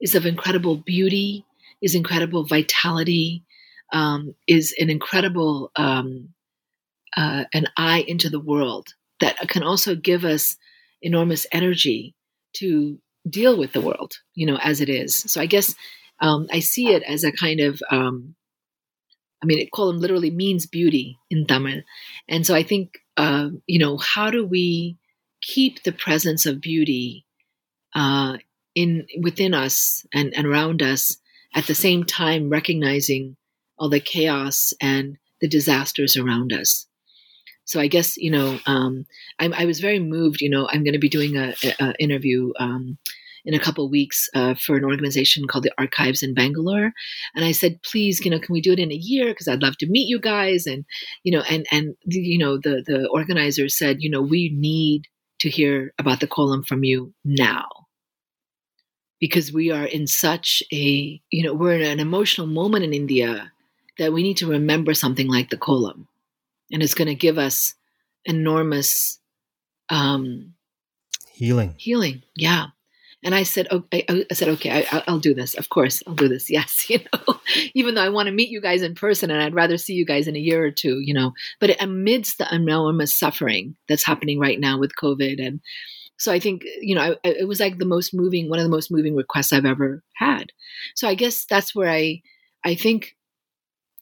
is 0.00 0.14
of 0.14 0.24
incredible 0.24 0.76
beauty, 0.76 1.44
is 1.80 1.94
incredible 1.94 2.44
vitality, 2.44 3.42
um, 3.92 4.34
is 4.46 4.74
an 4.78 4.88
incredible 4.88 5.70
um, 5.76 6.28
uh, 7.16 7.44
an 7.52 7.66
eye 7.76 8.04
into 8.06 8.28
the 8.28 8.40
world 8.40 8.94
that 9.20 9.36
can 9.48 9.62
also 9.62 9.94
give 9.94 10.24
us 10.24 10.56
enormous 11.00 11.46
energy 11.52 12.14
to 12.54 12.98
deal 13.28 13.56
with 13.56 13.72
the 13.72 13.80
world, 13.80 14.14
you 14.34 14.46
know, 14.46 14.56
as 14.62 14.80
it 14.80 14.88
is. 14.88 15.14
So 15.14 15.40
I 15.40 15.46
guess 15.46 15.74
um, 16.20 16.46
I 16.52 16.60
see 16.60 16.88
it 16.88 17.02
as 17.04 17.24
a 17.24 17.32
kind 17.32 17.60
of 17.60 17.82
um, 17.90 18.34
I 19.42 19.46
mean, 19.46 19.68
kolam 19.74 19.98
literally 19.98 20.30
means 20.30 20.66
beauty 20.66 21.18
in 21.30 21.46
Tamil. 21.46 21.82
And 22.28 22.46
so 22.46 22.54
I 22.54 22.62
think, 22.62 22.98
uh, 23.16 23.48
you 23.66 23.78
know, 23.78 23.96
how 23.96 24.30
do 24.30 24.46
we 24.46 24.98
keep 25.42 25.82
the 25.82 25.92
presence 25.92 26.46
of 26.46 26.60
beauty 26.60 27.26
uh, 27.94 28.38
in 28.74 29.06
within 29.20 29.52
us 29.52 30.06
and, 30.14 30.32
and 30.34 30.46
around 30.46 30.80
us 30.80 31.16
at 31.54 31.66
the 31.66 31.74
same 31.74 32.04
time 32.04 32.48
recognizing 32.48 33.36
all 33.78 33.88
the 33.88 34.00
chaos 34.00 34.72
and 34.80 35.18
the 35.40 35.48
disasters 35.48 36.16
around 36.16 36.52
us 36.52 36.86
so 37.64 37.80
i 37.80 37.86
guess 37.86 38.16
you 38.16 38.30
know 38.30 38.58
um, 38.66 39.06
I, 39.38 39.46
I, 39.46 39.64
was 39.64 39.80
very 39.80 39.98
moved 39.98 40.40
you 40.40 40.50
know 40.50 40.68
i'm 40.68 40.84
going 40.84 40.92
to 40.92 40.98
be 40.98 41.08
doing 41.08 41.36
a, 41.36 41.54
a 41.80 41.94
interview 41.98 42.52
um, 42.58 42.98
in 43.44 43.54
a 43.54 43.58
couple 43.58 43.88
weeks 43.88 44.28
uh, 44.34 44.54
for 44.54 44.76
an 44.76 44.84
organization 44.84 45.46
called 45.46 45.64
the 45.64 45.72
archives 45.78 46.22
in 46.22 46.34
bangalore. 46.34 46.92
And 47.34 47.44
i 47.44 47.52
said 47.52 47.82
please 47.82 48.24
you 48.24 48.30
know 48.30 48.38
can 48.38 48.52
we 48.52 48.60
do 48.60 48.72
it 48.72 48.78
in 48.78 48.92
a 48.92 48.96
year? 48.96 49.26
Because 49.28 49.48
i'd 49.48 49.62
love 49.62 49.76
to 49.78 49.86
meet 49.86 50.08
you 50.08 50.20
guys. 50.20 50.66
And 50.66 50.84
you 51.24 51.32
know 51.32 51.42
and 51.50 51.66
and 51.70 51.94
you 52.04 52.38
know 52.38 52.58
the 52.58 52.82
the 52.86 53.08
organizer 53.08 53.68
said 53.68 53.98
you 54.00 54.10
know 54.10 54.22
we 54.22 54.50
need 54.54 55.06
to 55.40 55.50
hear 55.50 55.92
about 55.98 56.20
the 56.20 56.28
kolam 56.28 56.66
from 56.66 56.84
you 56.84 57.12
now. 57.24 57.68
Because 59.20 59.52
we 59.52 59.70
are 59.70 59.84
in 59.84 60.06
such 60.06 60.62
a 60.72 61.20
you 61.30 61.42
know 61.44 61.54
we're 61.54 61.74
in 61.74 61.82
an 61.82 62.00
emotional 62.00 62.46
moment 62.46 62.84
in 62.84 62.92
india 62.92 63.52
that 63.98 64.12
we 64.12 64.22
need 64.22 64.38
to 64.38 64.48
remember 64.48 64.94
something 64.94 65.28
like 65.28 65.50
the 65.50 65.56
kolam 65.56 66.06
and 66.72 66.82
it's 66.82 66.94
going 66.94 67.08
to 67.08 67.14
give 67.14 67.38
us 67.38 67.74
enormous 68.24 69.18
um 69.88 70.54
healing 71.32 71.74
healing 71.76 72.22
yeah 72.36 72.66
and 73.24 73.36
I 73.36 73.44
said, 73.44 73.68
okay, 73.70 74.04
I 74.08 74.34
said, 74.34 74.48
okay, 74.48 74.84
I, 74.90 75.02
will 75.06 75.20
do 75.20 75.32
this. 75.32 75.54
Of 75.54 75.68
course, 75.68 76.02
I'll 76.06 76.14
do 76.14 76.28
this. 76.28 76.50
Yes, 76.50 76.90
you 76.90 76.98
know, 76.98 77.40
even 77.72 77.94
though 77.94 78.02
I 78.02 78.08
want 78.08 78.26
to 78.26 78.32
meet 78.32 78.50
you 78.50 78.60
guys 78.60 78.82
in 78.82 78.94
person, 78.94 79.30
and 79.30 79.40
I'd 79.40 79.54
rather 79.54 79.78
see 79.78 79.94
you 79.94 80.04
guys 80.04 80.26
in 80.26 80.34
a 80.34 80.40
year 80.40 80.64
or 80.64 80.72
two, 80.72 80.98
you 80.98 81.14
know. 81.14 81.32
But 81.60 81.80
amidst 81.80 82.38
the 82.38 82.52
enormous 82.52 83.16
suffering 83.16 83.76
that's 83.88 84.04
happening 84.04 84.40
right 84.40 84.58
now 84.58 84.78
with 84.78 84.96
COVID, 85.00 85.44
and 85.44 85.60
so 86.18 86.32
I 86.32 86.40
think, 86.40 86.64
you 86.80 86.94
know, 86.94 87.00
I, 87.02 87.16
it 87.24 87.48
was 87.48 87.60
like 87.60 87.78
the 87.78 87.84
most 87.84 88.12
moving, 88.12 88.48
one 88.48 88.58
of 88.58 88.64
the 88.64 88.70
most 88.70 88.90
moving 88.90 89.16
requests 89.16 89.52
I've 89.52 89.64
ever 89.64 90.02
had. 90.14 90.52
So 90.94 91.08
I 91.08 91.14
guess 91.14 91.44
that's 91.46 91.74
where 91.74 91.90
I, 91.90 92.22
I 92.64 92.74
think, 92.74 93.16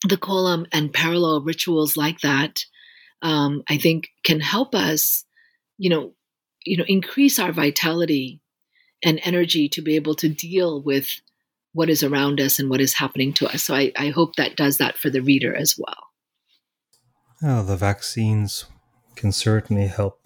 the 0.07 0.17
kolam 0.17 0.65
and 0.71 0.93
parallel 0.93 1.41
rituals 1.41 1.95
like 1.95 2.21
that, 2.21 2.65
um, 3.21 3.63
I 3.69 3.77
think, 3.77 4.09
can 4.23 4.39
help 4.39 4.73
us, 4.73 5.23
you 5.77 5.89
know, 5.89 6.13
you 6.63 6.77
know, 6.77 6.85
increase 6.87 7.39
our 7.39 7.51
vitality 7.51 8.41
and 9.03 9.19
energy 9.23 9.67
to 9.69 9.81
be 9.81 9.95
able 9.95 10.15
to 10.15 10.29
deal 10.29 10.81
with 10.81 11.07
what 11.73 11.89
is 11.89 12.03
around 12.03 12.39
us 12.39 12.59
and 12.59 12.69
what 12.69 12.81
is 12.81 12.93
happening 12.93 13.33
to 13.33 13.47
us. 13.47 13.63
So 13.63 13.73
I, 13.73 13.91
I 13.97 14.09
hope 14.09 14.35
that 14.35 14.55
does 14.55 14.77
that 14.77 14.97
for 14.97 15.09
the 15.09 15.21
reader 15.21 15.55
as 15.55 15.77
well. 15.77 16.09
Well, 17.41 17.63
the 17.63 17.77
vaccines 17.77 18.65
can 19.15 19.31
certainly 19.31 19.87
help 19.87 20.19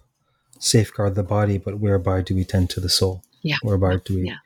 safeguard 0.58 1.14
the 1.14 1.22
body, 1.22 1.58
but 1.58 1.78
whereby 1.78 2.22
do 2.22 2.34
we 2.34 2.44
tend 2.44 2.70
to 2.70 2.80
the 2.80 2.88
soul? 2.88 3.22
Yeah. 3.42 3.56
Whereby 3.62 4.00
do 4.04 4.16
we? 4.16 4.26
Yeah. 4.26 4.36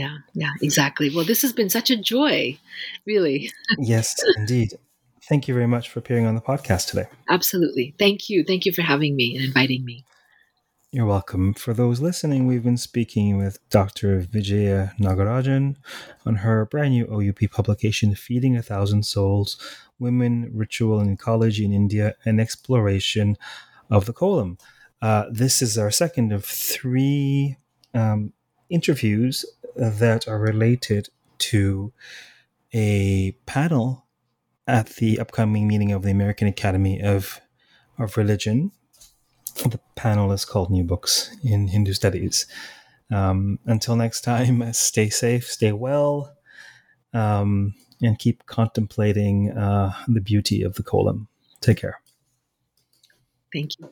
Yeah, 0.00 0.16
yeah, 0.32 0.52
exactly. 0.62 1.14
Well, 1.14 1.26
this 1.26 1.42
has 1.42 1.52
been 1.52 1.68
such 1.68 1.90
a 1.90 1.96
joy, 1.96 2.58
really. 3.04 3.52
yes, 3.78 4.16
indeed. 4.38 4.72
Thank 5.28 5.46
you 5.46 5.52
very 5.52 5.66
much 5.66 5.90
for 5.90 5.98
appearing 5.98 6.24
on 6.24 6.34
the 6.34 6.40
podcast 6.40 6.88
today. 6.88 7.04
Absolutely. 7.28 7.94
Thank 7.98 8.30
you. 8.30 8.42
Thank 8.42 8.64
you 8.64 8.72
for 8.72 8.80
having 8.80 9.14
me 9.14 9.36
and 9.36 9.44
inviting 9.44 9.84
me. 9.84 10.06
You're 10.90 11.04
welcome. 11.04 11.52
For 11.52 11.74
those 11.74 12.00
listening, 12.00 12.46
we've 12.46 12.64
been 12.64 12.78
speaking 12.78 13.36
with 13.36 13.58
Dr. 13.68 14.20
Vijaya 14.20 14.94
Nagarajan 14.98 15.76
on 16.24 16.36
her 16.36 16.64
brand 16.64 16.92
new 16.92 17.04
OUP 17.04 17.50
publication, 17.50 18.14
Feeding 18.14 18.56
a 18.56 18.62
Thousand 18.62 19.04
Souls 19.04 19.58
Women, 19.98 20.50
Ritual 20.50 20.98
and 20.98 21.10
Ecology 21.10 21.66
in 21.66 21.74
India, 21.74 22.14
an 22.24 22.40
exploration 22.40 23.36
of 23.90 24.06
the 24.06 24.14
kolam. 24.14 24.58
Uh, 25.02 25.26
this 25.30 25.60
is 25.60 25.76
our 25.76 25.90
second 25.90 26.32
of 26.32 26.46
three 26.46 27.58
um, 27.92 28.32
interviews 28.70 29.44
that 29.76 30.28
are 30.28 30.38
related 30.38 31.08
to 31.38 31.92
a 32.72 33.32
panel 33.46 34.06
at 34.66 34.86
the 34.96 35.18
upcoming 35.18 35.66
meeting 35.66 35.92
of 35.92 36.02
the 36.02 36.10
American 36.10 36.46
Academy 36.48 37.00
of 37.02 37.40
of 37.98 38.16
Religion. 38.16 38.72
The 39.62 39.80
panel 39.94 40.32
is 40.32 40.44
called 40.44 40.70
New 40.70 40.84
Books 40.84 41.36
in 41.42 41.68
Hindu 41.68 41.92
Studies. 41.92 42.46
Um, 43.10 43.58
until 43.66 43.96
next 43.96 44.22
time, 44.22 44.72
stay 44.72 45.10
safe, 45.10 45.46
stay 45.46 45.72
well, 45.72 46.34
um, 47.12 47.74
and 48.00 48.18
keep 48.18 48.46
contemplating 48.46 49.50
uh, 49.50 49.92
the 50.08 50.20
beauty 50.20 50.62
of 50.62 50.74
the 50.74 50.82
kolam. 50.82 51.26
Take 51.60 51.78
care. 51.78 52.00
Thank 53.52 53.72
you. 53.78 53.90